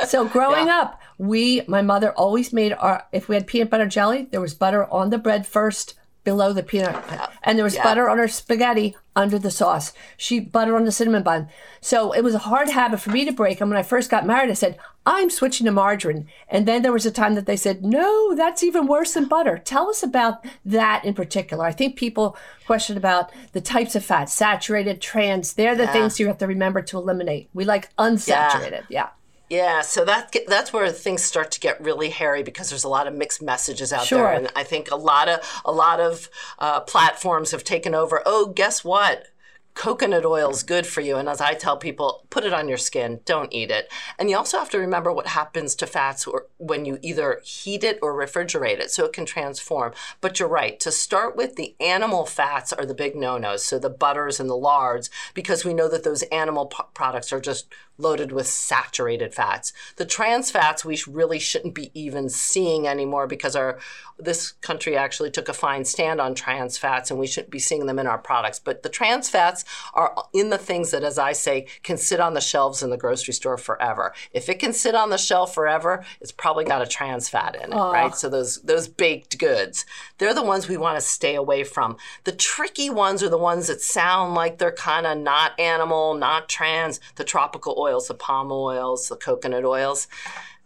so 0.06 0.26
growing 0.28 0.66
yeah. 0.66 0.80
up, 0.80 1.00
we, 1.18 1.62
my 1.68 1.82
mother 1.82 2.12
always 2.12 2.52
made 2.52 2.72
our, 2.72 3.06
if 3.12 3.28
we 3.28 3.34
had 3.34 3.46
peanut 3.46 3.70
butter 3.70 3.86
jelly, 3.86 4.26
there 4.30 4.40
was 4.40 4.54
butter 4.54 4.90
on 4.90 5.10
the 5.10 5.18
bread 5.18 5.46
first 5.46 5.94
below 6.24 6.52
the 6.52 6.62
peanut 6.62 7.04
yeah. 7.08 7.28
and 7.42 7.56
there 7.58 7.64
was 7.64 7.74
yeah. 7.74 7.82
butter 7.82 8.08
on 8.08 8.18
her 8.18 8.28
spaghetti 8.28 8.96
under 9.16 9.38
the 9.38 9.50
sauce. 9.50 9.92
She 10.16 10.38
butter 10.38 10.76
on 10.76 10.84
the 10.84 10.92
cinnamon 10.92 11.22
bun. 11.22 11.48
So 11.80 12.12
it 12.12 12.22
was 12.22 12.34
a 12.34 12.40
hard 12.40 12.68
habit 12.68 13.00
for 13.00 13.10
me 13.10 13.24
to 13.24 13.32
break. 13.32 13.60
And 13.60 13.70
when 13.70 13.78
i 13.78 13.82
first 13.82 14.10
got 14.10 14.26
married 14.26 14.50
i 14.50 14.54
said 14.54 14.78
i'm 15.06 15.30
switching 15.30 15.64
to 15.64 15.72
margarine. 15.72 16.26
And 16.48 16.66
then 16.66 16.82
there 16.82 16.92
was 16.92 17.06
a 17.06 17.10
time 17.10 17.34
that 17.34 17.46
they 17.46 17.56
said 17.56 17.84
no 17.84 18.34
that's 18.34 18.62
even 18.62 18.86
worse 18.86 19.14
than 19.14 19.28
butter. 19.28 19.58
Tell 19.58 19.88
us 19.88 20.02
about 20.02 20.44
that 20.64 21.04
in 21.04 21.14
particular. 21.14 21.64
I 21.64 21.72
think 21.72 21.96
people 21.96 22.36
question 22.66 22.96
about 22.96 23.30
the 23.52 23.60
types 23.60 23.96
of 23.96 24.04
fats 24.04 24.32
saturated 24.32 25.00
trans 25.00 25.54
they're 25.54 25.74
the 25.74 25.84
yeah. 25.84 25.92
things 25.92 26.20
you 26.20 26.26
have 26.26 26.38
to 26.38 26.46
remember 26.46 26.82
to 26.82 26.98
eliminate. 26.98 27.48
We 27.54 27.64
like 27.64 27.94
unsaturated. 27.96 28.84
Yeah. 28.88 29.08
Yeah, 29.50 29.80
so 29.80 30.04
that 30.04 30.34
that's 30.46 30.72
where 30.72 30.88
things 30.92 31.24
start 31.24 31.50
to 31.50 31.60
get 31.60 31.80
really 31.80 32.10
hairy 32.10 32.44
because 32.44 32.70
there's 32.70 32.84
a 32.84 32.88
lot 32.88 33.08
of 33.08 33.14
mixed 33.14 33.42
messages 33.42 33.92
out 33.92 34.06
sure. 34.06 34.22
there, 34.22 34.32
and 34.32 34.48
I 34.54 34.62
think 34.62 34.92
a 34.92 34.96
lot 34.96 35.28
of 35.28 35.40
a 35.64 35.72
lot 35.72 35.98
of 35.98 36.30
uh, 36.60 36.80
platforms 36.80 37.50
have 37.50 37.64
taken 37.64 37.92
over. 37.92 38.22
Oh, 38.24 38.46
guess 38.46 38.84
what? 38.84 39.26
coconut 39.74 40.26
oil 40.26 40.50
is 40.50 40.62
good 40.62 40.86
for 40.86 41.00
you. 41.00 41.16
And 41.16 41.28
as 41.28 41.40
I 41.40 41.54
tell 41.54 41.76
people, 41.76 42.26
put 42.28 42.44
it 42.44 42.52
on 42.52 42.68
your 42.68 42.76
skin, 42.76 43.20
don't 43.24 43.52
eat 43.52 43.70
it. 43.70 43.90
And 44.18 44.28
you 44.28 44.36
also 44.36 44.58
have 44.58 44.70
to 44.70 44.78
remember 44.78 45.12
what 45.12 45.28
happens 45.28 45.74
to 45.76 45.86
fats 45.86 46.28
when 46.58 46.84
you 46.84 46.98
either 47.02 47.40
heat 47.44 47.84
it 47.84 47.98
or 48.02 48.14
refrigerate 48.14 48.78
it, 48.78 48.90
so 48.90 49.04
it 49.04 49.12
can 49.12 49.24
transform. 49.24 49.92
But 50.20 50.38
you're 50.38 50.48
right, 50.48 50.78
to 50.80 50.92
start 50.92 51.36
with, 51.36 51.56
the 51.56 51.74
animal 51.80 52.26
fats 52.26 52.72
are 52.72 52.84
the 52.84 52.94
big 52.94 53.14
no 53.14 53.38
nos, 53.38 53.64
so 53.64 53.78
the 53.78 53.90
butters 53.90 54.40
and 54.40 54.50
the 54.50 54.54
lards, 54.54 55.08
because 55.34 55.64
we 55.64 55.74
know 55.74 55.88
that 55.88 56.04
those 56.04 56.22
animal 56.24 56.66
p- 56.66 56.82
products 56.92 57.32
are 57.32 57.40
just 57.40 57.66
loaded 58.00 58.32
with 58.32 58.46
saturated 58.46 59.34
fats. 59.34 59.72
The 59.96 60.04
trans 60.04 60.50
fats 60.50 60.84
we 60.84 60.98
really 61.08 61.38
shouldn't 61.38 61.74
be 61.74 61.90
even 61.94 62.28
seeing 62.28 62.86
anymore 62.86 63.26
because 63.26 63.56
our 63.56 63.78
this 64.22 64.52
country 64.52 64.96
actually 64.96 65.30
took 65.30 65.48
a 65.48 65.52
fine 65.52 65.84
stand 65.84 66.20
on 66.20 66.34
trans 66.34 66.76
fats 66.76 67.10
and 67.10 67.18
we 67.18 67.26
shouldn't 67.26 67.50
be 67.50 67.58
seeing 67.58 67.86
them 67.86 67.98
in 67.98 68.06
our 68.06 68.18
products. 68.18 68.58
But 68.58 68.82
the 68.82 68.88
trans 68.88 69.28
fats 69.28 69.64
are 69.94 70.14
in 70.32 70.50
the 70.50 70.58
things 70.58 70.90
that, 70.90 71.02
as 71.02 71.18
I 71.18 71.32
say, 71.32 71.66
can 71.82 71.96
sit 71.96 72.20
on 72.20 72.34
the 72.34 72.40
shelves 72.40 72.82
in 72.82 72.90
the 72.90 72.96
grocery 72.96 73.34
store 73.34 73.56
forever. 73.56 74.12
If 74.32 74.48
it 74.48 74.58
can 74.58 74.72
sit 74.72 74.94
on 74.94 75.10
the 75.10 75.18
shelf 75.18 75.54
forever, 75.54 76.04
it's 76.20 76.32
probably 76.32 76.64
got 76.64 76.82
a 76.82 76.86
trans 76.86 77.28
fat 77.28 77.54
in 77.54 77.72
it, 77.72 77.76
Aww. 77.76 77.92
right? 77.92 78.14
So 78.14 78.28
those 78.28 78.60
those 78.62 78.88
baked 78.88 79.38
goods, 79.38 79.86
they're 80.18 80.34
the 80.34 80.42
ones 80.42 80.68
we 80.68 80.76
want 80.76 80.98
to 80.98 81.04
stay 81.04 81.34
away 81.34 81.64
from. 81.64 81.96
The 82.24 82.32
tricky 82.32 82.90
ones 82.90 83.22
are 83.22 83.28
the 83.28 83.38
ones 83.38 83.68
that 83.68 83.80
sound 83.80 84.34
like 84.34 84.58
they're 84.58 84.72
kind 84.72 85.06
of 85.06 85.18
not 85.18 85.58
animal, 85.58 86.14
not 86.14 86.48
trans, 86.48 87.00
the 87.16 87.24
tropical 87.24 87.76
oil 87.78 87.89
oils, 87.90 88.08
the 88.08 88.14
palm 88.14 88.50
oils, 88.52 89.08
the 89.08 89.16
coconut 89.16 89.64
oils. 89.64 90.08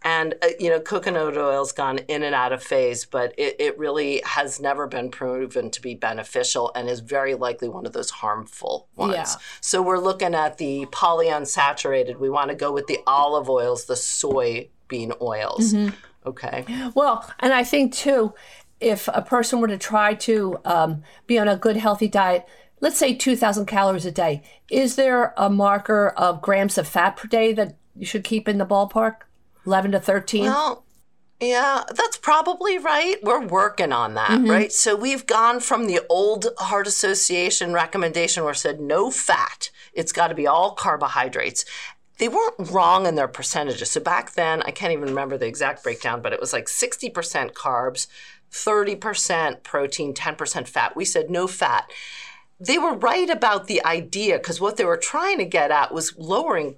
And, 0.03 0.35
uh, 0.43 0.49
you 0.59 0.69
know, 0.69 0.79
coconut 0.79 1.35
oil's 1.35 1.71
gone 1.71 1.97
in 2.07 2.21
and 2.21 2.35
out 2.35 2.53
of 2.53 2.61
phase, 2.61 3.05
but 3.05 3.33
it, 3.39 3.55
it 3.59 3.79
really 3.79 4.21
has 4.23 4.59
never 4.59 4.85
been 4.85 5.09
proven 5.09 5.71
to 5.71 5.81
be 5.81 5.95
beneficial 5.95 6.71
and 6.75 6.87
is 6.87 6.99
very 6.99 7.33
likely 7.33 7.69
one 7.69 7.87
of 7.87 7.93
those 7.93 8.11
harmful 8.11 8.87
ones. 8.95 9.13
Yeah. 9.15 9.35
So 9.61 9.81
we're 9.81 9.97
looking 9.97 10.35
at 10.35 10.59
the 10.59 10.85
polyunsaturated. 10.91 12.19
We 12.19 12.29
want 12.29 12.49
to 12.49 12.55
go 12.55 12.71
with 12.71 12.85
the 12.85 12.99
olive 13.07 13.49
oils, 13.49 13.85
the 13.85 13.95
soybean 13.95 15.19
oils. 15.21 15.73
Mm-hmm. 15.73 15.95
Okay. 16.27 16.65
Well, 16.93 17.27
and 17.39 17.51
I 17.51 17.63
think 17.63 17.93
too, 17.93 18.35
if 18.79 19.07
a 19.11 19.23
person 19.23 19.59
were 19.59 19.69
to 19.69 19.77
try 19.77 20.13
to 20.13 20.59
um, 20.65 21.01
be 21.25 21.39
on 21.39 21.47
a 21.47 21.57
good, 21.57 21.77
healthy 21.77 22.07
diet, 22.07 22.45
let's 22.85 22.99
say 22.99 23.15
2,000 23.15 23.65
calories 23.65 24.05
a 24.05 24.11
day. 24.11 24.43
Is 24.69 24.95
there 24.95 25.33
a 25.37 25.49
marker 25.49 26.09
of 26.09 26.39
grams 26.39 26.77
of 26.77 26.87
fat 26.87 27.17
per 27.17 27.27
day 27.27 27.51
that 27.51 27.77
you 27.95 28.05
should 28.05 28.23
keep 28.23 28.47
in 28.47 28.59
the 28.59 28.65
ballpark? 28.65 29.21
11 29.65 29.93
to 29.93 29.99
13? 29.99 30.43
Well, 30.43 30.85
yeah, 31.39 31.83
that's 31.89 32.17
probably 32.17 32.77
right. 32.77 33.15
We're 33.23 33.43
working 33.43 33.91
on 33.91 34.13
that, 34.13 34.29
mm-hmm. 34.29 34.51
right? 34.51 34.71
So 34.71 34.95
we've 34.95 35.25
gone 35.25 35.61
from 35.61 35.87
the 35.87 36.01
old 36.11 36.49
Heart 36.59 36.85
Association 36.85 37.73
recommendation 37.73 38.43
where 38.43 38.53
it 38.53 38.57
said 38.57 38.79
no 38.79 39.09
fat, 39.09 39.71
it's 39.93 40.11
got 40.11 40.27
to 40.27 40.35
be 40.35 40.45
all 40.45 40.75
carbohydrates. 40.75 41.65
They 42.19 42.27
weren't 42.27 42.69
wrong 42.69 43.07
in 43.07 43.15
their 43.15 43.27
percentages. 43.27 43.89
So 43.89 43.99
back 43.99 44.35
then, 44.35 44.61
I 44.61 44.69
can't 44.69 44.93
even 44.93 45.09
remember 45.09 45.39
the 45.39 45.47
exact 45.47 45.81
breakdown, 45.81 46.21
but 46.21 46.33
it 46.33 46.39
was 46.39 46.53
like 46.53 46.67
60% 46.67 47.53
carbs, 47.53 48.05
30% 48.51 49.63
protein, 49.63 50.13
10% 50.13 50.67
fat. 50.67 50.95
We 50.95 51.03
said 51.03 51.31
no 51.31 51.47
fat 51.47 51.89
they 52.59 52.77
were 52.77 52.93
right 52.93 53.29
about 53.29 53.67
the 53.67 53.83
idea 53.85 54.37
because 54.37 54.61
what 54.61 54.77
they 54.77 54.85
were 54.85 54.97
trying 54.97 55.37
to 55.39 55.45
get 55.45 55.71
at 55.71 55.93
was 55.93 56.17
lowering 56.17 56.77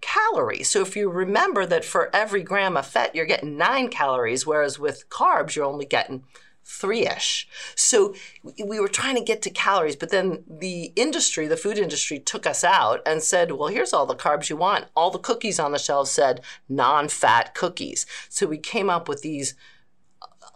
calories. 0.00 0.68
So 0.68 0.82
if 0.82 0.96
you 0.96 1.10
remember 1.10 1.66
that 1.66 1.84
for 1.84 2.14
every 2.14 2.42
gram 2.42 2.76
of 2.76 2.86
fat, 2.86 3.14
you're 3.14 3.26
getting 3.26 3.56
nine 3.56 3.88
calories, 3.88 4.46
whereas 4.46 4.78
with 4.78 5.08
carbs, 5.08 5.56
you're 5.56 5.64
only 5.64 5.86
getting 5.86 6.22
three 6.64 7.06
ish. 7.06 7.48
So 7.74 8.14
we 8.64 8.80
were 8.80 8.88
trying 8.88 9.14
to 9.16 9.22
get 9.22 9.40
to 9.42 9.50
calories, 9.50 9.96
but 9.96 10.10
then 10.10 10.44
the 10.48 10.92
industry, 10.96 11.46
the 11.46 11.56
food 11.56 11.78
industry, 11.78 12.18
took 12.18 12.46
us 12.46 12.64
out 12.64 13.00
and 13.06 13.22
said, 13.22 13.52
well, 13.52 13.68
here's 13.68 13.92
all 13.92 14.06
the 14.06 14.16
carbs 14.16 14.50
you 14.50 14.56
want. 14.56 14.86
All 14.96 15.10
the 15.10 15.18
cookies 15.18 15.60
on 15.60 15.72
the 15.72 15.78
shelves 15.78 16.10
said 16.10 16.40
non 16.68 17.08
fat 17.08 17.54
cookies. 17.54 18.04
So 18.28 18.46
we 18.46 18.58
came 18.58 18.90
up 18.90 19.08
with 19.08 19.22
these 19.22 19.54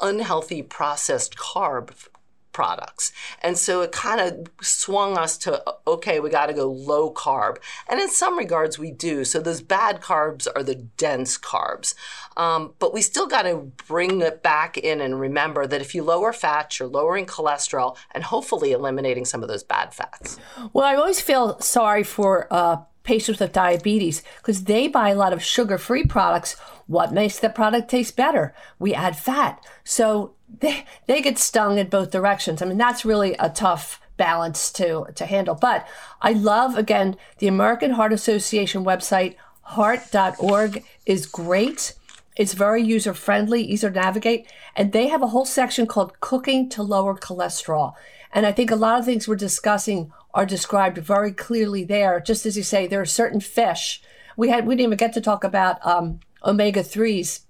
unhealthy 0.01 0.63
processed 0.63 1.37
carb 1.37 2.09
products. 2.53 3.13
And 3.43 3.57
so 3.57 3.83
it 3.83 3.93
kind 3.93 4.21
of 4.21 4.49
swung 4.65 5.17
us 5.17 5.39
to 5.39 5.63
okay, 5.87 6.21
we 6.21 6.31
got 6.31 6.47
to 6.47 6.53
go 6.53 6.71
low 6.71 7.13
carb. 7.13 7.57
And 7.89 8.01
in 8.01 8.09
some 8.09 8.39
regards, 8.39 8.79
we 8.79 8.91
do. 8.91 9.25
So 9.25 9.41
those 9.41 9.63
bad 9.63 10.01
carbs 10.01 10.47
are 10.55 10.63
the 10.63 10.75
dense 10.75 11.39
carbs. 11.39 11.95
Um, 12.37 12.75
but 12.79 12.93
we 12.95 13.03
still 13.03 13.27
got 13.27 13.43
to 13.43 13.71
bring 13.87 14.21
it 14.21 14.43
back 14.43 14.79
in 14.79 15.01
and 15.01 15.21
remember 15.21 15.67
that 15.67 15.81
if 15.81 15.95
you 15.95 16.03
lower 16.03 16.33
fat, 16.33 16.79
you're 16.79 16.89
lowering 16.89 17.27
cholesterol 17.27 17.97
and 18.13 18.25
hopefully 18.25 18.73
eliminating 18.73 19.25
some 19.25 19.43
of 19.43 19.49
those 19.49 19.63
bad 19.63 19.93
fats. 19.95 20.39
Well, 20.73 20.85
I 20.85 20.95
always 20.97 21.21
feel 21.21 21.59
sorry 21.61 22.03
for 22.03 22.47
uh, 22.51 22.79
patients 23.03 23.41
with 23.41 23.53
diabetes 23.53 24.23
because 24.39 24.65
they 24.65 24.89
buy 24.89 25.11
a 25.11 25.15
lot 25.15 25.33
of 25.33 25.43
sugar 25.43 25.79
free 25.79 26.05
products. 26.05 26.55
What 26.87 27.13
makes 27.13 27.39
the 27.39 27.49
product 27.49 27.91
taste 27.91 28.17
better? 28.17 28.55
We 28.79 28.95
add 28.95 29.17
fat. 29.17 29.65
So 29.85 30.35
they, 30.59 30.85
they 31.07 31.23
get 31.23 31.39
stung 31.39 31.79
in 31.79 31.89
both 31.89 32.11
directions. 32.11 32.61
I 32.61 32.67
mean, 32.67 32.79
that's 32.79 33.05
really 33.05 33.35
a 33.39 33.49
tough 33.49 34.01
balance 34.17 34.71
to, 34.73 35.07
to 35.15 35.27
handle. 35.27 35.55
But 35.55 35.87
I 36.21 36.33
love, 36.33 36.77
again, 36.77 37.17
the 37.39 37.49
American 37.49 37.93
Heart 37.93 38.13
Association 38.13 38.85
website, 38.85 39.37
heart.org, 39.63 40.85
is 41.07 41.27
great. 41.27 41.95
It's 42.37 42.55
very 42.55 42.83
user 42.83 43.15
friendly, 43.15 43.63
easy 43.63 43.87
to 43.87 43.93
navigate. 43.93 44.47
And 44.77 44.93
they 44.93 45.09
have 45.09 45.23
a 45.23 45.29
whole 45.29 45.45
section 45.45 45.87
called 45.87 46.21
Cooking 46.21 46.69
to 46.71 46.83
Lower 46.83 47.15
Cholesterol. 47.15 47.95
And 48.33 48.47
I 48.47 48.53
think 48.53 48.71
a 48.71 48.77
lot 48.77 48.99
of 48.99 49.05
things 49.05 49.27
we're 49.27 49.37
discussing 49.37 50.13
are 50.33 50.47
described 50.47 50.99
very 50.99 51.33
clearly 51.33 51.85
there. 51.85 52.21
Just 52.21 52.47
as 52.47 52.57
you 52.57 52.63
say, 52.63 52.87
there 52.87 53.01
are 53.01 53.07
certain 53.07 53.41
fish. 53.41 54.03
We 54.37 54.49
had 54.49 54.67
we 54.67 54.75
didn't 54.75 54.87
even 54.87 54.97
get 54.97 55.13
to 55.15 55.21
talk 55.21 55.43
about 55.45 55.85
um, 55.85 56.21
omega 56.45 56.83
threes 56.83 57.41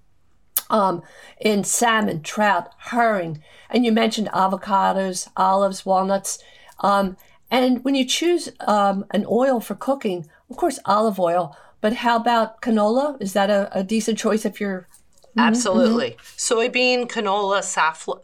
um, 0.71 1.03
in 1.39 1.63
salmon, 1.63 2.23
trout, 2.23 2.71
herring, 2.77 3.43
and 3.69 3.85
you 3.85 3.91
mentioned 3.91 4.29
avocados, 4.29 5.29
olives, 5.37 5.85
walnuts. 5.85 6.39
Um, 6.79 7.17
and 7.51 7.83
when 7.83 7.95
you 7.95 8.05
choose 8.05 8.49
um, 8.61 9.05
an 9.11 9.25
oil 9.29 9.59
for 9.59 9.75
cooking, 9.75 10.27
of 10.49 10.57
course, 10.57 10.79
olive 10.85 11.19
oil. 11.19 11.55
But 11.81 11.97
how 11.97 12.15
about 12.15 12.61
canola? 12.61 13.21
Is 13.21 13.33
that 13.33 13.49
a, 13.49 13.69
a 13.77 13.83
decent 13.83 14.17
choice 14.17 14.45
if 14.45 14.59
you're 14.59 14.87
Mm-hmm, 15.31 15.47
Absolutely. 15.47 16.11
Mm-hmm. 16.11 16.53
Soybean, 16.53 17.07
canola, 17.07 17.63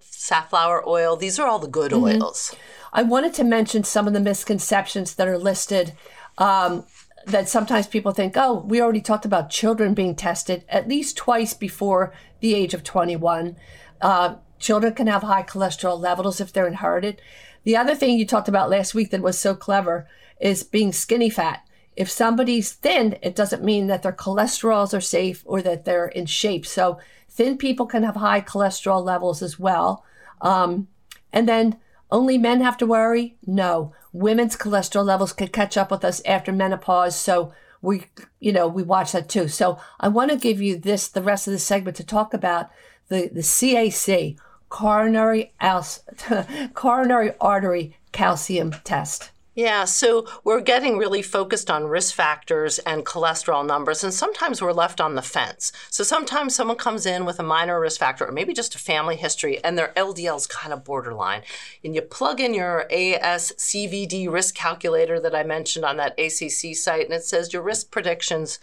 safflower 0.02 0.88
oil, 0.88 1.16
these 1.16 1.40
are 1.40 1.48
all 1.48 1.60
the 1.60 1.68
good 1.68 1.92
mm-hmm. 1.92 2.22
oils. 2.22 2.54
I 2.92 3.04
wanted 3.04 3.34
to 3.36 3.46
mention 3.46 3.86
some 3.86 4.08
of 4.08 4.14
the 4.14 4.20
misconceptions 4.20 5.16
that 5.16 5.28
are 5.28 5.38
listed. 5.38 5.94
Um, 6.38 6.86
that 7.28 7.50
sometimes 7.50 7.88
people 7.88 8.14
think, 8.14 8.36
oh, 8.38 8.64
we 8.66 8.82
already 8.82 9.02
talked 9.02 9.26
about 9.26 9.50
children 9.50 9.94
being 9.94 10.16
tested 10.16 10.64
at 10.70 10.88
least 10.88 11.18
twice 11.18 11.54
before 11.54 12.14
the 12.40 12.56
age 12.56 12.74
of 12.74 12.84
21. 12.84 13.58
Uh, 14.02 14.36
children 14.60 14.94
can 14.94 15.08
have 15.08 15.24
high 15.24 15.44
cholesterol 15.44 16.00
levels 16.00 16.40
if 16.40 16.54
they're 16.54 16.68
inherited. 16.68 17.22
The 17.64 17.76
other 17.76 17.96
thing 17.96 18.18
you 18.18 18.26
talked 18.26 18.48
about 18.48 18.70
last 18.70 18.96
week 18.96 19.12
that 19.12 19.22
was 19.22 19.38
so 19.38 19.56
clever 19.56 20.08
is 20.40 20.64
being 20.64 20.94
skinny 20.94 21.30
fat. 21.30 21.68
If 21.98 22.10
somebody's 22.10 22.72
thin, 22.72 23.18
it 23.22 23.36
doesn't 23.36 23.64
mean 23.64 23.88
that 23.88 24.04
their 24.04 24.14
cholesterols 24.14 24.96
are 24.96 25.02
safe 25.02 25.44
or 25.46 25.62
that 25.64 25.84
they're 25.84 26.08
in 26.08 26.28
shape. 26.28 26.66
So 26.66 26.98
thin 27.28 27.58
people 27.58 27.88
can 27.88 28.04
have 28.04 28.16
high 28.16 28.40
cholesterol 28.40 29.04
levels 29.04 29.42
as 29.42 29.60
well. 29.60 30.06
Um, 30.42 30.88
and 31.34 31.50
then 31.50 31.78
only 32.10 32.38
men 32.38 32.62
have 32.62 32.78
to 32.78 32.86
worry? 32.86 33.36
No. 33.46 33.94
Women's 34.18 34.58
cholesterol 34.58 35.06
levels 35.06 35.34
can 35.34 35.50
catch 35.50 35.78
up 35.78 35.92
with 35.92 36.04
us 36.04 36.22
after 36.26 36.52
menopause. 36.52 37.16
So 37.16 37.54
we, 37.82 38.06
you 38.40 38.52
know, 38.52 38.68
we 38.68 38.84
watch 38.84 39.12
that 39.12 39.30
too. 39.30 39.48
So 39.48 39.80
I 40.00 40.08
want 40.08 40.32
to 40.32 40.38
give 40.38 40.62
you 40.62 40.78
this, 40.78 41.08
the 41.08 41.22
rest 41.22 41.48
of 41.48 41.54
the 41.54 41.60
segment 41.60 41.98
to 41.98 42.04
talk 42.04 42.34
about 42.34 42.70
the, 43.10 43.30
the 43.32 43.42
CAC, 43.42 44.38
coronary, 44.70 45.54
coronary 46.74 47.34
artery 47.40 47.98
calcium 48.12 48.72
test. 48.84 49.32
Yeah, 49.58 49.86
so 49.86 50.28
we're 50.44 50.62
getting 50.62 51.00
really 51.00 51.24
focused 51.24 51.72
on 51.72 51.88
risk 51.88 52.14
factors 52.14 52.78
and 52.78 53.04
cholesterol 53.04 53.66
numbers, 53.66 54.04
and 54.04 54.14
sometimes 54.14 54.62
we're 54.62 54.72
left 54.72 55.02
on 55.02 55.16
the 55.16 55.24
fence. 55.24 55.72
So 55.90 56.04
sometimes 56.04 56.54
someone 56.54 56.78
comes 56.78 57.08
in 57.08 57.26
with 57.26 57.40
a 57.40 57.44
minor 57.44 57.80
risk 57.80 58.00
factor 58.00 58.28
or 58.28 58.32
maybe 58.32 58.54
just 58.54 58.76
a 58.76 58.78
family 58.78 59.16
history, 59.16 59.60
and 59.64 59.76
their 59.76 59.94
LDL 59.98 60.38
is 60.38 60.46
kind 60.46 60.72
of 60.74 60.84
borderline. 60.84 61.42
And 61.84 61.96
you 61.96 62.04
plug 62.04 62.40
in 62.40 62.54
your 62.54 62.86
ASCVD 62.92 64.32
risk 64.32 64.54
calculator 64.54 65.20
that 65.20 65.34
I 65.34 65.42
mentioned 65.42 65.86
on 65.86 65.98
that 65.98 66.20
ACC 66.20 66.76
site, 66.76 67.06
and 67.06 67.14
it 67.14 67.24
says 67.24 67.52
your 67.52 67.64
risk 67.64 67.90
predictions 67.90 68.60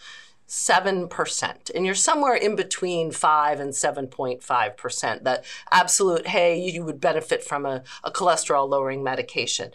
7%. 0.47 1.71
And 1.75 1.87
you're 1.87 1.95
somewhere 1.95 2.35
in 2.35 2.55
between 2.55 3.11
5 3.11 3.61
and 3.61 3.73
7.5%. 3.73 5.25
That 5.25 5.45
absolute, 5.73 6.29
hey, 6.29 6.59
you 6.59 6.85
would 6.85 7.01
benefit 7.01 7.43
from 7.43 7.65
a, 7.67 7.83
a 8.03 8.11
cholesterol 8.11 8.69
lowering 8.69 9.03
medication. 9.03 9.73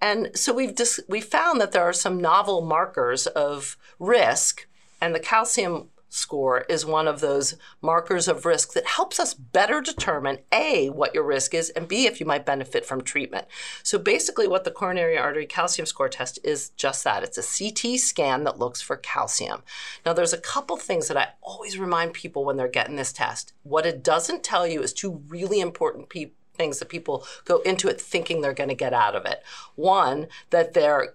And 0.00 0.30
so 0.34 0.54
we've 0.54 0.74
dis- 0.74 1.00
we 1.08 1.20
found 1.20 1.60
that 1.60 1.72
there 1.72 1.82
are 1.82 1.92
some 1.92 2.20
novel 2.20 2.62
markers 2.62 3.26
of 3.26 3.76
risk, 3.98 4.66
and 5.00 5.14
the 5.14 5.20
calcium 5.20 5.88
score 6.10 6.62
is 6.62 6.84
one 6.84 7.08
of 7.08 7.20
those 7.20 7.56
markers 7.80 8.28
of 8.28 8.44
risk 8.44 8.72
that 8.72 8.86
helps 8.86 9.18
us 9.18 9.32
better 9.32 9.80
determine 9.80 10.38
A, 10.52 10.90
what 10.90 11.14
your 11.14 11.22
risk 11.24 11.54
is, 11.54 11.70
and 11.70 11.88
B, 11.88 12.06
if 12.06 12.20
you 12.20 12.26
might 12.26 12.44
benefit 12.44 12.84
from 12.84 13.00
treatment. 13.00 13.46
So 13.82 13.98
basically, 13.98 14.48
what 14.48 14.64
the 14.64 14.70
coronary 14.70 15.16
artery 15.16 15.46
calcium 15.46 15.86
score 15.86 16.08
test 16.08 16.38
is 16.44 16.70
just 16.70 17.04
that 17.04 17.22
it's 17.22 17.38
a 17.38 17.70
CT 17.70 17.98
scan 17.98 18.44
that 18.44 18.58
looks 18.58 18.82
for 18.82 18.96
calcium. 18.96 19.62
Now, 20.04 20.12
there's 20.12 20.32
a 20.32 20.38
couple 20.38 20.76
things 20.76 21.08
that 21.08 21.16
I 21.16 21.28
always 21.40 21.78
remind 21.78 22.12
people 22.12 22.44
when 22.44 22.56
they're 22.56 22.68
getting 22.68 22.96
this 22.96 23.12
test. 23.12 23.52
What 23.62 23.86
it 23.86 24.02
doesn't 24.02 24.42
tell 24.42 24.66
you 24.66 24.82
is 24.82 24.92
two 24.92 25.22
really 25.28 25.60
important 25.60 26.08
pe- 26.08 26.32
things 26.60 26.78
that 26.78 26.90
people 26.90 27.24
go 27.46 27.60
into 27.60 27.88
it 27.88 27.98
thinking 27.98 28.42
they're 28.42 28.52
going 28.52 28.68
to 28.68 28.74
get 28.74 28.92
out 28.92 29.16
of 29.16 29.24
it. 29.24 29.42
One, 29.76 30.26
that 30.50 30.74
they're 30.74 31.14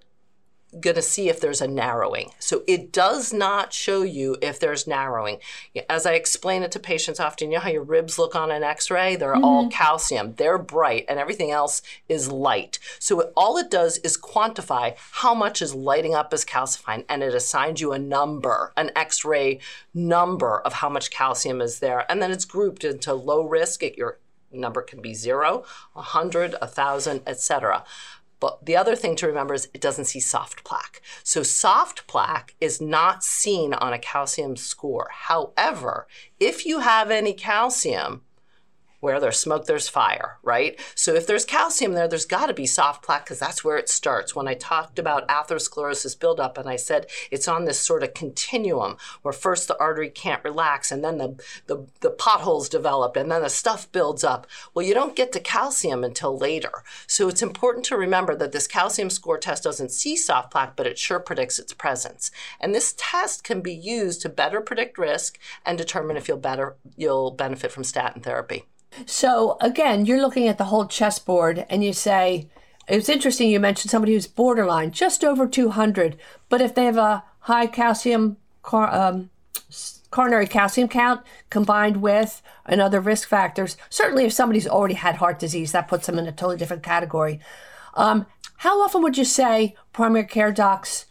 going 0.80 0.96
to 0.96 1.02
see 1.02 1.30
if 1.30 1.40
there's 1.40 1.62
a 1.62 1.68
narrowing. 1.68 2.32
So 2.40 2.64
it 2.68 2.92
does 2.92 3.32
not 3.32 3.72
show 3.72 4.02
you 4.02 4.38
if 4.42 4.60
there's 4.60 4.88
narrowing. 4.88 5.38
As 5.90 6.06
I 6.06 6.14
explain 6.14 6.64
it 6.64 6.72
to 6.74 6.80
patients 6.80 7.20
often, 7.20 7.50
you 7.50 7.58
know 7.58 7.62
how 7.62 7.70
your 7.70 7.84
ribs 7.84 8.20
look 8.20 8.36
on 8.36 8.52
an 8.52 8.64
x 8.64 8.92
ray? 8.92 9.16
They're 9.16 9.36
mm-hmm. 9.36 9.46
all 9.46 9.70
calcium, 9.70 10.34
they're 10.36 10.58
bright, 10.58 11.06
and 11.08 11.18
everything 11.18 11.52
else 11.52 11.82
is 12.10 12.32
light. 12.32 12.80
So 13.00 13.22
it, 13.22 13.34
all 13.38 13.58
it 13.58 13.72
does 13.72 14.00
is 14.00 14.18
quantify 14.18 14.96
how 15.12 15.34
much 15.34 15.62
is 15.62 15.74
lighting 15.74 16.14
up 16.14 16.34
as 16.34 16.44
calcifying, 16.44 17.06
and 17.08 17.24
it 17.24 17.34
assigns 17.34 17.80
you 17.80 17.94
a 17.94 18.00
number, 18.00 18.74
an 18.76 18.92
x 18.96 19.24
ray 19.24 19.60
number 19.94 20.60
of 20.60 20.74
how 20.74 20.90
much 20.90 21.12
calcium 21.12 21.62
is 21.62 21.80
there. 21.80 22.10
And 22.12 22.22
then 22.22 22.32
it's 22.32 22.46
grouped 22.46 22.84
into 22.84 23.14
low 23.14 23.44
risk. 23.44 23.84
at 23.84 23.98
your 23.98 24.20
number 24.60 24.82
can 24.82 25.02
be 25.02 25.14
zero, 25.14 25.64
a 25.96 26.00
100, 26.00 26.54
a 26.56 26.66
1,000, 26.66 27.22
etc. 27.28 27.84
But 28.40 28.66
the 28.66 28.76
other 28.76 28.96
thing 28.96 29.16
to 29.18 29.28
remember 29.28 29.54
is 29.54 29.70
it 29.74 29.82
doesn't 29.82 30.06
see 30.06 30.20
soft 30.20 30.64
plaque. 30.64 31.02
So 31.24 31.42
soft 31.42 32.06
plaque 32.08 32.56
is 32.60 32.82
not 32.82 33.24
seen 33.24 33.74
on 33.74 33.94
a 33.94 34.00
calcium 34.00 34.56
score. 34.56 35.10
However, 35.12 36.08
if 36.40 36.66
you 36.66 36.80
have 36.80 37.10
any 37.12 37.34
calcium, 37.34 38.22
where 39.06 39.20
there's 39.20 39.38
smoke, 39.38 39.68
there's 39.68 39.88
fire, 39.88 40.40
right? 40.42 40.80
So 40.96 41.14
if 41.14 41.28
there's 41.28 41.46
calcium 41.46 41.94
there, 41.94 42.08
there's 42.08 42.26
got 42.26 42.48
to 42.48 42.56
be 42.56 42.66
soft 42.66 43.04
plaque 43.04 43.26
because 43.26 43.38
that's 43.38 43.64
where 43.64 43.78
it 43.78 43.88
starts. 43.88 44.36
When 44.36 44.48
I 44.48 44.56
talked 44.56 44.98
about 44.98 45.28
atherosclerosis 45.28 46.20
buildup 46.20 46.58
and 46.58 46.68
I 46.68 46.76
said 46.76 47.06
it's 47.30 47.48
on 47.48 47.66
this 47.66 47.80
sort 47.80 48.02
of 48.02 48.16
continuum 48.16 48.98
where 49.22 49.32
first 49.32 49.68
the 49.68 49.80
artery 49.80 50.10
can't 50.10 50.44
relax 50.44 50.92
and 50.92 51.04
then 51.04 51.20
the, 51.20 51.40
the, 51.68 51.86
the 52.00 52.10
potholes 52.10 52.68
develop 52.68 53.16
and 53.16 53.32
then 53.32 53.44
the 53.44 53.50
stuff 53.50 53.92
builds 53.92 54.24
up. 54.24 54.48
Well, 54.74 54.84
you 54.84 54.96
don't 54.96 55.16
get 55.16 55.32
to 55.34 55.40
calcium 55.40 56.04
until 56.04 56.36
later. 56.36 56.84
So 57.06 57.30
it's 57.30 57.44
important 57.44 57.86
to 57.86 57.98
remember 57.98 58.36
that 58.36 58.54
this 58.54 58.66
calcium 58.66 59.12
score 59.12 59.38
test 59.38 59.62
doesn't 59.62 59.92
see 59.92 60.16
soft 60.16 60.50
plaque, 60.50 60.76
but 60.76 60.88
it 60.88 60.98
sure 60.98 61.20
predicts 61.20 61.60
its 61.60 61.74
presence. 61.74 62.32
And 62.60 62.74
this 62.74 62.96
test 62.98 63.44
can 63.44 63.62
be 63.62 63.76
used 63.76 64.24
to 64.24 64.30
better 64.30 64.62
predict 64.62 64.98
risk 64.98 65.38
and 65.64 65.78
determine 65.78 66.18
if 66.18 66.28
you'll 66.28 66.38
better 66.38 66.76
you'll 66.98 67.30
benefit 67.30 67.72
from 67.72 67.84
statin 67.84 68.24
therapy. 68.24 68.66
So 69.06 69.58
again, 69.62 70.06
you're 70.06 70.22
looking 70.22 70.48
at 70.48 70.58
the 70.58 70.66
whole 70.66 70.86
chessboard 70.86 71.66
and 71.70 71.84
you 71.84 71.94
say, 71.94 72.48
it's 72.88 73.10
interesting 73.10 73.50
you 73.50 73.60
mentioned 73.60 73.92
somebody 73.92 74.14
who's 74.14 74.28
borderline, 74.28 74.92
just 74.92 75.24
over 75.24 75.48
200, 75.48 76.18
but 76.50 76.62
if 76.62 76.76
they 76.76 76.86
have 76.86 76.98
a 76.98 77.24
high 77.42 77.68
calcium, 77.68 78.38
car, 78.62 78.94
um, 78.94 79.30
coronary 80.12 80.48
calcium 80.48 80.88
count 80.88 81.22
combined 81.50 81.98
with 81.98 82.42
and 82.66 82.80
other 82.80 83.00
risk 83.00 83.28
factors, 83.28 83.76
certainly 83.90 84.26
if 84.26 84.34
somebody's 84.34 84.68
already 84.68 84.94
had 84.94 85.16
heart 85.16 85.40
disease, 85.40 85.72
that 85.72 85.88
puts 85.88 86.06
them 86.06 86.20
in 86.20 86.28
a 86.28 86.32
totally 86.32 86.58
different 86.58 86.84
category. 86.84 87.40
Um, 87.96 88.28
how 88.58 88.82
often 88.82 89.02
would 89.02 89.18
you 89.18 89.26
say 89.26 89.76
primary 89.92 90.26
care 90.26 90.52
docs 90.52 91.06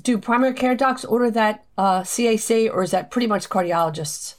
do 0.00 0.18
primary 0.18 0.54
care 0.54 0.74
docs 0.74 1.04
order 1.04 1.30
that 1.30 1.64
uh, 1.76 2.00
CAC 2.00 2.72
or 2.72 2.82
is 2.82 2.90
that 2.92 3.10
pretty 3.10 3.26
much 3.26 3.48
cardiologists? 3.48 4.34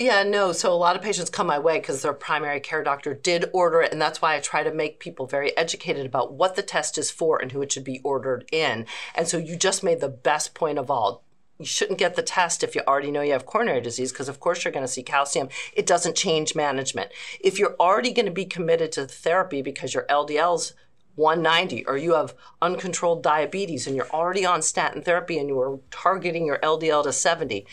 Yeah, 0.00 0.24
no. 0.24 0.50
So 0.50 0.72
a 0.72 0.74
lot 0.74 0.96
of 0.96 1.02
patients 1.02 1.30
come 1.30 1.46
my 1.46 1.58
way 1.60 1.78
because 1.78 2.02
their 2.02 2.12
primary 2.12 2.58
care 2.58 2.82
doctor 2.82 3.14
did 3.14 3.48
order 3.52 3.80
it. 3.80 3.92
And 3.92 4.02
that's 4.02 4.20
why 4.20 4.34
I 4.34 4.40
try 4.40 4.64
to 4.64 4.74
make 4.74 4.98
people 4.98 5.26
very 5.26 5.56
educated 5.56 6.04
about 6.04 6.32
what 6.32 6.56
the 6.56 6.62
test 6.62 6.98
is 6.98 7.12
for 7.12 7.40
and 7.40 7.52
who 7.52 7.62
it 7.62 7.70
should 7.70 7.84
be 7.84 8.00
ordered 8.02 8.44
in. 8.50 8.86
And 9.14 9.28
so 9.28 9.38
you 9.38 9.56
just 9.56 9.84
made 9.84 10.00
the 10.00 10.08
best 10.08 10.52
point 10.52 10.78
of 10.78 10.90
all. 10.90 11.22
You 11.60 11.66
shouldn't 11.66 12.00
get 12.00 12.16
the 12.16 12.22
test 12.22 12.64
if 12.64 12.74
you 12.74 12.82
already 12.88 13.12
know 13.12 13.20
you 13.20 13.32
have 13.32 13.46
coronary 13.46 13.80
disease 13.80 14.10
because, 14.10 14.28
of 14.28 14.40
course, 14.40 14.64
you're 14.64 14.72
going 14.72 14.84
to 14.84 14.92
see 14.92 15.04
calcium. 15.04 15.48
It 15.74 15.86
doesn't 15.86 16.16
change 16.16 16.56
management. 16.56 17.12
If 17.40 17.60
you're 17.60 17.76
already 17.78 18.12
going 18.12 18.26
to 18.26 18.32
be 18.32 18.46
committed 18.46 18.90
to 18.92 19.06
therapy 19.06 19.62
because 19.62 19.94
your 19.94 20.06
LDL's 20.10 20.74
190 21.14 21.86
or 21.86 21.96
you 21.96 22.14
have 22.14 22.34
uncontrolled 22.60 23.22
diabetes 23.22 23.86
and 23.86 23.94
you're 23.94 24.10
already 24.10 24.44
on 24.44 24.62
statin 24.62 25.02
therapy 25.02 25.38
and 25.38 25.48
you 25.48 25.60
are 25.60 25.78
targeting 25.92 26.44
your 26.44 26.58
LDL 26.58 27.04
to 27.04 27.12
70, 27.12 27.64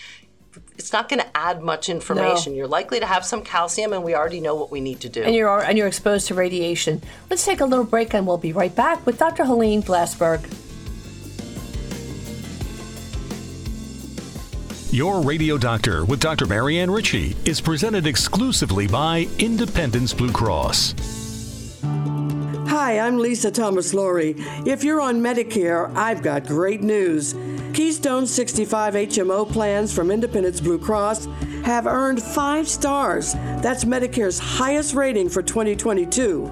it's 0.78 0.92
not 0.92 1.10
going 1.10 1.20
to 1.20 1.38
add 1.38 1.62
much 1.62 1.90
information. 1.90 2.54
No. 2.54 2.58
You're 2.58 2.68
likely 2.68 3.00
to 3.00 3.06
have 3.06 3.26
some 3.26 3.44
calcium, 3.44 3.94
and 3.94 4.04
we 4.04 4.16
already 4.16 4.40
know 4.40 4.56
what 4.56 4.72
we 4.72 4.82
need 4.82 5.00
to 5.02 5.10
do. 5.10 5.24
And 5.24 5.36
you're 5.36 5.62
and 5.62 5.78
you're 5.78 5.88
exposed 5.88 6.28
to 6.28 6.34
radiation. 6.34 7.02
Let's 7.30 7.46
take 7.46 7.62
a 7.62 7.66
little 7.66 7.86
break, 7.86 8.14
and 8.14 8.26
we'll 8.26 8.38
be 8.38 8.54
right 8.54 8.76
back 8.76 9.06
with 9.06 9.18
Dr. 9.18 9.46
Helene 9.46 9.84
Glassberg. 9.84 10.42
Your 14.94 15.22
Radio 15.22 15.58
Doctor 15.58 16.04
with 16.04 16.20
Dr. 16.20 16.46
Marianne 16.48 16.92
Ritchie 16.92 17.38
is 17.46 17.62
presented 17.62 18.06
exclusively 18.06 18.88
by 18.88 19.26
Independence 19.40 20.14
Blue 20.14 20.34
Cross. 20.34 20.96
Hi, 22.68 23.00
I'm 23.00 23.18
Lisa 23.18 23.52
Thomas 23.52 23.94
Laury. 23.94 24.36
If 24.66 24.84
you're 24.84 25.02
on 25.02 25.22
Medicare, 25.22 25.94
I've 25.96 26.22
got 26.22 26.46
great 26.46 26.82
news. 26.82 27.34
Keystone 27.74 28.28
65 28.28 28.94
HMO 28.94 29.50
plans 29.52 29.94
from 29.94 30.12
Independence 30.12 30.62
Blue 30.62 30.80
Cross 30.80 31.26
have 31.64 31.88
earned 31.88 32.22
five 32.22 32.68
stars. 32.68 33.34
That's 33.62 33.84
Medicare's 33.84 34.40
highest 34.40 34.94
rating 34.94 35.30
for 35.30 35.42
2022. 35.42 36.50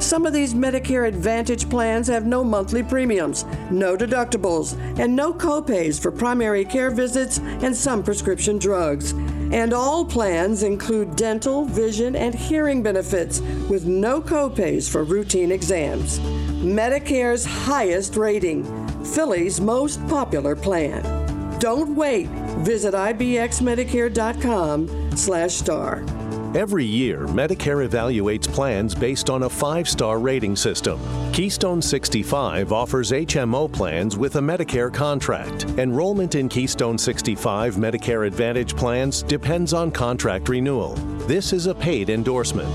Some 0.00 0.24
of 0.26 0.32
these 0.32 0.54
Medicare 0.54 1.06
Advantage 1.06 1.68
plans 1.68 2.08
have 2.08 2.26
no 2.26 2.42
monthly 2.42 2.82
premiums, 2.82 3.44
no 3.70 3.96
deductibles, 3.96 4.78
and 4.98 5.14
no 5.14 5.32
copays 5.32 6.00
for 6.00 6.10
primary 6.10 6.64
care 6.64 6.90
visits 6.90 7.38
and 7.38 7.76
some 7.76 8.02
prescription 8.02 8.58
drugs. 8.58 9.12
And 9.50 9.72
all 9.72 10.04
plans 10.04 10.62
include 10.62 11.16
dental, 11.16 11.64
vision, 11.64 12.14
and 12.14 12.34
hearing 12.34 12.82
benefits 12.82 13.40
with 13.68 13.86
no 13.86 14.20
copays 14.20 14.88
for 14.88 15.02
routine 15.04 15.50
exams. 15.50 16.20
Medicare's 16.60 17.44
highest 17.44 18.16
rating, 18.16 18.64
Philly's 19.04 19.60
most 19.60 20.06
popular 20.08 20.54
plan. 20.54 21.58
Don't 21.58 21.96
wait. 21.96 22.28
Visit 22.60 22.94
ibxmedicare.com 22.94 25.16
slash 25.16 25.54
star. 25.54 26.04
Every 26.52 26.84
year, 26.84 27.28
Medicare 27.28 27.88
evaluates 27.88 28.52
plans 28.52 28.92
based 28.92 29.30
on 29.30 29.44
a 29.44 29.48
five 29.48 29.88
star 29.88 30.18
rating 30.18 30.56
system. 30.56 30.98
Keystone 31.32 31.80
65 31.80 32.72
offers 32.72 33.12
HMO 33.12 33.72
plans 33.72 34.16
with 34.16 34.34
a 34.34 34.40
Medicare 34.40 34.92
contract. 34.92 35.66
Enrollment 35.78 36.34
in 36.34 36.48
Keystone 36.48 36.98
65 36.98 37.76
Medicare 37.76 38.26
Advantage 38.26 38.74
plans 38.74 39.22
depends 39.22 39.72
on 39.72 39.92
contract 39.92 40.48
renewal. 40.48 40.94
This 41.28 41.52
is 41.52 41.66
a 41.66 41.74
paid 41.74 42.10
endorsement. 42.10 42.68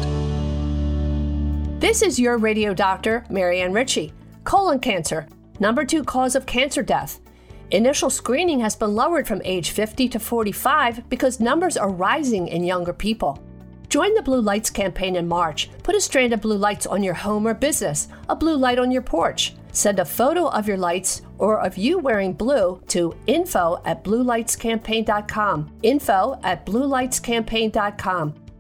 This 1.82 2.02
is 2.02 2.18
your 2.18 2.38
radio 2.38 2.74
doctor, 2.74 3.26
Marianne 3.30 3.74
Ritchie. 3.74 4.14
Colon 4.46 4.80
cancer, 4.80 5.28
number 5.60 5.84
two 5.84 6.06
cause 6.06 6.38
of 6.38 6.46
cancer 6.46 6.82
death. 6.82 7.20
Initial 7.72 8.10
screening 8.10 8.62
has 8.62 8.78
been 8.78 8.96
lowered 8.96 9.28
from 9.28 9.42
age 9.44 9.72
50 9.72 10.08
to 10.08 10.20
45 10.20 11.10
because 11.10 11.42
numbers 11.42 11.76
are 11.76 11.92
rising 11.92 12.48
in 12.48 12.64
younger 12.64 12.94
people. 12.94 13.38
Join 13.96 14.14
the 14.14 14.22
Blue 14.22 14.42
Lights 14.42 14.70
campaign 14.70 15.16
in 15.16 15.26
March. 15.26 15.70
Put 15.82 15.96
a 15.96 16.02
strand 16.02 16.34
of 16.34 16.42
blue 16.42 16.58
lights 16.58 16.86
on 16.86 17.02
your 17.02 17.14
home 17.14 17.48
or 17.48 17.54
business, 17.54 18.10
a 18.28 18.36
blue 18.36 18.58
light 18.58 18.78
on 18.78 18.92
your 18.92 19.02
porch. 19.02 19.54
Send 19.72 20.00
a 20.00 20.04
photo 20.04 20.50
of 20.50 20.68
your 20.68 20.76
lights 20.76 21.22
or 21.38 21.62
of 21.62 21.78
you 21.78 21.98
wearing 21.98 22.34
blue 22.34 22.82
to 22.90 23.16
info 23.26 23.82
at 23.86 24.04
bluelightscampaign.com. 24.04 25.72
Info 25.82 26.38
at 26.44 26.66
bluelightscampaign.com. 26.66 28.45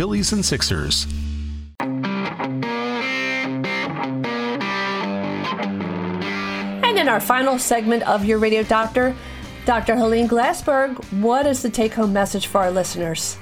Phillies 0.00 0.32
and 0.32 0.42
Sixers. 0.42 1.06
And 6.82 6.98
in 6.98 7.06
our 7.06 7.20
final 7.20 7.58
segment 7.58 8.04
of 8.08 8.24
Your 8.24 8.38
Radio 8.38 8.62
Doctor, 8.62 9.14
Dr. 9.66 9.96
Helene 9.96 10.26
Glassberg, 10.26 10.96
what 11.20 11.44
is 11.46 11.60
the 11.60 11.68
take 11.68 11.92
home 11.92 12.14
message 12.14 12.46
for 12.46 12.62
our 12.62 12.70
listeners? 12.70 13.36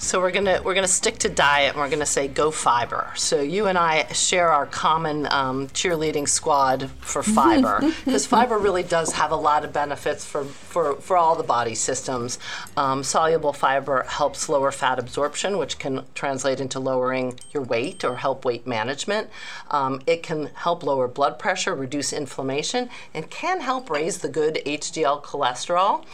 So 0.00 0.18
we're 0.18 0.30
gonna 0.30 0.62
we're 0.64 0.72
gonna 0.72 0.88
stick 0.88 1.18
to 1.18 1.28
diet, 1.28 1.72
and 1.72 1.78
we're 1.78 1.90
gonna 1.90 2.06
say 2.06 2.26
go 2.26 2.50
fiber. 2.50 3.12
So 3.16 3.42
you 3.42 3.66
and 3.66 3.76
I 3.76 4.10
share 4.12 4.48
our 4.50 4.64
common 4.64 5.26
um, 5.30 5.68
cheerleading 5.68 6.26
squad 6.26 6.90
for 7.00 7.22
fiber 7.22 7.80
because 8.06 8.24
fiber 8.24 8.56
really 8.56 8.82
does 8.82 9.12
have 9.12 9.30
a 9.30 9.36
lot 9.36 9.62
of 9.62 9.74
benefits 9.74 10.24
for 10.24 10.44
for, 10.44 10.94
for 10.96 11.18
all 11.18 11.36
the 11.36 11.42
body 11.42 11.74
systems. 11.74 12.38
Um, 12.78 13.04
soluble 13.04 13.52
fiber 13.52 14.04
helps 14.08 14.48
lower 14.48 14.72
fat 14.72 14.98
absorption, 14.98 15.58
which 15.58 15.78
can 15.78 16.06
translate 16.14 16.60
into 16.60 16.80
lowering 16.80 17.38
your 17.52 17.62
weight 17.62 18.02
or 18.02 18.16
help 18.16 18.46
weight 18.46 18.66
management. 18.66 19.28
Um, 19.70 20.00
it 20.06 20.22
can 20.22 20.46
help 20.54 20.82
lower 20.82 21.08
blood 21.08 21.38
pressure, 21.38 21.74
reduce 21.74 22.14
inflammation, 22.14 22.88
and 23.12 23.28
can 23.28 23.60
help 23.60 23.90
raise 23.90 24.18
the 24.18 24.30
good 24.30 24.62
HDL 24.64 25.22
cholesterol. 25.22 26.06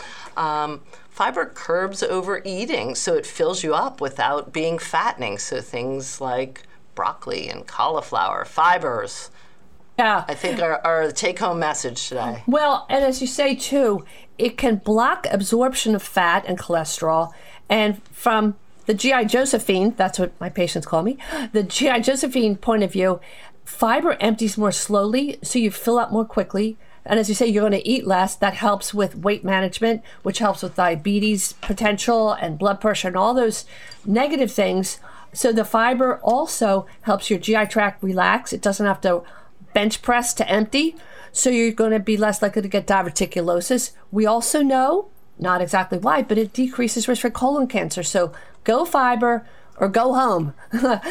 Fiber 1.16 1.46
curbs 1.46 2.02
overeating, 2.02 2.94
so 2.94 3.14
it 3.14 3.24
fills 3.24 3.64
you 3.64 3.74
up 3.74 4.02
without 4.02 4.52
being 4.52 4.78
fattening. 4.78 5.38
So 5.38 5.62
things 5.62 6.20
like 6.20 6.64
broccoli 6.94 7.48
and 7.48 7.66
cauliflower, 7.66 8.44
fibers. 8.44 9.30
Yeah. 9.98 10.26
I 10.28 10.34
think 10.34 10.60
are, 10.60 10.78
are 10.84 11.06
the 11.06 11.14
take 11.14 11.38
home 11.38 11.58
message 11.58 12.10
today. 12.10 12.42
Well, 12.46 12.84
and 12.90 13.02
as 13.02 13.22
you 13.22 13.26
say 13.26 13.54
too, 13.54 14.04
it 14.36 14.58
can 14.58 14.76
block 14.76 15.26
absorption 15.30 15.94
of 15.94 16.02
fat 16.02 16.44
and 16.46 16.58
cholesterol. 16.58 17.32
And 17.70 18.02
from 18.08 18.56
the 18.84 18.92
GI 18.92 19.24
Josephine, 19.24 19.94
that's 19.96 20.18
what 20.18 20.38
my 20.38 20.50
patients 20.50 20.86
call 20.86 21.02
me, 21.02 21.16
the 21.52 21.62
GI 21.62 22.00
Josephine 22.00 22.56
point 22.56 22.82
of 22.82 22.92
view, 22.92 23.20
fiber 23.64 24.18
empties 24.20 24.58
more 24.58 24.70
slowly, 24.70 25.38
so 25.42 25.58
you 25.58 25.70
fill 25.70 25.98
up 25.98 26.12
more 26.12 26.26
quickly. 26.26 26.76
And 27.06 27.20
as 27.20 27.28
you 27.28 27.34
say, 27.34 27.46
you're 27.46 27.62
going 27.62 27.80
to 27.80 27.88
eat 27.88 28.06
less. 28.06 28.34
That 28.34 28.54
helps 28.54 28.92
with 28.92 29.16
weight 29.16 29.44
management, 29.44 30.02
which 30.22 30.40
helps 30.40 30.62
with 30.62 30.76
diabetes 30.76 31.52
potential 31.54 32.32
and 32.32 32.58
blood 32.58 32.80
pressure 32.80 33.08
and 33.08 33.16
all 33.16 33.32
those 33.32 33.64
negative 34.04 34.50
things. 34.52 34.98
So 35.32 35.52
the 35.52 35.64
fiber 35.64 36.18
also 36.22 36.86
helps 37.02 37.30
your 37.30 37.38
GI 37.38 37.66
tract 37.66 38.02
relax. 38.02 38.52
It 38.52 38.62
doesn't 38.62 38.86
have 38.86 39.00
to 39.02 39.22
bench 39.72 40.02
press 40.02 40.34
to 40.34 40.48
empty. 40.48 40.96
So 41.32 41.50
you're 41.50 41.72
going 41.72 41.92
to 41.92 42.00
be 42.00 42.16
less 42.16 42.40
likely 42.40 42.62
to 42.62 42.68
get 42.68 42.86
diverticulosis. 42.86 43.92
We 44.10 44.24
also 44.26 44.62
know, 44.62 45.08
not 45.38 45.60
exactly 45.60 45.98
why, 45.98 46.22
but 46.22 46.38
it 46.38 46.54
decreases 46.54 47.08
risk 47.08 47.22
for 47.22 47.30
colon 47.30 47.66
cancer. 47.66 48.02
So 48.02 48.32
go 48.64 48.84
fiber 48.84 49.46
or 49.78 49.88
go 49.88 50.14
home. 50.14 50.54
I 50.72 51.08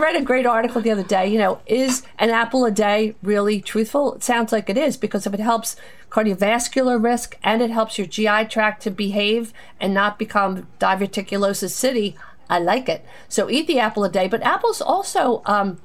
read 0.00 0.16
a 0.16 0.22
great 0.22 0.46
article 0.46 0.80
the 0.80 0.90
other 0.90 1.02
day. 1.02 1.26
You 1.28 1.38
know, 1.38 1.60
is 1.66 2.02
an 2.18 2.30
apple 2.30 2.64
a 2.64 2.70
day 2.70 3.14
really 3.22 3.60
truthful? 3.60 4.14
It 4.14 4.24
sounds 4.24 4.52
like 4.52 4.70
it 4.70 4.78
is 4.78 4.96
because 4.96 5.26
if 5.26 5.34
it 5.34 5.40
helps 5.40 5.76
cardiovascular 6.10 7.02
risk 7.02 7.36
and 7.42 7.60
it 7.60 7.70
helps 7.70 7.98
your 7.98 8.06
GI 8.06 8.46
tract 8.46 8.82
to 8.82 8.90
behave 8.90 9.52
and 9.80 9.92
not 9.92 10.18
become 10.18 10.66
diverticulosis 10.78 11.70
city, 11.70 12.16
I 12.48 12.58
like 12.58 12.88
it. 12.88 13.04
So 13.28 13.50
eat 13.50 13.66
the 13.66 13.78
apple 13.78 14.04
a 14.04 14.08
day. 14.08 14.28
But 14.28 14.42
apples 14.42 14.80
also, 14.80 15.42
um, 15.44 15.78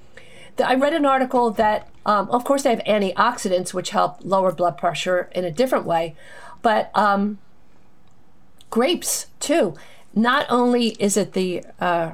I 0.63 0.75
read 0.75 0.93
an 0.93 1.05
article 1.05 1.51
that, 1.51 1.87
um, 2.05 2.29
of 2.29 2.43
course, 2.43 2.63
they 2.63 2.69
have 2.69 2.83
antioxidants 2.83 3.73
which 3.73 3.89
help 3.91 4.17
lower 4.23 4.51
blood 4.51 4.77
pressure 4.77 5.29
in 5.33 5.45
a 5.45 5.51
different 5.51 5.85
way, 5.85 6.15
but 6.61 6.95
um, 6.95 7.39
grapes 8.69 9.27
too 9.39 9.75
not 10.15 10.45
only 10.49 10.89
is 10.99 11.17
it 11.17 11.33
the 11.33 11.63
uh, 11.79 12.11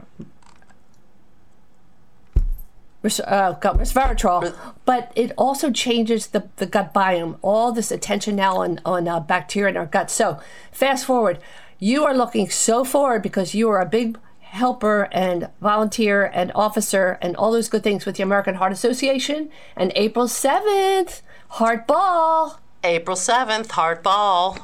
uh, 3.05 3.53
resveratrol, 3.53 4.55
but 4.85 5.11
it 5.15 5.31
also 5.37 5.71
changes 5.71 6.27
the, 6.27 6.47
the 6.57 6.65
gut 6.65 6.93
biome. 6.93 7.37
All 7.41 7.71
this 7.71 7.91
attention 7.91 8.35
now 8.35 8.57
on, 8.57 8.79
on 8.85 9.07
uh, 9.07 9.19
bacteria 9.19 9.69
in 9.69 9.77
our 9.77 9.85
gut. 9.85 10.09
So, 10.09 10.39
fast 10.71 11.05
forward, 11.05 11.39
you 11.79 12.03
are 12.05 12.15
looking 12.15 12.49
so 12.49 12.83
forward 12.83 13.21
because 13.21 13.53
you 13.53 13.69
are 13.69 13.79
a 13.79 13.85
big 13.85 14.17
helper 14.39 15.09
and 15.11 15.49
volunteer 15.61 16.31
and 16.33 16.51
officer 16.55 17.17
and 17.21 17.35
all 17.35 17.51
those 17.51 17.67
good 17.67 17.83
things 17.83 18.05
with 18.05 18.15
the 18.15 18.23
American 18.23 18.55
Heart 18.55 18.71
Association. 18.71 19.49
And 19.75 19.91
April 19.95 20.25
7th, 20.27 21.21
Heart 21.49 21.87
Ball. 21.87 22.59
April 22.83 23.17
7th, 23.17 23.71
Heart 23.71 24.03
Ball. 24.03 24.57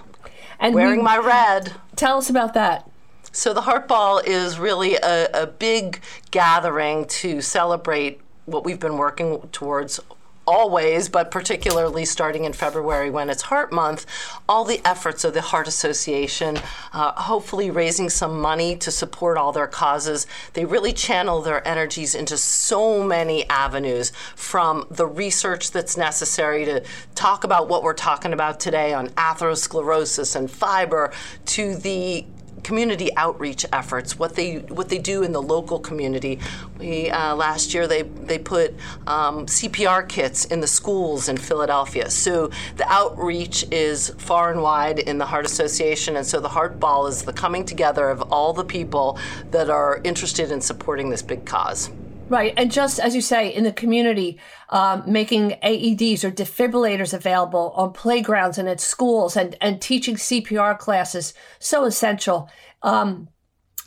And 0.59 0.73
wearing 0.73 0.99
we, 0.99 1.03
my 1.03 1.17
red. 1.17 1.73
Tell 1.95 2.17
us 2.17 2.29
about 2.29 2.53
that. 2.53 2.89
So 3.33 3.53
the 3.53 3.61
Heart 3.61 3.87
Ball 3.87 4.19
is 4.19 4.59
really 4.59 4.95
a, 4.95 5.29
a 5.33 5.47
big 5.47 6.01
gathering 6.31 7.05
to 7.05 7.39
celebrate 7.39 8.19
what 8.45 8.65
we've 8.65 8.79
been 8.79 8.97
working 8.97 9.39
towards 9.53 10.01
always, 10.45 11.07
but 11.07 11.31
particularly 11.31 12.03
starting 12.03 12.43
in 12.43 12.51
February 12.51 13.09
when 13.09 13.29
it's 13.29 13.43
Heart 13.43 13.71
Month, 13.71 14.05
all 14.49 14.65
the 14.65 14.81
efforts 14.83 15.23
of 15.23 15.33
the 15.33 15.39
Heart 15.39 15.69
Association, 15.69 16.57
uh, 16.91 17.13
hopefully 17.13 17.71
raising 17.71 18.09
some 18.09 18.41
money 18.41 18.75
to 18.77 18.91
support 18.91 19.37
all 19.37 19.53
their 19.53 19.67
causes. 19.67 20.27
They 20.51 20.65
really 20.65 20.91
channel 20.91 21.41
their 21.41 21.65
energies 21.65 22.15
into 22.15 22.37
so 22.37 23.01
many 23.01 23.47
avenues 23.49 24.11
from 24.35 24.87
the 24.91 25.05
research 25.05 25.71
that's 25.71 25.95
necessary 25.95 26.65
to 26.65 26.83
talk 27.15 27.45
about 27.45 27.69
what 27.69 27.81
we're 27.81 27.93
talking 27.93 28.33
about 28.33 28.59
today 28.59 28.93
on 28.93 29.07
atherosclerosis 29.11 30.35
and 30.35 30.51
fiber 30.51 31.13
to 31.45 31.75
the 31.75 32.25
community 32.63 33.15
outreach 33.15 33.65
efforts, 33.73 34.17
what 34.17 34.35
they 34.35 34.57
what 34.57 34.89
they 34.89 34.97
do 34.97 35.23
in 35.23 35.31
the 35.31 35.41
local 35.41 35.79
community. 35.79 36.39
We 36.77 37.09
uh, 37.09 37.35
last 37.35 37.73
year 37.73 37.87
they 37.87 38.03
they 38.03 38.39
put 38.39 38.73
um, 39.07 39.45
CPR 39.45 40.07
kits 40.07 40.45
in 40.45 40.61
the 40.61 40.67
schools 40.67 41.29
in 41.29 41.37
Philadelphia. 41.37 42.09
So 42.09 42.51
the 42.77 42.87
outreach 42.91 43.65
is 43.71 44.09
far 44.17 44.51
and 44.51 44.61
wide 44.61 44.99
in 44.99 45.17
the 45.17 45.25
Heart 45.25 45.45
Association, 45.45 46.17
and 46.17 46.25
so 46.25 46.39
the 46.39 46.49
Heart 46.49 46.79
Ball 46.79 47.07
is 47.07 47.23
the 47.23 47.33
coming 47.33 47.65
together 47.65 48.09
of 48.09 48.21
all 48.31 48.53
the 48.53 48.65
people 48.65 49.19
that 49.51 49.69
are 49.69 50.01
interested 50.03 50.51
in 50.51 50.61
supporting 50.61 51.09
this 51.09 51.21
big 51.21 51.45
cause. 51.45 51.89
Right. 52.27 52.53
And 52.55 52.71
just 52.71 52.99
as 52.99 53.13
you 53.13 53.21
say, 53.21 53.53
in 53.53 53.65
the 53.65 53.73
community, 53.73 54.39
um, 54.69 55.03
making 55.05 55.57
AEDs 55.63 56.23
or 56.23 56.31
defibrillators 56.31 57.13
available 57.13 57.73
on 57.75 57.91
playgrounds 57.91 58.57
and 58.57 58.69
at 58.69 58.79
schools 58.79 59.35
and, 59.35 59.57
and 59.59 59.81
teaching 59.81 60.15
CPR 60.15 60.79
classes, 60.79 61.33
so 61.59 61.83
essential. 61.83 62.49
Um, 62.81 63.27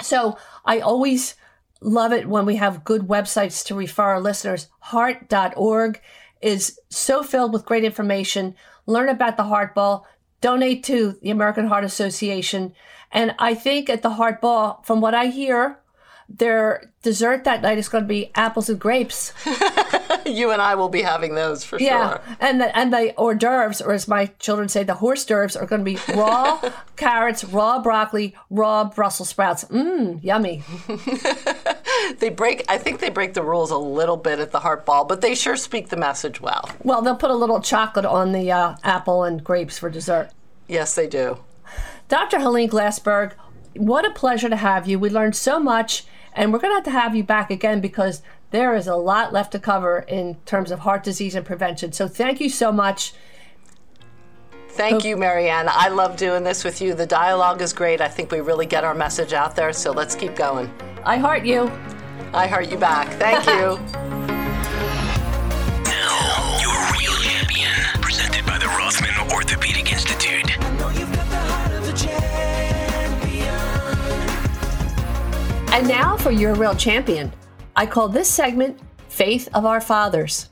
so 0.02 0.36
I 0.64 0.80
always 0.80 1.36
love 1.80 2.12
it 2.12 2.28
when 2.28 2.44
we 2.44 2.56
have 2.56 2.84
good 2.84 3.02
websites 3.02 3.64
to 3.66 3.74
refer 3.74 4.02
our 4.02 4.20
listeners. 4.20 4.68
Heart.org 4.80 6.00
is 6.42 6.78
so 6.90 7.22
filled 7.22 7.52
with 7.52 7.64
great 7.64 7.84
information. 7.84 8.54
Learn 8.86 9.08
about 9.08 9.36
the 9.36 9.44
Heart 9.44 9.74
Ball, 9.74 10.06
donate 10.40 10.84
to 10.84 11.18
the 11.22 11.30
American 11.30 11.66
Heart 11.66 11.84
Association. 11.84 12.74
And 13.10 13.34
I 13.38 13.54
think 13.54 13.88
at 13.88 14.02
the 14.02 14.10
Heart 14.10 14.40
Ball, 14.40 14.82
from 14.84 15.00
what 15.00 15.14
I 15.14 15.26
hear, 15.26 15.78
their 16.28 16.90
dessert 17.02 17.44
that 17.44 17.62
night 17.62 17.78
is 17.78 17.88
going 17.88 18.04
to 18.04 18.08
be 18.08 18.30
apples 18.34 18.68
and 18.68 18.78
grapes. 18.78 19.32
you 20.26 20.50
and 20.50 20.60
I 20.60 20.74
will 20.74 20.88
be 20.88 21.02
having 21.02 21.34
those 21.34 21.64
for 21.64 21.78
yeah. 21.78 22.10
sure. 22.10 22.36
and 22.40 22.60
the 22.60 22.76
and 22.76 22.92
the 22.92 23.14
hors 23.16 23.34
d'oeuvres, 23.34 23.82
or 23.82 23.92
as 23.92 24.08
my 24.08 24.26
children 24.38 24.68
say, 24.68 24.82
the 24.82 24.94
horse 24.94 25.24
d'oeuvres, 25.24 25.56
are 25.56 25.66
going 25.66 25.84
to 25.84 25.84
be 25.84 25.98
raw 26.14 26.60
carrots, 26.96 27.44
raw 27.44 27.80
broccoli, 27.80 28.34
raw 28.50 28.84
Brussels 28.84 29.28
sprouts. 29.28 29.64
Mmm, 29.64 30.22
yummy. 30.24 30.62
they 32.18 32.30
break. 32.30 32.64
I 32.68 32.78
think 32.78 33.00
they 33.00 33.10
break 33.10 33.34
the 33.34 33.42
rules 33.42 33.70
a 33.70 33.78
little 33.78 34.16
bit 34.16 34.38
at 34.38 34.50
the 34.50 34.60
Heart 34.60 34.86
Ball, 34.86 35.04
but 35.04 35.20
they 35.20 35.34
sure 35.34 35.56
speak 35.56 35.88
the 35.88 35.96
message 35.96 36.40
well. 36.40 36.70
Well, 36.82 37.02
they'll 37.02 37.16
put 37.16 37.30
a 37.30 37.36
little 37.36 37.60
chocolate 37.60 38.06
on 38.06 38.32
the 38.32 38.50
uh, 38.50 38.76
apple 38.82 39.24
and 39.24 39.44
grapes 39.44 39.78
for 39.78 39.90
dessert. 39.90 40.30
Yes, 40.68 40.94
they 40.94 41.06
do. 41.06 41.38
Dr. 42.08 42.38
Helene 42.38 42.70
Glassberg, 42.70 43.32
what 43.74 44.06
a 44.06 44.10
pleasure 44.10 44.48
to 44.48 44.56
have 44.56 44.86
you. 44.86 44.98
We 44.98 45.10
learned 45.10 45.36
so 45.36 45.58
much 45.58 46.04
and 46.34 46.52
we're 46.52 46.58
going 46.58 46.72
to 46.72 46.76
have 46.76 46.84
to 46.84 46.90
have 46.90 47.16
you 47.16 47.24
back 47.24 47.50
again 47.50 47.80
because 47.80 48.22
there 48.50 48.74
is 48.74 48.86
a 48.86 48.96
lot 48.96 49.32
left 49.32 49.52
to 49.52 49.58
cover 49.58 50.00
in 50.08 50.36
terms 50.46 50.70
of 50.70 50.80
heart 50.80 51.02
disease 51.02 51.34
and 51.34 51.44
prevention. 51.44 51.92
So 51.92 52.08
thank 52.08 52.40
you 52.40 52.48
so 52.48 52.70
much. 52.72 53.14
Thank 54.70 55.04
you, 55.04 55.16
Marianne. 55.16 55.68
I 55.70 55.88
love 55.88 56.16
doing 56.16 56.42
this 56.42 56.64
with 56.64 56.80
you. 56.80 56.94
The 56.94 57.06
dialogue 57.06 57.62
is 57.62 57.72
great. 57.72 58.00
I 58.00 58.08
think 58.08 58.32
we 58.32 58.40
really 58.40 58.66
get 58.66 58.82
our 58.82 58.94
message 58.94 59.32
out 59.32 59.54
there, 59.54 59.72
so 59.72 59.92
let's 59.92 60.16
keep 60.16 60.34
going. 60.34 60.72
I 61.04 61.16
heart 61.16 61.44
you. 61.44 61.70
I 62.32 62.48
heart 62.48 62.68
you 62.68 62.76
back. 62.76 63.08
Thank 63.20 63.46
you. 63.46 64.10
And 75.74 75.88
now 75.88 76.16
for 76.16 76.30
your 76.30 76.54
real 76.54 76.76
champion. 76.76 77.32
I 77.74 77.84
call 77.84 78.06
this 78.06 78.28
segment 78.28 78.78
Faith 79.08 79.48
of 79.54 79.66
Our 79.66 79.80
Fathers. 79.80 80.50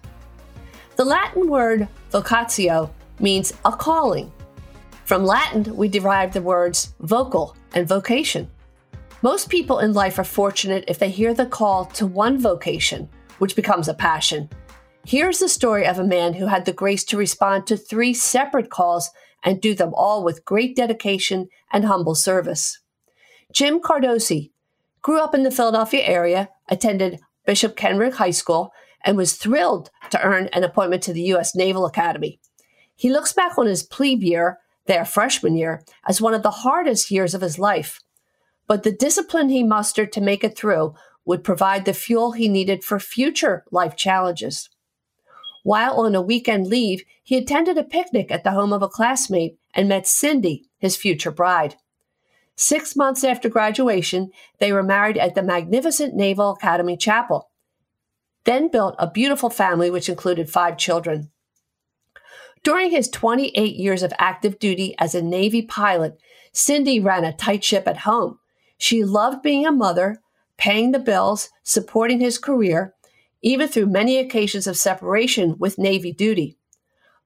The 0.96 1.04
Latin 1.04 1.48
word 1.48 1.86
vocatio 2.10 2.90
means 3.20 3.52
a 3.64 3.70
calling. 3.70 4.32
From 5.04 5.24
Latin, 5.24 5.76
we 5.76 5.86
derive 5.86 6.32
the 6.32 6.42
words 6.42 6.94
vocal 6.98 7.56
and 7.72 7.86
vocation. 7.86 8.50
Most 9.22 9.48
people 9.48 9.78
in 9.78 9.92
life 9.92 10.18
are 10.18 10.24
fortunate 10.24 10.86
if 10.88 10.98
they 10.98 11.08
hear 11.08 11.32
the 11.32 11.46
call 11.46 11.84
to 11.84 12.04
one 12.04 12.36
vocation, 12.36 13.08
which 13.38 13.54
becomes 13.54 13.86
a 13.86 13.94
passion. 13.94 14.50
Here's 15.06 15.38
the 15.38 15.48
story 15.48 15.86
of 15.86 16.00
a 16.00 16.04
man 16.04 16.34
who 16.34 16.46
had 16.46 16.64
the 16.64 16.72
grace 16.72 17.04
to 17.04 17.16
respond 17.16 17.68
to 17.68 17.76
three 17.76 18.12
separate 18.12 18.70
calls 18.70 19.10
and 19.44 19.60
do 19.60 19.72
them 19.72 19.94
all 19.94 20.24
with 20.24 20.44
great 20.44 20.74
dedication 20.74 21.48
and 21.72 21.84
humble 21.84 22.16
service. 22.16 22.80
Jim 23.52 23.80
Cardosi 23.80 24.50
grew 25.03 25.20
up 25.20 25.34
in 25.34 25.42
the 25.42 25.50
Philadelphia 25.50 26.03
area, 26.05 26.48
attended 26.68 27.20
Bishop 27.44 27.76
Kenrick 27.76 28.14
High 28.14 28.30
School, 28.30 28.72
and 29.05 29.16
was 29.16 29.34
thrilled 29.34 29.90
to 30.11 30.22
earn 30.22 30.48
an 30.53 30.64
appointment 30.64 31.03
to 31.03 31.12
the 31.12 31.22
U.S. 31.22 31.55
Naval 31.55 31.86
Academy. 31.86 32.40
He 32.94 33.11
looks 33.11 33.32
back 33.32 33.59
on 33.59 33.66
his 33.66 33.82
plebe 33.82 34.22
year, 34.22 34.59
their 34.86 35.05
freshman 35.05 35.57
year, 35.57 35.84
as 36.07 36.20
one 36.20 36.34
of 36.34 36.42
the 36.42 36.50
hardest 36.50 37.11
years 37.11 37.34
of 37.34 37.40
his 37.40 37.59
life. 37.59 38.00
But 38.68 38.84
the 38.84 38.92
discipline 38.92 39.48
he 39.48 39.64
mustered 39.64 40.12
to 40.12 40.20
make 40.20 40.44
it 40.44 40.57
through 40.57 40.94
would 41.24 41.44
provide 41.44 41.84
the 41.84 41.94
fuel 41.94 42.32
he 42.32 42.48
needed 42.48 42.84
for 42.84 42.98
future 42.98 43.64
life 43.70 43.96
challenges. 43.96 44.70
While 45.64 46.00
on 46.00 46.14
a 46.14 46.22
weekend 46.22 46.66
leave, 46.66 47.05
he 47.22 47.36
attended 47.36 47.78
a 47.78 47.84
picnic 47.84 48.30
at 48.30 48.44
the 48.44 48.50
home 48.50 48.72
of 48.72 48.82
a 48.82 48.88
classmate 48.88 49.59
and 49.74 49.88
met 49.88 50.07
Cindy, 50.07 50.64
his 50.78 50.96
future 50.96 51.30
bride. 51.30 51.76
Six 52.62 52.94
months 52.94 53.24
after 53.24 53.48
graduation, 53.48 54.30
they 54.60 54.72
were 54.72 54.84
married 54.84 55.18
at 55.18 55.34
the 55.34 55.42
magnificent 55.42 56.14
Naval 56.14 56.52
Academy 56.52 56.96
Chapel, 56.96 57.50
then 58.44 58.68
built 58.68 58.94
a 59.00 59.10
beautiful 59.10 59.50
family 59.50 59.90
which 59.90 60.08
included 60.08 60.48
five 60.48 60.78
children. 60.78 61.32
During 62.62 62.92
his 62.92 63.08
28 63.08 63.74
years 63.74 64.04
of 64.04 64.12
active 64.16 64.60
duty 64.60 64.94
as 65.00 65.12
a 65.12 65.22
Navy 65.22 65.62
pilot, 65.62 66.20
Cindy 66.52 67.00
ran 67.00 67.24
a 67.24 67.32
tight 67.32 67.64
ship 67.64 67.88
at 67.88 68.06
home. 68.06 68.38
She 68.78 69.02
loved 69.02 69.42
being 69.42 69.66
a 69.66 69.72
mother, 69.72 70.22
paying 70.56 70.92
the 70.92 71.00
bills, 71.00 71.50
supporting 71.64 72.20
his 72.20 72.38
career, 72.38 72.94
even 73.42 73.66
through 73.66 73.86
many 73.86 74.18
occasions 74.18 74.68
of 74.68 74.76
separation 74.76 75.56
with 75.58 75.78
Navy 75.78 76.12
duty. 76.12 76.58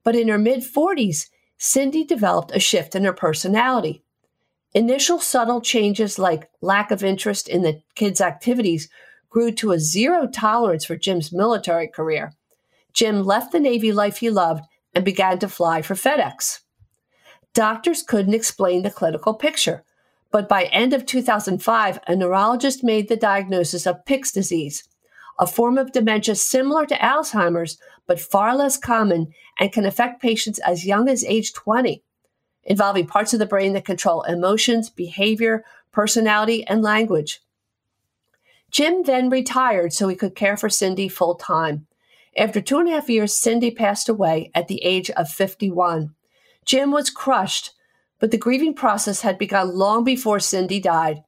But 0.02 0.16
in 0.16 0.28
her 0.28 0.38
mid 0.38 0.60
40s, 0.60 1.28
Cindy 1.58 2.04
developed 2.04 2.56
a 2.56 2.58
shift 2.58 2.94
in 2.94 3.04
her 3.04 3.12
personality. 3.12 4.02
Initial 4.76 5.18
subtle 5.18 5.62
changes 5.62 6.18
like 6.18 6.50
lack 6.60 6.90
of 6.90 7.02
interest 7.02 7.48
in 7.48 7.62
the 7.62 7.80
kids' 7.94 8.20
activities 8.20 8.90
grew 9.30 9.50
to 9.52 9.72
a 9.72 9.78
zero 9.78 10.26
tolerance 10.26 10.84
for 10.84 10.96
Jim's 10.96 11.32
military 11.32 11.88
career. 11.88 12.34
Jim 12.92 13.24
left 13.24 13.52
the 13.52 13.58
Navy 13.58 13.90
life 13.90 14.18
he 14.18 14.28
loved 14.28 14.66
and 14.94 15.02
began 15.02 15.38
to 15.38 15.48
fly 15.48 15.80
for 15.80 15.94
FedEx. 15.94 16.60
Doctors 17.54 18.02
couldn't 18.02 18.34
explain 18.34 18.82
the 18.82 18.90
clinical 18.90 19.32
picture, 19.32 19.82
but 20.30 20.46
by 20.46 20.64
end 20.64 20.92
of 20.92 21.06
2005, 21.06 21.98
a 22.06 22.14
neurologist 22.14 22.84
made 22.84 23.08
the 23.08 23.16
diagnosis 23.16 23.86
of 23.86 24.04
Pick's 24.04 24.30
disease, 24.30 24.86
a 25.38 25.46
form 25.46 25.78
of 25.78 25.92
dementia 25.92 26.34
similar 26.34 26.84
to 26.84 26.98
Alzheimer's, 26.98 27.78
but 28.06 28.20
far 28.20 28.54
less 28.54 28.76
common 28.76 29.32
and 29.58 29.72
can 29.72 29.86
affect 29.86 30.20
patients 30.20 30.58
as 30.58 30.84
young 30.84 31.08
as 31.08 31.24
age 31.24 31.54
20, 31.54 32.02
involving 32.66 33.06
parts 33.06 33.32
of 33.32 33.38
the 33.38 33.46
brain 33.46 33.72
that 33.72 33.84
control 33.84 34.22
emotions, 34.24 34.90
behavior, 34.90 35.64
personality, 35.92 36.66
and 36.66 36.82
language. 36.82 37.40
Jim 38.70 39.04
then 39.04 39.30
retired 39.30 39.92
so 39.92 40.08
he 40.08 40.16
could 40.16 40.34
care 40.34 40.56
for 40.56 40.68
Cindy 40.68 41.08
full 41.08 41.36
time. 41.36 41.86
After 42.36 42.60
two 42.60 42.78
and 42.78 42.88
a 42.88 42.92
half 42.92 43.08
years, 43.08 43.34
Cindy 43.34 43.70
passed 43.70 44.08
away 44.08 44.50
at 44.54 44.68
the 44.68 44.84
age 44.84 45.08
of 45.10 45.30
51. 45.30 46.14
Jim 46.66 46.90
was 46.90 47.08
crushed, 47.08 47.70
but 48.18 48.30
the 48.32 48.36
grieving 48.36 48.74
process 48.74 49.22
had 49.22 49.38
begun 49.38 49.74
long 49.74 50.04
before 50.04 50.40
Cindy 50.40 50.80
died. 50.80 51.22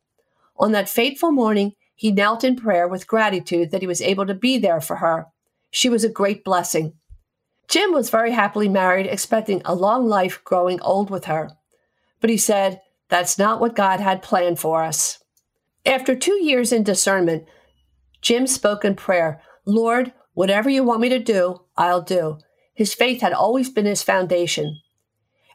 On 0.59 0.73
that 0.73 0.89
fateful 0.89 1.31
morning, 1.31 1.73
he 1.95 2.13
knelt 2.13 2.45
in 2.45 2.57
prayer 2.57 2.87
with 2.87 3.07
gratitude 3.07 3.71
that 3.71 3.81
he 3.81 3.87
was 3.87 4.03
able 4.03 4.27
to 4.27 4.35
be 4.35 4.59
there 4.59 4.81
for 4.81 4.97
her. 4.97 5.27
She 5.71 5.89
was 5.89 6.05
a 6.05 6.11
great 6.11 6.45
blessing. 6.45 6.95
Jim 7.69 7.93
was 7.93 8.09
very 8.11 8.33
happily 8.33 8.69
married, 8.69 9.07
expecting 9.07 9.61
a 9.65 9.75
long 9.75 10.09
life 10.09 10.43
growing 10.43 10.81
old 10.81 11.11
with 11.11 11.27
her. 11.27 11.51
But 12.21 12.31
he 12.31 12.39
said, 12.39 12.81
That's 13.09 13.39
not 13.39 13.61
what 13.61 13.77
God 13.77 14.01
had 14.01 14.23
planned 14.23 14.59
for 14.59 14.83
us. 14.83 15.23
After 15.85 16.17
two 16.17 16.43
years 16.43 16.73
in 16.73 16.83
discernment, 16.83 17.47
Jim 18.23 18.47
spoke 18.47 18.85
in 18.85 18.95
prayer 18.95 19.41
Lord, 19.67 20.13
whatever 20.33 20.71
you 20.71 20.83
want 20.83 21.01
me 21.01 21.11
to 21.11 21.19
do, 21.19 21.63
I'll 21.77 22.03
do. 22.03 22.39
His 22.75 22.95
faith 22.95 23.21
had 23.21 23.33
always 23.33 23.69
been 23.69 23.87
his 23.87 24.03
foundation. 24.03 24.81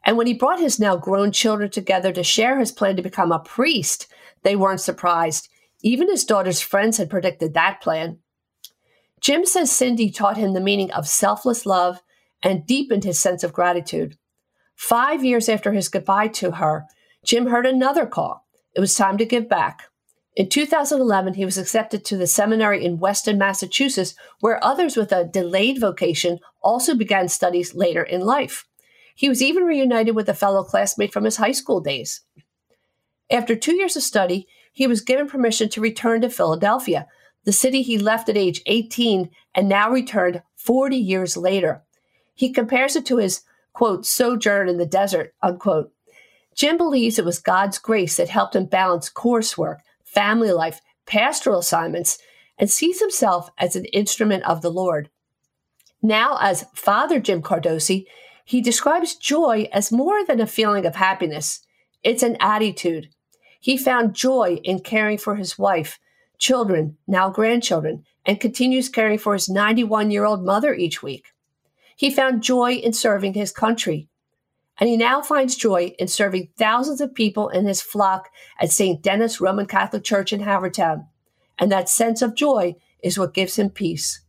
And 0.06 0.18
when 0.18 0.28
he 0.28 0.34
brought 0.34 0.60
his 0.60 0.80
now 0.80 0.98
grown 0.98 1.32
children 1.32 1.70
together 1.72 2.12
to 2.12 2.24
share 2.24 2.60
his 2.60 2.72
plan 2.72 2.96
to 2.98 3.02
become 3.02 3.32
a 3.32 3.40
priest, 3.40 4.08
they 4.44 4.56
weren't 4.56 4.82
surprised. 4.82 5.50
Even 5.82 6.10
his 6.10 6.26
daughter's 6.26 6.62
friends 6.62 6.98
had 6.98 7.10
predicted 7.10 7.54
that 7.54 7.82
plan. 7.82 8.20
Jim 9.24 9.46
says 9.46 9.72
Cindy 9.72 10.12
taught 10.12 10.36
him 10.36 10.52
the 10.52 10.60
meaning 10.60 10.92
of 10.92 11.08
selfless 11.08 11.66
love 11.66 12.04
and 12.44 12.68
deepened 12.68 13.06
his 13.06 13.18
sense 13.18 13.42
of 13.42 13.54
gratitude. 13.54 14.18
Five 14.76 15.24
years 15.24 15.48
after 15.48 15.72
his 15.72 15.88
goodbye 15.88 16.28
to 16.28 16.52
her, 16.52 16.86
Jim 17.24 17.48
heard 17.48 17.66
another 17.66 18.06
call. 18.06 18.46
It 18.76 18.82
was 18.82 18.94
time 18.94 19.18
to 19.18 19.26
give 19.26 19.48
back. 19.48 19.84
In 20.36 20.50
2011, 20.50 21.36
he 21.36 21.46
was 21.46 21.58
accepted 21.58 22.04
to 22.04 22.18
the 22.18 22.28
seminary 22.28 22.84
in 22.84 23.00
Weston, 23.00 23.38
Massachusetts, 23.38 24.14
where 24.42 24.62
others 24.62 24.98
with 24.98 25.14
a 25.14 25.24
delayed 25.24 25.80
vocation 25.80 26.40
also 26.62 26.94
began 26.94 27.30
studies 27.30 27.74
later 27.74 28.04
in 28.04 28.22
life. 28.22 28.66
He 29.16 29.30
was 29.30 29.42
even 29.42 29.64
reunited 29.64 30.16
with 30.16 30.28
a 30.28 30.34
fellow 30.34 30.64
classmate 30.64 31.14
from 31.14 31.24
his 31.24 31.38
high 31.38 31.52
school 31.54 31.80
days. 31.80 32.22
After 33.32 33.56
two 33.56 33.76
years 33.76 33.96
of 33.96 34.04
study, 34.04 34.48
he 34.74 34.86
was 34.86 35.00
given 35.00 35.30
permission 35.30 35.70
to 35.70 35.82
return 35.82 36.22
to 36.22 36.30
Philadelphia, 36.30 37.08
the 37.46 37.54
city 37.54 37.82
he 37.82 37.98
left 37.98 38.30
at 38.30 38.38
age 38.38 38.62
18 38.66 39.30
and 39.56 39.70
now 39.70 39.90
returned 39.90 40.42
40 40.56 40.96
years 40.96 41.36
later. 41.36 41.84
He 42.34 42.52
compares 42.52 42.96
it 42.96 43.06
to 43.08 43.18
his, 43.18 43.42
quote, 43.74 44.06
sojourn 44.06 44.70
in 44.70 44.78
the 44.78 44.86
desert, 44.86 45.34
unquote. 45.42 45.92
Jim 46.56 46.78
believes 46.78 47.18
it 47.18 47.26
was 47.26 47.40
God's 47.40 47.78
grace 47.80 48.18
that 48.18 48.30
helped 48.30 48.56
him 48.56 48.66
balance 48.66 49.10
coursework, 49.10 49.80
family 50.04 50.52
life, 50.52 50.82
pastoral 51.06 51.60
assignments, 51.60 52.18
and 52.58 52.70
sees 52.70 53.00
himself 53.00 53.50
as 53.58 53.76
an 53.76 53.86
instrument 53.86 54.44
of 54.44 54.62
the 54.62 54.70
Lord. 54.70 55.10
Now, 56.02 56.38
as 56.40 56.66
Father 56.74 57.20
Jim 57.20 57.42
Cardosi, 57.42 58.06
he 58.46 58.62
describes 58.62 59.16
joy 59.16 59.68
as 59.72 59.92
more 59.92 60.26
than 60.26 60.40
a 60.40 60.48
feeling 60.48 60.86
of 60.86 60.96
happiness. 60.96 61.62
It's 62.04 62.24
an 62.24 62.38
attitude, 62.40 63.10
he 63.64 63.78
found 63.78 64.14
joy 64.14 64.60
in 64.66 64.82
caring 64.82 65.18
for 65.18 65.38
his 65.38 65.58
wife, 65.58 65.98
children, 66.44 66.98
now 67.08 67.30
grandchildren, 67.30 68.04
and 68.26 68.38
continues 68.38 68.90
caring 68.90 69.18
for 69.18 69.32
his 69.32 69.48
91 69.48 70.12
year 70.12 70.26
old 70.26 70.44
mother 70.44 70.74
each 70.74 71.02
week. 71.02 71.28
He 71.96 72.12
found 72.12 72.44
joy 72.44 72.74
in 72.74 72.92
serving 72.92 73.34
his 73.34 73.54
country. 73.54 74.10
And 74.78 74.90
he 74.90 74.98
now 74.98 75.22
finds 75.22 75.56
joy 75.56 75.96
in 75.98 76.10
serving 76.10 76.50
thousands 76.58 77.00
of 77.00 77.16
people 77.16 77.48
in 77.48 77.66
his 77.66 77.82
flock 77.82 78.30
at 78.60 78.74
St. 78.74 79.02
Denis 79.02 79.40
Roman 79.40 79.68
Catholic 79.68 80.04
Church 80.04 80.34
in 80.34 80.42
Havertown. 80.42 81.08
And 81.58 81.72
that 81.72 81.88
sense 81.88 82.22
of 82.22 82.36
joy 82.36 82.76
is 83.02 83.18
what 83.18 83.34
gives 83.34 83.58
him 83.58 83.70
peace. 83.70 84.20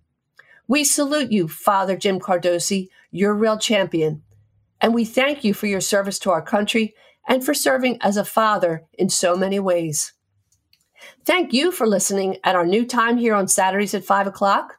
We 0.69 0.85
salute 0.85 1.33
you, 1.33 1.49
Father 1.49 1.97
Jim 1.97 2.21
Cardosi. 2.21 2.91
You're 3.11 3.35
real 3.35 3.59
champion. 3.59 4.23
And 4.81 4.95
we 4.95 5.05
thank 5.05 5.43
you 5.43 5.53
for 5.53 5.67
your 5.67 5.81
service 5.81 6.21
to 6.21 6.31
our 6.31 6.43
country 6.43 6.95
and 7.27 7.45
for 7.45 7.55
serving 7.55 7.99
as 8.03 8.17
a 8.17 8.25
father 8.25 8.85
in 8.93 9.09
so 9.09 9.35
many 9.35 9.59
ways. 9.59 10.13
Thank 11.25 11.55
you 11.55 11.73
for 11.73 11.87
listening 11.87 12.37
at 12.45 12.55
our 12.55 12.67
new 12.67 12.85
time 12.85 13.17
here 13.17 13.35
on 13.35 13.49
Saturdays 13.49 13.95
at 13.95 14.05
5 14.05 14.27
o'clock. 14.27 14.79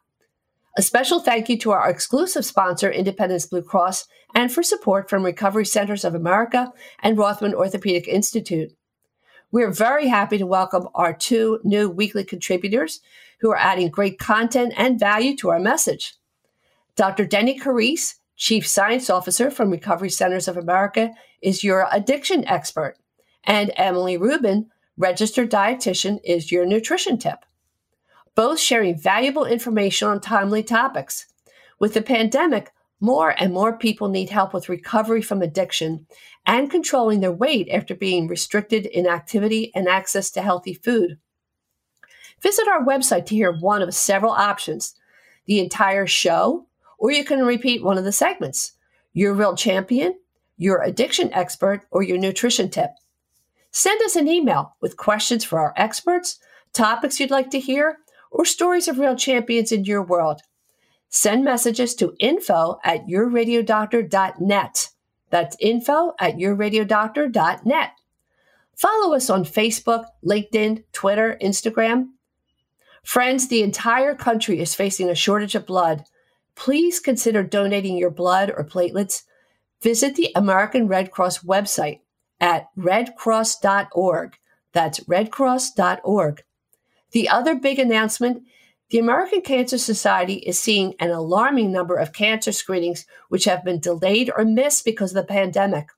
A 0.77 0.83
special 0.83 1.19
thank 1.19 1.49
you 1.49 1.57
to 1.57 1.71
our 1.71 1.89
exclusive 1.89 2.45
sponsor, 2.45 2.91
Independence 2.91 3.47
Blue 3.47 3.63
Cross, 3.63 4.07
and 4.35 4.53
for 4.53 4.61
support 4.61 5.09
from 5.09 5.23
Recovery 5.23 5.65
Centers 5.65 6.05
of 6.05 6.13
America 6.13 6.71
and 7.01 7.17
Rothman 7.17 7.55
Orthopedic 7.55 8.07
Institute. 8.07 8.75
We're 9.51 9.71
very 9.71 10.07
happy 10.07 10.37
to 10.37 10.45
welcome 10.45 10.87
our 10.93 11.13
two 11.13 11.61
new 11.63 11.89
weekly 11.89 12.23
contributors 12.23 13.01
who 13.39 13.49
are 13.49 13.57
adding 13.57 13.89
great 13.89 14.19
content 14.19 14.73
and 14.77 14.99
value 14.99 15.35
to 15.37 15.49
our 15.49 15.59
message. 15.59 16.13
Dr. 16.95 17.25
Deni 17.25 17.59
Carise, 17.59 18.19
Chief 18.35 18.67
Science 18.67 19.09
Officer 19.09 19.49
from 19.49 19.71
Recovery 19.71 20.11
Centers 20.11 20.47
of 20.47 20.57
America, 20.57 21.09
is 21.41 21.63
your 21.63 21.87
addiction 21.91 22.47
expert. 22.47 22.97
And 23.45 23.71
Emily 23.77 24.15
Rubin, 24.15 24.69
registered 24.97 25.51
dietitian, 25.51 26.19
is 26.23 26.51
your 26.51 26.65
nutrition 26.65 27.17
tip. 27.17 27.45
Both 28.33 28.59
sharing 28.59 28.97
valuable 28.97 29.45
information 29.45 30.07
on 30.07 30.21
timely 30.21 30.63
topics. 30.63 31.27
With 31.79 31.93
the 31.93 32.01
pandemic, 32.01 32.71
more 32.99 33.35
and 33.37 33.53
more 33.53 33.77
people 33.77 34.07
need 34.07 34.29
help 34.29 34.53
with 34.53 34.69
recovery 34.69 35.21
from 35.21 35.41
addiction 35.41 36.07
and 36.45 36.71
controlling 36.71 37.19
their 37.19 37.31
weight 37.31 37.69
after 37.69 37.95
being 37.95 38.27
restricted 38.27 38.85
in 38.85 39.07
activity 39.07 39.71
and 39.75 39.87
access 39.87 40.31
to 40.31 40.41
healthy 40.41 40.73
food. 40.73 41.17
Visit 42.41 42.67
our 42.67 42.85
website 42.85 43.25
to 43.27 43.35
hear 43.35 43.51
one 43.51 43.81
of 43.81 43.93
several 43.93 44.31
options 44.31 44.95
the 45.45 45.59
entire 45.59 46.07
show, 46.07 46.67
or 46.97 47.11
you 47.11 47.23
can 47.23 47.45
repeat 47.45 47.83
one 47.83 47.97
of 47.97 48.03
the 48.03 48.11
segments 48.11 48.73
your 49.13 49.33
real 49.33 49.55
champion, 49.55 50.13
your 50.57 50.81
addiction 50.83 51.33
expert, 51.33 51.85
or 51.91 52.03
your 52.03 52.17
nutrition 52.17 52.69
tip. 52.69 52.91
Send 53.75 54.01
us 54.03 54.15
an 54.15 54.29
email 54.29 54.77
with 54.79 54.95
questions 54.95 55.43
for 55.43 55.59
our 55.59 55.73
experts, 55.75 56.39
topics 56.71 57.19
you'd 57.19 57.29
like 57.29 57.49
to 57.49 57.59
hear, 57.59 57.97
or 58.31 58.45
stories 58.45 58.87
of 58.87 58.99
real 58.99 59.17
champions 59.17 59.69
in 59.69 59.83
your 59.83 60.01
world. 60.01 60.39
Send 61.09 61.43
messages 61.43 61.93
to 61.95 62.15
info 62.17 62.79
at 62.85 63.05
yourradiodoctor.net. 63.05 64.89
That's 65.29 65.57
info 65.59 66.13
at 66.21 66.35
yourradiodoctor.net. 66.35 67.89
Follow 68.77 69.13
us 69.13 69.29
on 69.29 69.43
Facebook, 69.43 70.05
LinkedIn, 70.23 70.85
Twitter, 70.93 71.37
Instagram. 71.41 72.11
Friends, 73.03 73.49
the 73.49 73.61
entire 73.61 74.15
country 74.15 74.61
is 74.61 74.73
facing 74.73 75.09
a 75.09 75.15
shortage 75.15 75.53
of 75.53 75.65
blood. 75.65 76.05
Please 76.55 77.01
consider 77.01 77.43
donating 77.43 77.97
your 77.97 78.09
blood 78.09 78.53
or 78.55 78.63
platelets. 78.63 79.23
Visit 79.81 80.15
the 80.15 80.31
American 80.33 80.87
Red 80.87 81.11
Cross 81.11 81.39
website 81.39 81.99
at 82.39 82.67
redcross.org. 82.77 84.37
That's 84.73 84.99
redcross.org. 85.01 86.43
The 87.11 87.29
other 87.29 87.55
big 87.55 87.79
announcement 87.79 88.43
the 88.91 88.99
American 88.99 89.41
Cancer 89.41 89.79
Society 89.79 90.35
is 90.35 90.59
seeing 90.59 90.93
an 90.99 91.09
alarming 91.09 91.71
number 91.71 91.95
of 91.95 92.13
cancer 92.13 92.51
screenings 92.51 93.05
which 93.29 93.45
have 93.45 93.65
been 93.65 93.79
delayed 93.79 94.31
or 94.37 94.45
missed 94.45 94.85
because 94.85 95.11
of 95.11 95.15
the 95.15 95.27
pandemic. 95.27 95.89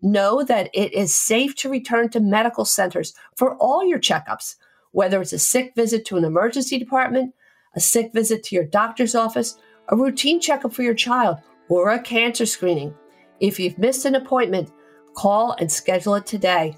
Know 0.00 0.42
that 0.42 0.70
it 0.72 0.94
is 0.94 1.14
safe 1.14 1.54
to 1.56 1.68
return 1.68 2.08
to 2.10 2.20
medical 2.20 2.64
centers 2.64 3.12
for 3.36 3.54
all 3.56 3.84
your 3.84 3.98
checkups, 3.98 4.56
whether 4.92 5.20
it's 5.20 5.34
a 5.34 5.38
sick 5.38 5.74
visit 5.76 6.06
to 6.06 6.16
an 6.16 6.24
emergency 6.24 6.78
department, 6.78 7.34
a 7.76 7.80
sick 7.80 8.12
visit 8.14 8.42
to 8.44 8.54
your 8.54 8.64
doctor's 8.64 9.14
office, 9.14 9.58
a 9.88 9.96
routine 9.96 10.40
checkup 10.40 10.72
for 10.72 10.82
your 10.82 10.94
child, 10.94 11.36
or 11.68 11.90
a 11.90 12.00
cancer 12.00 12.46
screening. 12.46 12.94
If 13.40 13.60
you've 13.60 13.78
missed 13.78 14.06
an 14.06 14.14
appointment, 14.14 14.70
call 15.14 15.56
and 15.58 15.70
schedule 15.70 16.14
it 16.14 16.26
today. 16.26 16.76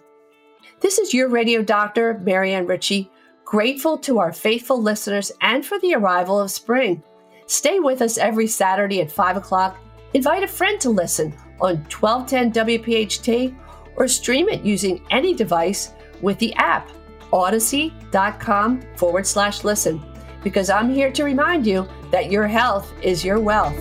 This 0.80 0.98
is 0.98 1.14
your 1.14 1.28
radio 1.28 1.62
doctor, 1.62 2.18
Marianne 2.22 2.66
Ritchie, 2.66 3.10
grateful 3.44 3.96
to 3.98 4.18
our 4.18 4.32
faithful 4.32 4.80
listeners 4.80 5.32
and 5.40 5.64
for 5.64 5.78
the 5.80 5.94
arrival 5.94 6.40
of 6.40 6.50
spring. 6.50 7.02
Stay 7.46 7.80
with 7.80 8.02
us 8.02 8.18
every 8.18 8.46
Saturday 8.46 9.00
at 9.00 9.12
5 9.12 9.36
o'clock. 9.36 9.78
Invite 10.14 10.42
a 10.42 10.48
friend 10.48 10.80
to 10.80 10.90
listen 10.90 11.32
on 11.60 11.76
1210 11.90 12.52
WPHT 12.52 13.56
or 13.96 14.08
stream 14.08 14.48
it 14.48 14.64
using 14.64 15.04
any 15.10 15.34
device 15.34 15.92
with 16.20 16.38
the 16.38 16.54
app 16.54 16.88
audacy.com 17.34 18.80
forward 18.96 19.26
slash 19.26 19.64
listen 19.64 20.00
because 20.44 20.70
I'm 20.70 20.92
here 20.92 21.10
to 21.10 21.24
remind 21.24 21.66
you 21.66 21.88
that 22.12 22.30
your 22.30 22.46
health 22.46 22.92
is 23.02 23.24
your 23.24 23.40
wealth. 23.40 23.76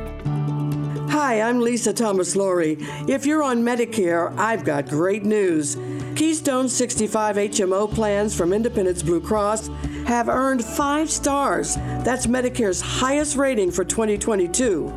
Hi, 1.11 1.43
I'm 1.43 1.61
Lisa 1.61 1.93
Thomas 1.93 2.35
Laury. 2.37 2.79
If 3.07 3.27
you're 3.27 3.43
on 3.43 3.63
Medicare, 3.63 4.35
I've 4.39 4.65
got 4.65 4.89
great 4.89 5.25
news. 5.25 5.77
Keystone 6.17 6.67
65 6.67 7.37
HMO 7.37 7.93
plans 7.93 8.35
from 8.35 8.55
Independence 8.55 9.03
Blue 9.03 9.21
Cross 9.21 9.69
have 10.07 10.31
earned 10.31 10.65
five 10.65 11.11
stars. 11.11 11.75
That's 11.75 12.27
Medicare's 12.27 12.81
highest 12.81 13.37
rating 13.37 13.71
for 13.71 13.85
2022. 13.85 14.91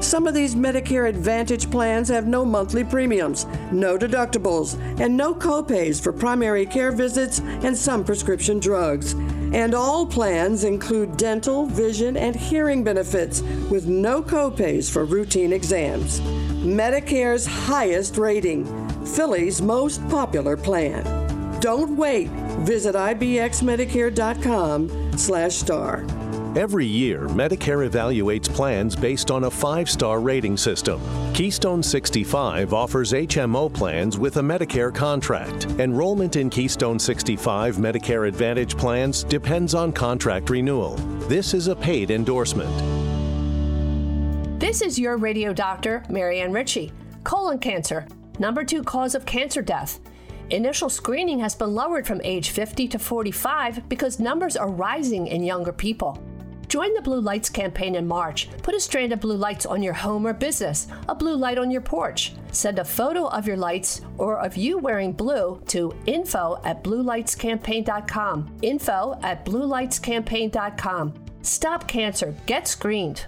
Some 0.00 0.26
of 0.26 0.34
these 0.34 0.56
Medicare 0.56 1.08
Advantage 1.08 1.70
plans 1.70 2.08
have 2.08 2.26
no 2.26 2.44
monthly 2.44 2.82
premiums, 2.82 3.46
no 3.70 3.96
deductibles, 3.96 4.74
and 5.00 5.16
no 5.16 5.32
copays 5.32 6.02
for 6.02 6.12
primary 6.12 6.66
care 6.66 6.90
visits 6.90 7.38
and 7.38 7.78
some 7.78 8.04
prescription 8.04 8.58
drugs. 8.58 9.12
And 9.52 9.76
all 9.76 10.04
plans 10.04 10.64
include 10.64 11.16
dental, 11.16 11.66
vision, 11.66 12.16
and 12.16 12.34
hearing 12.34 12.82
benefits 12.82 13.42
with 13.70 13.86
no 13.86 14.20
copays 14.22 14.90
for 14.90 15.04
routine 15.04 15.52
exams. 15.52 16.20
Medicare's 16.64 17.46
highest 17.46 18.16
rating, 18.16 18.64
Philly's 19.06 19.62
most 19.62 20.06
popular 20.08 20.56
plan. 20.56 21.60
Don't 21.60 21.96
wait. 21.96 22.28
Visit 22.64 22.94
ibxmedicare.com 22.94 25.18
slash 25.18 25.54
star. 25.54 26.04
Every 26.56 26.86
year, 26.86 27.26
Medicare 27.28 27.88
evaluates 27.88 28.48
plans 28.48 28.94
based 28.94 29.32
on 29.32 29.42
a 29.44 29.50
five 29.50 29.90
star 29.90 30.20
rating 30.20 30.56
system. 30.56 31.00
Keystone 31.34 31.82
65 31.82 32.72
offers 32.72 33.12
HMO 33.12 33.72
plans 33.72 34.18
with 34.18 34.36
a 34.36 34.40
Medicare 34.40 34.94
contract. 34.94 35.64
Enrollment 35.80 36.36
in 36.36 36.48
Keystone 36.48 37.00
65 37.00 37.76
Medicare 37.76 38.28
Advantage 38.28 38.76
plans 38.76 39.24
depends 39.24 39.74
on 39.74 39.92
contract 39.92 40.48
renewal. 40.48 40.94
This 41.28 41.54
is 41.54 41.66
a 41.66 41.74
paid 41.74 42.12
endorsement. 42.12 42.70
This 44.60 44.80
is 44.80 44.96
your 44.96 45.16
radio 45.16 45.52
doctor, 45.52 46.04
Marianne 46.08 46.52
Ritchie. 46.52 46.92
Colon 47.24 47.58
cancer, 47.58 48.06
number 48.38 48.64
two 48.64 48.82
cause 48.82 49.14
of 49.14 49.26
cancer 49.26 49.62
death. 49.62 50.00
Initial 50.50 50.90
screening 50.90 51.38
has 51.40 51.54
been 51.54 51.74
lowered 51.74 52.06
from 52.06 52.20
age 52.22 52.50
50 52.50 52.88
to 52.88 52.98
45 52.98 53.88
because 53.88 54.20
numbers 54.20 54.56
are 54.56 54.70
rising 54.70 55.26
in 55.26 55.42
younger 55.42 55.72
people. 55.72 56.18
Join 56.68 56.92
the 56.94 57.02
Blue 57.02 57.20
Lights 57.20 57.48
campaign 57.48 57.94
in 57.94 58.06
March. 58.06 58.48
Put 58.62 58.74
a 58.74 58.80
strand 58.80 59.12
of 59.12 59.20
blue 59.20 59.36
lights 59.36 59.64
on 59.64 59.82
your 59.82 59.92
home 59.92 60.26
or 60.26 60.32
business, 60.32 60.88
a 61.08 61.14
blue 61.14 61.36
light 61.36 61.56
on 61.56 61.70
your 61.70 61.80
porch. 61.80 62.32
Send 62.50 62.78
a 62.78 62.84
photo 62.84 63.28
of 63.28 63.46
your 63.46 63.56
lights 63.56 64.00
or 64.18 64.40
of 64.40 64.56
you 64.56 64.78
wearing 64.78 65.12
blue 65.12 65.62
to 65.68 65.94
info 66.06 66.60
at 66.64 66.82
bluelightscampaign.com. 66.82 68.56
Info 68.62 69.18
at 69.22 69.44
bluelightscampaign.com. 69.44 71.14
Stop 71.42 71.86
cancer. 71.86 72.34
Get 72.46 72.66
screened. 72.66 73.26